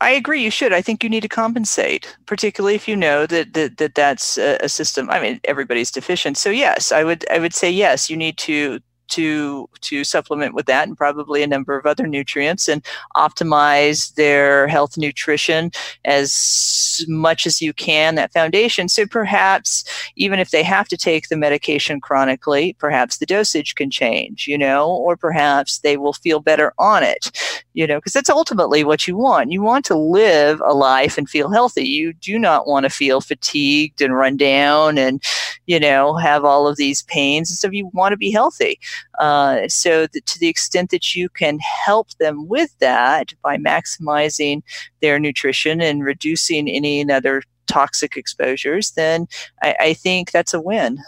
I 0.01 0.11
agree. 0.12 0.42
You 0.42 0.51
should. 0.51 0.72
I 0.72 0.80
think 0.80 1.05
you 1.05 1.11
need 1.11 1.20
to 1.22 1.28
compensate, 1.28 2.16
particularly 2.26 2.74
if 2.74 2.88
you 2.88 2.96
know 2.96 3.26
that 3.26 3.53
that, 3.55 3.76
that 3.78 3.94
that's 3.94 4.38
a, 4.38 4.57
a 4.62 4.68
system. 4.68 5.11
I 5.11 5.20
mean, 5.20 5.40
everybody's 5.44 5.90
deficient. 5.90 6.38
So 6.38 6.51
yes, 6.51 6.90
I 6.90 7.05
would 7.05 7.28
I 7.30 7.38
would 7.38 7.55
say 7.55 7.70
yes. 7.70 8.09
You 8.09 8.16
need 8.16 8.38
to 8.38 8.80
to 9.11 9.68
to 9.80 10.04
supplement 10.04 10.54
with 10.54 10.66
that 10.66 10.88
and 10.88 10.96
probably 10.96 11.42
a 11.42 11.46
number 11.46 11.76
of 11.78 11.86
other 11.86 12.06
nutrients 12.06 12.68
and 12.68 12.84
optimize 13.16 14.14
their 14.14 14.66
health 14.68 14.96
nutrition 14.96 15.70
as 16.04 17.04
much 17.08 17.46
as 17.46 17.62
you 17.62 17.72
can 17.72 18.14
that 18.14 18.32
foundation. 18.32 18.88
So 18.88 19.06
perhaps 19.06 19.84
even 20.16 20.38
if 20.38 20.50
they 20.50 20.62
have 20.62 20.88
to 20.88 20.96
take 20.96 21.28
the 21.28 21.36
medication 21.36 22.00
chronically 22.00 22.74
perhaps 22.78 23.18
the 23.18 23.26
dosage 23.26 23.74
can 23.74 23.90
change 23.90 24.46
you 24.46 24.58
know 24.58 24.88
or 24.88 25.16
perhaps 25.16 25.78
they 25.78 25.96
will 25.96 26.12
feel 26.12 26.40
better 26.40 26.72
on 26.78 27.02
it 27.02 27.30
you 27.72 27.86
know 27.86 27.98
because 27.98 28.12
that's 28.12 28.30
ultimately 28.30 28.84
what 28.84 29.06
you 29.06 29.16
want. 29.16 29.52
You 29.52 29.62
want 29.62 29.84
to 29.86 29.94
live 29.94 30.61
a 30.64 30.74
life 30.74 31.18
and 31.18 31.28
feel 31.28 31.50
healthy. 31.50 31.84
You 31.84 32.12
do 32.12 32.38
not 32.38 32.66
want 32.66 32.84
to 32.84 32.90
feel 32.90 33.20
fatigued 33.20 34.00
and 34.00 34.16
run 34.16 34.36
down 34.36 34.98
and 34.98 35.22
you 35.66 35.78
know 35.78 36.16
have 36.16 36.44
all 36.44 36.66
of 36.66 36.76
these 36.76 37.02
pains 37.02 37.50
and 37.50 37.58
stuff. 37.58 37.72
You 37.72 37.90
want 37.92 38.12
to 38.12 38.16
be 38.16 38.30
healthy 38.30 38.78
uh, 39.18 39.68
so 39.68 40.07
to 40.07 40.38
the 40.38 40.48
extent 40.48 40.90
that 40.90 41.14
you 41.14 41.28
can 41.28 41.59
help 41.59 42.11
them 42.18 42.48
with 42.48 42.76
that 42.78 43.32
by 43.42 43.57
maximizing 43.57 44.62
their 45.01 45.18
nutrition 45.18 45.80
and 45.80 46.05
reducing 46.05 46.68
any 46.68 47.11
other 47.11 47.42
toxic 47.66 48.16
exposures, 48.16 48.92
then 48.92 49.26
I, 49.62 49.76
I 49.80 49.94
think 49.94 50.32
that's 50.32 50.55
a 50.55 50.61
win. 50.61 50.98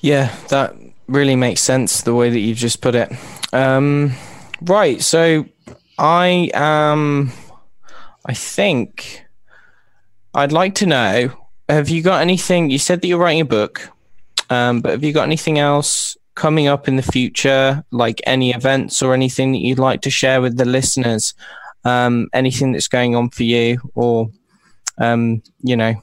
Yeah, 0.00 0.34
that 0.48 0.74
really 1.06 1.36
makes 1.36 1.60
sense 1.60 2.02
the 2.02 2.14
way 2.14 2.30
that 2.30 2.38
you 2.38 2.54
just 2.54 2.80
put 2.80 2.94
it. 2.94 3.12
Um, 3.52 4.12
right, 4.62 5.00
so 5.02 5.46
I 5.98 6.50
am. 6.54 7.32
I 8.24 8.34
think 8.34 9.24
I'd 10.34 10.52
like 10.52 10.74
to 10.76 10.86
know. 10.86 11.32
Have 11.68 11.88
you 11.88 12.02
got 12.02 12.22
anything? 12.22 12.70
You 12.70 12.78
said 12.78 13.00
that 13.00 13.08
you're 13.08 13.18
writing 13.18 13.42
a 13.42 13.44
book. 13.44 13.90
Um, 14.50 14.80
but 14.80 14.92
have 14.92 15.04
you 15.04 15.12
got 15.12 15.24
anything 15.24 15.58
else 15.58 16.16
coming 16.34 16.66
up 16.66 16.88
in 16.88 16.96
the 16.96 17.02
future, 17.02 17.84
like 17.90 18.20
any 18.24 18.50
events 18.50 19.02
or 19.02 19.14
anything 19.14 19.52
that 19.52 19.58
you'd 19.58 19.78
like 19.78 20.02
to 20.02 20.10
share 20.10 20.40
with 20.40 20.56
the 20.56 20.64
listeners? 20.64 21.34
Um, 21.84 22.28
anything 22.34 22.72
that's 22.72 22.88
going 22.88 23.16
on 23.16 23.30
for 23.30 23.44
you, 23.44 23.80
or 23.94 24.28
um, 24.98 25.42
you 25.62 25.76
know? 25.76 25.94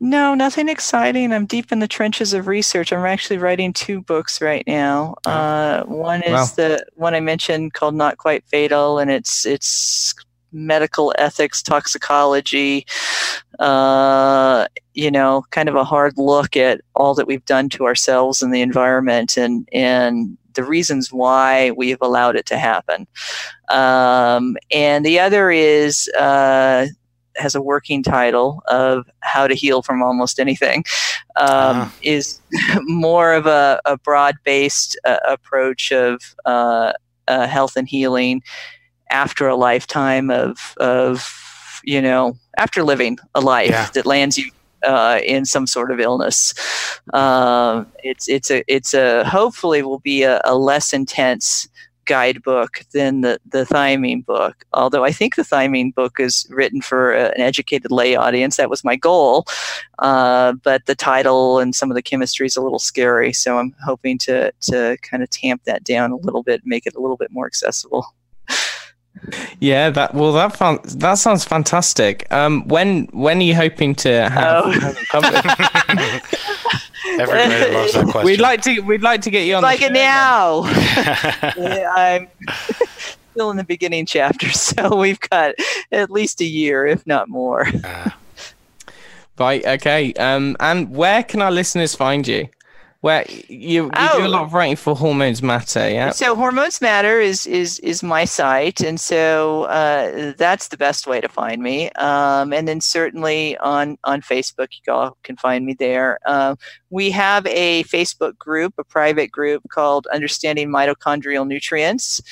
No, 0.00 0.34
nothing 0.34 0.68
exciting. 0.68 1.32
I'm 1.32 1.46
deep 1.46 1.72
in 1.72 1.78
the 1.78 1.88
trenches 1.88 2.34
of 2.34 2.46
research. 2.46 2.92
I'm 2.92 3.06
actually 3.06 3.38
writing 3.38 3.72
two 3.72 4.02
books 4.02 4.42
right 4.42 4.64
now. 4.66 5.14
Oh. 5.24 5.30
Uh, 5.30 5.84
one 5.84 6.22
is 6.22 6.32
wow. 6.32 6.44
the 6.56 6.86
one 6.94 7.14
I 7.14 7.20
mentioned 7.20 7.72
called 7.72 7.94
"Not 7.94 8.18
Quite 8.18 8.44
Fatal," 8.44 8.98
and 8.98 9.10
it's 9.10 9.46
it's 9.46 10.14
medical 10.54 11.12
ethics, 11.18 11.62
toxicology, 11.62 12.86
uh, 13.58 14.66
you 14.94 15.10
know, 15.10 15.44
kind 15.50 15.68
of 15.68 15.74
a 15.74 15.84
hard 15.84 16.14
look 16.16 16.56
at 16.56 16.80
all 16.94 17.14
that 17.14 17.26
we've 17.26 17.44
done 17.44 17.68
to 17.70 17.84
ourselves 17.84 18.40
and 18.40 18.54
the 18.54 18.62
environment 18.62 19.36
and, 19.36 19.68
and 19.72 20.38
the 20.54 20.64
reasons 20.64 21.12
why 21.12 21.72
we 21.72 21.90
have 21.90 22.00
allowed 22.00 22.36
it 22.36 22.46
to 22.46 22.56
happen. 22.56 23.06
Um, 23.68 24.56
and 24.70 25.04
the 25.04 25.18
other 25.18 25.50
is, 25.50 26.08
uh, 26.18 26.86
has 27.36 27.54
a 27.56 27.62
working 27.62 28.02
title 28.02 28.62
of 28.68 29.06
how 29.20 29.46
to 29.46 29.54
heal 29.54 29.82
from 29.82 30.02
almost 30.02 30.38
anything 30.38 30.84
um, 31.36 31.80
uh. 31.80 31.90
is 32.02 32.40
more 32.82 33.32
of 33.32 33.46
a, 33.46 33.80
a 33.84 33.98
broad-based 33.98 34.98
uh, 35.04 35.18
approach 35.28 35.90
of 35.90 36.22
uh, 36.44 36.92
uh, 37.28 37.46
health 37.46 37.76
and 37.76 37.88
healing 37.88 38.42
after 39.10 39.48
a 39.48 39.56
lifetime 39.56 40.30
of 40.30 40.74
of 40.78 41.80
you 41.84 42.00
know 42.00 42.36
after 42.56 42.82
living 42.82 43.18
a 43.34 43.40
life 43.40 43.70
yeah. 43.70 43.88
that 43.94 44.06
lands 44.06 44.38
you 44.38 44.50
uh, 44.84 45.20
in 45.24 45.44
some 45.44 45.66
sort 45.66 45.90
of 45.90 46.00
illness. 46.00 46.54
Uh, 47.12 47.84
it's 48.02 48.28
it's 48.28 48.50
a 48.50 48.62
it's 48.68 48.94
a 48.94 49.24
hopefully 49.24 49.82
will 49.82 50.00
be 50.00 50.22
a, 50.22 50.40
a, 50.44 50.56
less 50.56 50.92
intense 50.92 51.68
guidebook 52.06 52.84
than 52.92 53.22
the 53.22 53.38
the 53.46 53.64
thiamine 53.64 54.24
book. 54.24 54.64
Although 54.72 55.04
I 55.04 55.12
think 55.12 55.36
the 55.36 55.42
thiamine 55.42 55.94
book 55.94 56.20
is 56.20 56.46
written 56.50 56.80
for 56.80 57.12
a, 57.14 57.28
an 57.30 57.40
educated 57.40 57.90
lay 57.90 58.14
audience. 58.14 58.56
That 58.56 58.70
was 58.70 58.84
my 58.84 58.96
goal, 58.96 59.46
uh, 59.98 60.52
but 60.62 60.86
the 60.86 60.94
title 60.94 61.58
and 61.58 61.74
some 61.74 61.90
of 61.90 61.94
the 61.94 62.02
chemistry 62.02 62.46
is 62.46 62.56
a 62.56 62.62
little 62.62 62.78
scary. 62.78 63.32
So 63.32 63.58
I'm 63.58 63.74
hoping 63.84 64.18
to 64.18 64.52
to 64.62 64.96
kind 65.02 65.22
of 65.22 65.30
tamp 65.30 65.64
that 65.64 65.84
down 65.84 66.12
a 66.12 66.16
little 66.16 66.42
bit, 66.42 66.62
make 66.64 66.86
it 66.86 66.94
a 66.94 67.00
little 67.00 67.16
bit 67.16 67.30
more 67.30 67.46
accessible. 67.46 68.06
Yeah, 69.60 69.90
that 69.90 70.14
well, 70.14 70.32
that 70.32 70.56
fun, 70.56 70.80
that 70.84 71.14
sounds 71.14 71.44
fantastic. 71.44 72.30
Um, 72.32 72.66
when 72.68 73.06
when 73.12 73.38
are 73.38 73.42
you 73.42 73.54
hoping 73.54 73.94
to 73.96 74.28
have, 74.28 74.64
oh. 74.66 74.74
Everybody 77.18 77.72
loves 77.72 77.92
that 77.92 78.06
question. 78.10 78.24
We'd 78.24 78.40
like 78.40 78.62
to 78.62 78.80
we'd 78.80 79.02
like 79.02 79.22
to 79.22 79.30
get 79.30 79.46
you 79.46 79.56
on 79.56 79.62
like 79.62 79.82
it 79.82 79.92
now. 79.92 80.64
yeah, 81.56 81.92
I'm 81.96 82.28
still 83.32 83.50
in 83.50 83.56
the 83.56 83.64
beginning 83.64 84.06
chapter, 84.06 84.50
so 84.50 84.96
we've 84.96 85.20
got 85.20 85.54
at 85.92 86.10
least 86.10 86.40
a 86.40 86.44
year, 86.44 86.86
if 86.86 87.06
not 87.06 87.28
more. 87.28 87.66
Uh. 87.84 88.10
Right. 89.38 89.64
Okay. 89.66 90.12
Um, 90.14 90.56
and 90.60 90.94
where 90.94 91.24
can 91.24 91.42
our 91.42 91.50
listeners 91.50 91.94
find 91.94 92.26
you? 92.26 92.48
Where 93.04 93.26
you, 93.28 93.84
you 93.84 93.90
oh. 93.94 94.16
do 94.16 94.24
a 94.24 94.26
oh. 94.26 94.30
lot 94.30 94.44
of 94.44 94.54
writing 94.54 94.76
for 94.76 94.96
Hormones 94.96 95.42
Matter, 95.42 95.90
yeah. 95.90 96.08
So 96.08 96.34
Hormones 96.34 96.80
Matter 96.80 97.20
is 97.20 97.46
is 97.46 97.78
is 97.80 98.02
my 98.02 98.24
site, 98.24 98.80
and 98.80 98.98
so 98.98 99.64
uh, 99.64 100.32
that's 100.38 100.68
the 100.68 100.78
best 100.78 101.06
way 101.06 101.20
to 101.20 101.28
find 101.28 101.62
me. 101.62 101.90
Um, 101.96 102.54
and 102.54 102.66
then 102.66 102.80
certainly 102.80 103.58
on 103.58 103.98
on 104.04 104.22
Facebook, 104.22 104.68
you 104.86 104.92
all 104.94 105.18
can 105.22 105.36
find 105.36 105.66
me 105.66 105.74
there. 105.74 106.18
Uh, 106.24 106.56
we 106.88 107.10
have 107.10 107.46
a 107.46 107.84
Facebook 107.84 108.38
group, 108.38 108.72
a 108.78 108.84
private 108.84 109.30
group 109.30 109.62
called 109.68 110.06
Understanding 110.06 110.70
Mitochondrial 110.70 111.46
Nutrients 111.46 112.22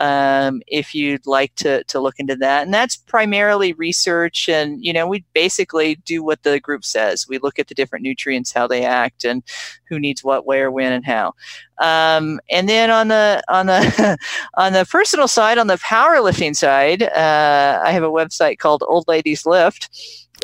um, 0.00 0.62
if 0.66 0.94
you'd 0.94 1.26
like 1.26 1.54
to, 1.56 1.84
to 1.84 2.00
look 2.00 2.14
into 2.18 2.34
that. 2.36 2.64
And 2.64 2.72
that's 2.72 2.96
primarily 2.96 3.74
research. 3.74 4.48
And, 4.48 4.82
you 4.82 4.92
know, 4.92 5.06
we 5.06 5.24
basically 5.34 5.96
do 6.06 6.24
what 6.24 6.42
the 6.42 6.58
group 6.58 6.84
says. 6.84 7.26
We 7.28 7.38
look 7.38 7.58
at 7.58 7.68
the 7.68 7.74
different 7.74 8.02
nutrients, 8.02 8.52
how 8.52 8.66
they 8.66 8.84
act, 8.84 9.24
and 9.24 9.42
who 9.88 10.00
needs 10.00 10.24
what, 10.24 10.46
where, 10.46 10.70
when, 10.70 10.92
and 10.92 11.04
how. 11.04 11.34
Um, 11.80 12.40
and 12.50 12.68
then 12.68 12.90
on 12.90 13.08
the 13.08 13.42
on 13.48 13.66
the 13.66 14.18
on 14.56 14.72
the 14.72 14.86
personal 14.90 15.28
side, 15.28 15.58
on 15.58 15.66
the 15.66 15.76
powerlifting 15.76 16.56
side, 16.56 17.02
uh, 17.02 17.82
I 17.84 17.92
have 17.92 18.02
a 18.02 18.10
website 18.10 18.58
called 18.58 18.82
Old 18.86 19.06
Ladies 19.06 19.46
Lift. 19.46 19.88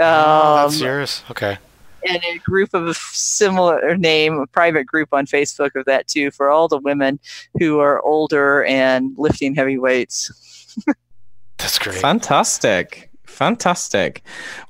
Um, 0.00 0.06
oh, 0.06 0.56
that's 0.56 0.80
um, 0.80 0.86
yours. 0.86 1.24
Okay 1.30 1.58
and 2.08 2.22
a 2.24 2.38
group 2.38 2.74
of 2.74 2.86
a 2.86 2.94
similar 2.94 3.96
name, 3.96 4.38
a 4.38 4.46
private 4.46 4.84
group 4.84 5.08
on 5.12 5.26
Facebook 5.26 5.74
of 5.74 5.84
that 5.86 6.06
too, 6.08 6.30
for 6.30 6.48
all 6.48 6.68
the 6.68 6.78
women 6.78 7.18
who 7.58 7.80
are 7.80 8.00
older 8.02 8.64
and 8.64 9.14
lifting 9.16 9.54
heavy 9.54 9.78
weights. 9.78 10.76
That's 11.58 11.78
great. 11.78 11.96
Fantastic. 11.96 13.10
Fantastic. 13.36 14.22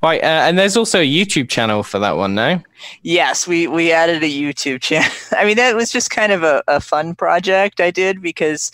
Right, 0.03 0.21
uh, 0.21 0.27
and 0.27 0.59
there's 0.59 0.77
also 0.77 0.99
a 0.99 1.07
YouTube 1.07 1.49
channel 1.49 1.85
for 1.85 2.01
that 2.01 2.17
one, 2.17 2.35
no? 2.35 2.61
Yes, 3.03 3.47
we 3.47 3.69
we 3.69 3.93
added 3.93 4.25
a 4.25 4.29
YouTube 4.29 4.83
channel. 4.83 5.09
I 5.39 5.45
mean, 5.45 5.57
that 5.57 5.77
was 5.77 5.93
just 5.93 6.11
kind 6.11 6.33
of 6.33 6.43
a, 6.43 6.65
a 6.67 6.81
fun 6.81 7.15
project 7.15 7.81
I 7.81 7.93
did 7.93 8.21
because 8.21 8.73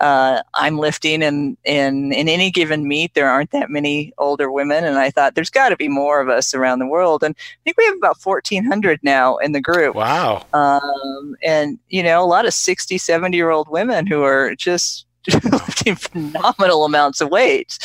uh, 0.00 0.42
I'm 0.54 0.78
lifting, 0.78 1.24
and 1.24 1.56
in 1.64 2.12
in 2.12 2.28
any 2.28 2.52
given 2.52 2.86
meet, 2.86 3.14
there 3.14 3.28
aren't 3.28 3.50
that 3.50 3.68
many 3.68 4.12
older 4.16 4.48
women, 4.52 4.84
and 4.84 4.96
I 4.96 5.10
thought 5.10 5.34
there's 5.34 5.50
got 5.50 5.70
to 5.70 5.76
be 5.76 5.88
more 5.88 6.20
of 6.20 6.28
us 6.28 6.54
around 6.54 6.78
the 6.78 6.86
world, 6.86 7.24
and 7.24 7.34
I 7.36 7.58
think 7.64 7.76
we 7.76 7.84
have 7.86 7.96
about 7.96 8.24
1,400 8.24 9.00
now 9.02 9.38
in 9.38 9.50
the 9.50 9.60
group. 9.60 9.96
Wow. 9.96 10.46
Um, 10.52 11.34
and 11.42 11.80
you 11.88 12.04
know, 12.04 12.22
a 12.22 12.30
lot 12.30 12.46
of 12.46 12.54
60, 12.54 12.96
70 12.96 13.36
year 13.36 13.50
old 13.50 13.68
women 13.68 14.06
who 14.06 14.22
are 14.22 14.54
just 14.54 15.04
lifting 15.44 15.94
phenomenal 15.94 16.84
amounts 16.84 17.20
of 17.20 17.30
weight, 17.30 17.78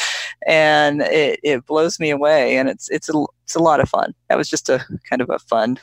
and 0.45 1.01
it, 1.01 1.39
it 1.43 1.65
blows 1.65 1.99
me 1.99 2.09
away. 2.09 2.57
And 2.57 2.69
it's 2.69 2.89
it's 2.89 3.09
a 3.09 3.25
it's 3.43 3.55
a 3.55 3.59
lot 3.59 3.79
of 3.79 3.89
fun. 3.89 4.13
That 4.29 4.37
was 4.37 4.49
just 4.49 4.69
a 4.69 4.83
kind 5.09 5.21
of 5.21 5.29
a 5.29 5.39
fun. 5.39 5.79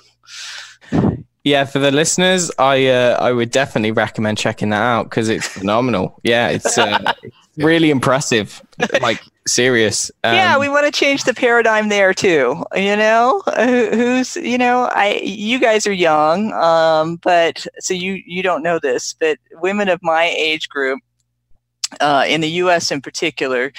Yeah, 1.44 1.66
for 1.66 1.78
the 1.78 1.90
listeners, 1.90 2.50
I 2.58 2.86
uh, 2.86 3.18
I 3.20 3.32
would 3.32 3.50
definitely 3.50 3.92
recommend 3.92 4.38
checking 4.38 4.70
that 4.70 4.80
out 4.80 5.04
because 5.04 5.28
it's 5.28 5.46
phenomenal. 5.46 6.18
Yeah, 6.22 6.48
it's 6.48 6.78
uh, 6.78 7.12
really 7.58 7.90
impressive. 7.90 8.62
Like 9.02 9.20
serious. 9.46 10.10
Um, 10.24 10.34
yeah, 10.34 10.58
we 10.58 10.70
want 10.70 10.86
to 10.86 10.92
change 10.92 11.24
the 11.24 11.34
paradigm 11.34 11.90
there 11.90 12.14
too. 12.14 12.64
You 12.74 12.96
know, 12.96 13.42
who's 13.56 14.36
you 14.36 14.56
know, 14.56 14.88
I 14.92 15.20
you 15.22 15.58
guys 15.58 15.86
are 15.86 15.92
young, 15.92 16.50
um, 16.54 17.16
but 17.16 17.66
so 17.78 17.92
you 17.92 18.22
you 18.24 18.42
don't 18.42 18.62
know 18.62 18.78
this, 18.78 19.14
but 19.20 19.38
women 19.60 19.90
of 19.90 20.00
my 20.02 20.24
age 20.24 20.70
group 20.70 21.00
uh, 22.00 22.24
in 22.26 22.40
the 22.40 22.50
U.S. 22.50 22.90
in 22.90 23.00
particular, 23.00 23.72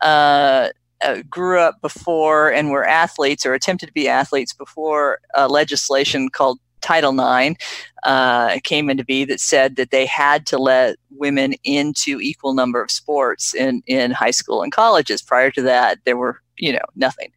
uh, 0.00 0.68
uh, 1.02 1.22
grew 1.30 1.58
up 1.58 1.80
before 1.80 2.52
and 2.52 2.70
were 2.70 2.86
athletes 2.86 3.46
or 3.46 3.54
attempted 3.54 3.86
to 3.86 3.92
be 3.92 4.08
athletes 4.08 4.52
before 4.52 5.18
legislation 5.48 6.28
called 6.28 6.58
Title 6.80 7.12
IX 7.12 7.56
uh, 8.04 8.58
came 8.64 8.90
into 8.90 9.04
be 9.04 9.24
that 9.24 9.40
said 9.40 9.76
that 9.76 9.90
they 9.90 10.06
had 10.06 10.46
to 10.46 10.58
let 10.58 10.96
women 11.10 11.54
into 11.64 12.20
equal 12.20 12.54
number 12.54 12.82
of 12.82 12.90
sports 12.90 13.54
in, 13.54 13.82
in 13.86 14.10
high 14.10 14.30
school 14.30 14.62
and 14.62 14.72
colleges. 14.72 15.22
Prior 15.22 15.50
to 15.50 15.62
that, 15.62 15.98
there 16.04 16.16
were 16.16 16.40
you 16.60 16.72
know 16.72 16.84
nothing, 16.96 17.32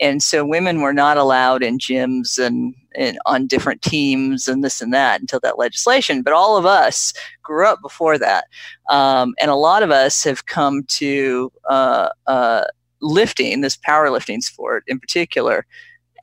and 0.00 0.22
so 0.22 0.44
women 0.44 0.80
were 0.80 0.92
not 0.92 1.16
allowed 1.16 1.62
in 1.62 1.78
gyms 1.78 2.38
and, 2.38 2.74
and 2.94 3.18
on 3.26 3.46
different 3.46 3.82
teams 3.82 4.48
and 4.48 4.62
this 4.62 4.80
and 4.80 4.92
that 4.92 5.20
until 5.20 5.40
that 5.40 5.58
legislation. 5.58 6.22
But 6.22 6.32
all 6.32 6.56
of 6.56 6.66
us 6.66 7.12
grew 7.42 7.66
up 7.66 7.80
before 7.80 8.18
that, 8.18 8.44
um, 8.90 9.34
and 9.40 9.50
a 9.50 9.56
lot 9.56 9.82
of 9.82 9.90
us 9.90 10.24
have 10.24 10.46
come 10.46 10.82
to 10.84 11.50
uh, 11.68 12.08
uh, 12.26 12.64
lifting, 13.00 13.60
this 13.60 13.76
powerlifting 13.76 14.42
sport 14.42 14.84
in 14.86 14.98
particular 14.98 15.66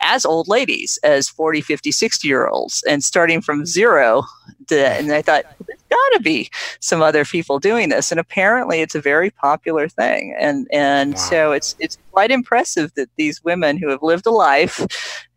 as 0.02 0.26
old 0.26 0.48
ladies, 0.48 1.00
as 1.04 1.30
40, 1.30 1.62
50, 1.62 1.92
60 1.92 2.28
year 2.28 2.48
olds, 2.48 2.84
and 2.88 3.04
starting 3.04 3.42
from 3.42 3.60
mm-hmm. 3.60 3.66
zero. 3.66 4.24
To, 4.68 4.88
and 4.88 5.12
I 5.12 5.22
thought, 5.22 5.46
there's 5.68 5.82
got 5.90 6.18
to 6.18 6.20
be 6.22 6.50
some 6.80 7.02
other 7.02 7.26
people 7.26 7.60
doing 7.60 7.90
this. 7.90 8.12
And 8.12 8.20
apparently, 8.20 8.82
it's 8.82 8.96
a 8.96 9.02
very 9.02 9.30
popular 9.30 9.88
thing. 9.88 10.36
And, 10.40 10.68
and 10.72 11.14
wow. 11.14 11.20
so 11.20 11.52
it's, 11.52 11.76
it's 11.80 11.98
quite 12.12 12.32
impressive 12.32 12.94
that 12.96 13.10
these 13.18 13.44
women 13.44 13.78
who 13.78 13.90
have 13.90 14.02
lived 14.02 14.26
a 14.26 14.32
life 14.32 14.86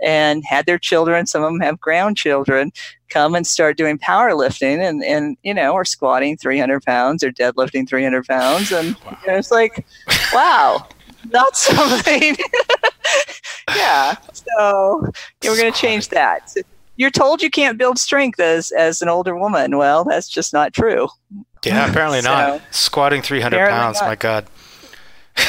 and 0.03 0.45
had 0.45 0.67
their 0.67 0.79
children, 0.79 1.27
some 1.27 1.43
of 1.43 1.53
them 1.53 1.61
have 1.61 1.81
grandchildren, 1.81 2.73
come 3.09 3.35
and 3.35 3.47
start 3.47 3.77
doing 3.77 3.99
powerlifting 3.99 4.79
and, 4.79 5.05
and 5.05 5.37
you 5.43 5.55
know, 5.55 5.73
or 5.73 5.85
squatting 5.85 6.37
300 6.37 6.83
pounds 6.83 7.23
or 7.23 7.31
deadlifting 7.31 7.89
300 7.89 8.27
pounds. 8.27 8.73
And 8.73 8.97
wow. 9.07 9.19
you 9.23 9.33
know, 9.33 9.39
it's 9.39 9.51
like, 9.51 9.87
wow, 10.33 10.87
that's 11.31 11.61
something. 11.61 12.37
yeah. 13.77 14.17
So 14.33 15.07
yeah, 15.43 15.51
we're 15.51 15.57
going 15.57 15.73
to 15.73 15.79
change 15.79 16.09
that. 16.09 16.51
So 16.51 16.61
you're 16.97 17.11
told 17.11 17.43
you 17.43 17.51
can't 17.51 17.79
build 17.79 17.99
strength 17.99 18.41
as 18.41 18.71
as 18.73 19.03
an 19.03 19.09
older 19.09 19.37
woman. 19.37 19.77
Well, 19.77 20.05
that's 20.05 20.29
just 20.29 20.53
not 20.53 20.73
true. 20.73 21.09
Yeah, 21.65 21.89
apparently 21.89 22.21
so, 22.23 22.31
not. 22.31 22.63
Squatting 22.71 23.23
300 23.23 23.69
pounds. 23.69 24.01
Not. 24.01 24.07
My 24.07 24.17
God. 24.17 24.47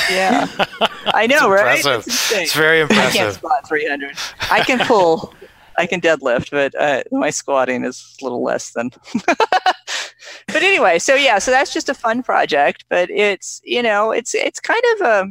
Yeah, 0.10 0.48
I 1.06 1.28
know, 1.28 1.48
right? 1.50 1.80
It's, 1.86 2.32
it's, 2.32 2.54
very 2.56 2.82
impressive. 2.82 3.08
I 3.08 3.18
can't 3.18 3.34
squat 3.36 3.68
300. 3.68 4.18
I 4.50 4.64
can 4.64 4.80
pull. 4.80 5.34
I 5.78 5.86
can 5.86 6.02
deadlift, 6.02 6.52
but 6.52 6.74
uh, 6.80 7.04
my 7.12 7.30
squatting 7.30 7.84
is 7.84 8.16
a 8.20 8.24
little 8.24 8.42
less 8.44 8.72
than. 8.72 8.90
but 9.28 10.64
anyway, 10.64 11.00
so 11.00 11.14
yeah, 11.16 11.38
so 11.38 11.52
that's 11.52 11.72
just 11.74 11.90
a 11.90 11.94
fun 11.94 12.24
project, 12.24 12.86
but 12.90 13.10
it's 13.12 13.62
you 13.64 13.84
know 13.84 14.12
it's 14.12 14.34
it's 14.34 14.60
kind 14.60 14.82
of 14.96 15.02
a 15.02 15.30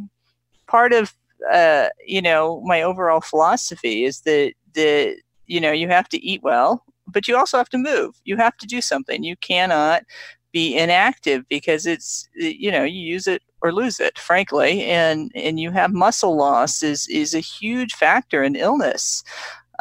part 0.67 0.93
of 0.93 1.15
uh, 1.53 1.89
you 2.07 2.23
know 2.23 2.61
my 2.65 2.83
overall 2.83 3.21
philosophy 3.21 4.05
is 4.05 4.21
that 4.23 4.55
the 4.75 5.17
you 5.47 5.61
know 5.61 5.73
you 5.73 5.89
have 5.89 6.09
to 6.09 6.25
eat 6.25 6.43
well 6.43 6.85
but 7.07 7.29
you 7.29 7.37
also 7.37 7.59
have 7.59 7.69
to 7.71 7.79
move. 7.79 8.21
You 8.25 8.37
have 8.37 8.57
to 8.59 8.67
do 8.67 8.81
something. 8.81 9.25
You 9.25 9.37
cannot 9.37 10.05
be 10.53 10.77
inactive 10.77 11.45
because 11.49 11.85
it's 11.85 12.29
you 12.35 12.71
know 12.71 12.85
you 12.85 13.01
use 13.01 13.27
it 13.27 13.43
or 13.61 13.73
lose 13.73 13.99
it 13.99 14.17
frankly 14.19 14.85
and 14.85 15.33
and 15.35 15.59
you 15.59 15.73
have 15.73 15.93
muscle 15.93 16.37
loss 16.37 16.81
is 16.81 17.09
is 17.09 17.35
a 17.35 17.41
huge 17.41 17.95
factor 17.95 18.43
in 18.43 18.55
illness. 18.55 19.25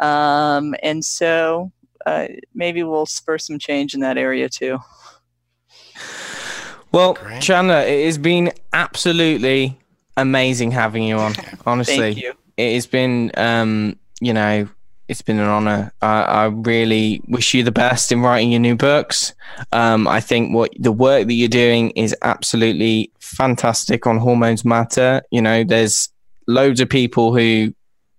Um, 0.00 0.74
and 0.82 1.04
so 1.04 1.70
uh, 2.06 2.26
maybe 2.54 2.82
we'll 2.82 3.06
spur 3.06 3.38
some 3.38 3.58
change 3.58 3.94
in 3.94 4.00
that 4.00 4.18
area 4.18 4.48
too. 4.48 4.78
Well 6.90 7.14
Great. 7.14 7.40
chandler 7.40 7.80
it 7.80 8.04
has 8.06 8.18
been 8.18 8.52
absolutely 8.72 9.78
amazing 10.16 10.70
having 10.70 11.02
you 11.02 11.18
on. 11.18 11.34
Honestly, 11.66 12.12
you. 12.12 12.34
it 12.56 12.74
has 12.74 12.86
been, 12.86 13.30
um, 13.36 13.96
you 14.20 14.32
know, 14.32 14.68
it's 15.08 15.22
been 15.22 15.38
an 15.38 15.48
honor. 15.48 15.92
I, 16.00 16.22
I, 16.22 16.44
really 16.46 17.20
wish 17.28 17.52
you 17.52 17.62
the 17.62 17.72
best 17.72 18.10
in 18.10 18.22
writing 18.22 18.50
your 18.50 18.60
new 18.60 18.74
books. 18.74 19.34
Um, 19.72 20.08
I 20.08 20.20
think 20.20 20.54
what 20.54 20.72
the 20.78 20.92
work 20.92 21.26
that 21.26 21.34
you're 21.34 21.48
doing 21.48 21.90
is 21.90 22.16
absolutely 22.22 23.12
fantastic 23.20 24.06
on 24.06 24.18
Hormones 24.18 24.64
Matter. 24.64 25.22
You 25.30 25.42
know, 25.42 25.62
there's 25.62 26.08
loads 26.46 26.80
of 26.80 26.88
people 26.88 27.36
who 27.36 27.74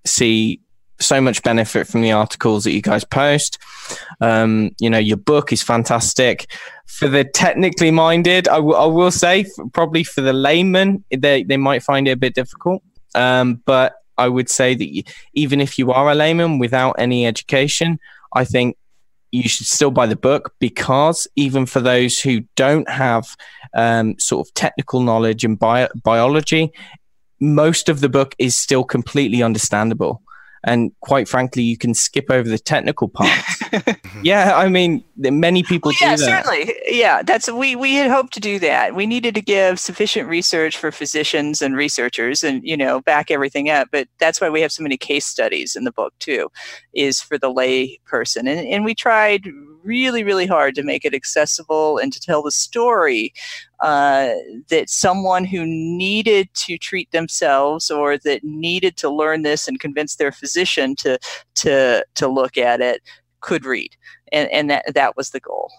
see 0.05 0.59
so 0.99 1.19
much 1.21 1.43
benefit 1.43 1.87
from 1.87 2.01
the 2.01 2.11
articles 2.11 2.63
that 2.63 2.71
you 2.71 2.81
guys 2.81 3.03
post. 3.03 3.57
Um, 4.21 4.71
you 4.79 4.89
know, 4.89 4.97
your 4.97 5.17
book 5.17 5.51
is 5.51 5.61
fantastic. 5.61 6.51
For 6.87 7.07
the 7.07 7.23
technically 7.23 7.91
minded, 7.91 8.47
I, 8.47 8.55
w- 8.55 8.75
I 8.75 8.85
will 8.85 9.11
say, 9.11 9.45
probably 9.73 10.03
for 10.03 10.21
the 10.21 10.33
layman, 10.33 11.03
they, 11.15 11.43
they 11.43 11.57
might 11.57 11.83
find 11.83 12.07
it 12.07 12.11
a 12.11 12.17
bit 12.17 12.35
difficult. 12.35 12.81
Um, 13.13 13.61
but 13.65 13.95
I 14.17 14.29
would 14.29 14.49
say 14.49 14.75
that 14.75 15.03
even 15.33 15.59
if 15.59 15.77
you 15.77 15.91
are 15.91 16.09
a 16.09 16.15
layman 16.15 16.59
without 16.59 16.95
any 16.97 17.25
education, 17.25 17.99
I 18.33 18.45
think 18.45 18.77
you 19.31 19.49
should 19.49 19.67
still 19.67 19.91
buy 19.91 20.05
the 20.05 20.15
book 20.15 20.53
because 20.59 21.27
even 21.35 21.65
for 21.65 21.81
those 21.81 22.19
who 22.19 22.41
don't 22.55 22.89
have 22.89 23.35
um, 23.73 24.17
sort 24.17 24.47
of 24.47 24.53
technical 24.53 25.01
knowledge 25.01 25.43
in 25.43 25.55
bio- 25.55 25.89
biology, 26.03 26.71
most 27.41 27.89
of 27.89 27.99
the 27.99 28.07
book 28.07 28.33
is 28.39 28.55
still 28.57 28.85
completely 28.85 29.43
understandable 29.43 30.21
and 30.65 30.91
quite 30.99 31.27
frankly, 31.27 31.61
you 31.61 31.77
can 31.77 31.93
skip 31.93 32.25
over 32.31 32.49
the 32.49 32.57
technical 32.57 33.07
parts. 33.07 33.61
yeah, 34.23 34.57
I 34.57 34.67
mean, 34.67 35.03
many 35.15 35.61
people 35.61 35.89
well, 35.89 36.09
yeah, 36.09 36.15
do 36.15 36.25
that. 36.25 36.45
certainly. 36.45 36.73
Yeah, 36.87 37.21
that's 37.21 37.49
we 37.49 37.75
we 37.75 37.93
had 37.93 38.09
hoped 38.09 38.33
to 38.33 38.39
do 38.39 38.57
that. 38.59 38.95
We 38.95 39.05
needed 39.05 39.35
to 39.35 39.41
give 39.41 39.79
sufficient 39.79 40.27
research 40.27 40.75
for 40.75 40.91
physicians 40.91 41.61
and 41.61 41.77
researchers, 41.77 42.43
and 42.43 42.63
you 42.63 42.75
know, 42.75 42.99
back 43.01 43.29
everything 43.29 43.69
up. 43.69 43.89
But 43.91 44.07
that's 44.17 44.41
why 44.41 44.49
we 44.49 44.61
have 44.61 44.71
so 44.71 44.81
many 44.81 44.97
case 44.97 45.27
studies 45.27 45.75
in 45.75 45.83
the 45.83 45.91
book 45.91 46.13
too, 46.17 46.49
is 46.95 47.21
for 47.21 47.37
the 47.37 47.51
lay 47.51 47.99
person, 48.05 48.47
and 48.47 48.67
and 48.67 48.83
we 48.83 48.95
tried 48.95 49.47
really 49.85 50.23
really 50.23 50.45
hard 50.45 50.75
to 50.75 50.83
make 50.83 51.05
it 51.05 51.13
accessible 51.13 51.97
and 51.97 52.11
to 52.11 52.19
tell 52.19 52.41
the 52.41 52.51
story 52.51 53.33
uh, 53.81 54.29
that 54.69 54.89
someone 54.89 55.45
who 55.45 55.65
needed 55.65 56.49
to 56.53 56.77
treat 56.77 57.11
themselves 57.11 57.91
or 57.91 58.17
that 58.17 58.43
needed 58.43 58.97
to 58.97 59.09
learn 59.09 59.41
this 59.43 59.67
and 59.67 59.79
convince 59.79 60.15
their 60.15 60.31
physician 60.31 60.95
to 60.95 61.19
to 61.53 62.05
to 62.15 62.27
look 62.27 62.57
at 62.57 62.81
it 62.81 63.01
could 63.41 63.65
read, 63.65 63.95
and 64.31 64.49
and 64.51 64.69
that 64.69 64.93
that 64.93 65.15
was 65.15 65.29
the 65.29 65.39
goal. 65.39 65.71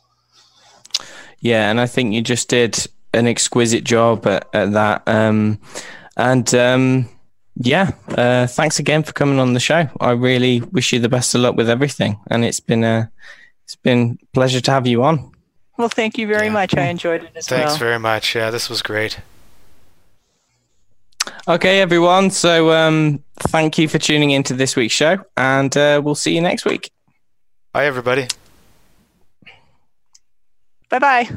Yeah, 1.40 1.70
and 1.70 1.80
I 1.80 1.86
think 1.86 2.14
you 2.14 2.22
just 2.22 2.48
did 2.48 2.86
an 3.12 3.26
exquisite 3.26 3.84
job 3.84 4.26
at, 4.26 4.48
at 4.52 4.72
that. 4.72 5.02
Um, 5.06 5.58
and 6.16 6.52
um, 6.54 7.08
yeah, 7.56 7.92
uh, 8.10 8.46
thanks 8.46 8.78
again 8.78 9.02
for 9.02 9.12
coming 9.12 9.38
on 9.38 9.54
the 9.54 9.60
show. 9.60 9.88
I 10.00 10.12
really 10.12 10.60
wish 10.60 10.92
you 10.92 10.98
the 10.98 11.08
best 11.08 11.34
of 11.34 11.40
luck 11.40 11.56
with 11.56 11.68
everything, 11.68 12.20
and 12.30 12.44
it's 12.44 12.60
been 12.60 12.84
a 12.84 13.10
it's 13.66 13.74
been 13.74 14.16
a 14.22 14.26
pleasure 14.26 14.60
to 14.60 14.70
have 14.70 14.86
you 14.86 15.02
on. 15.02 15.32
Well, 15.76 15.88
thank 15.88 16.18
you 16.18 16.28
very 16.28 16.46
yeah. 16.46 16.52
much. 16.52 16.76
I 16.76 16.86
enjoyed 16.86 17.24
it 17.24 17.32
as 17.34 17.48
Thanks 17.48 17.50
well. 17.50 17.66
Thanks 17.66 17.78
very 17.78 17.98
much. 17.98 18.36
Yeah, 18.36 18.50
this 18.50 18.70
was 18.70 18.80
great. 18.80 19.18
Okay, 21.48 21.80
everyone. 21.80 22.30
So, 22.30 22.70
um, 22.70 23.24
thank 23.38 23.76
you 23.76 23.88
for 23.88 23.98
tuning 23.98 24.30
into 24.30 24.54
this 24.54 24.76
week's 24.76 24.94
show, 24.94 25.18
and 25.36 25.76
uh, 25.76 26.00
we'll 26.02 26.14
see 26.14 26.32
you 26.32 26.40
next 26.40 26.64
week. 26.64 26.92
Bye, 27.72 27.86
everybody. 27.86 28.28
Bye 30.88 31.00
bye. 31.00 31.28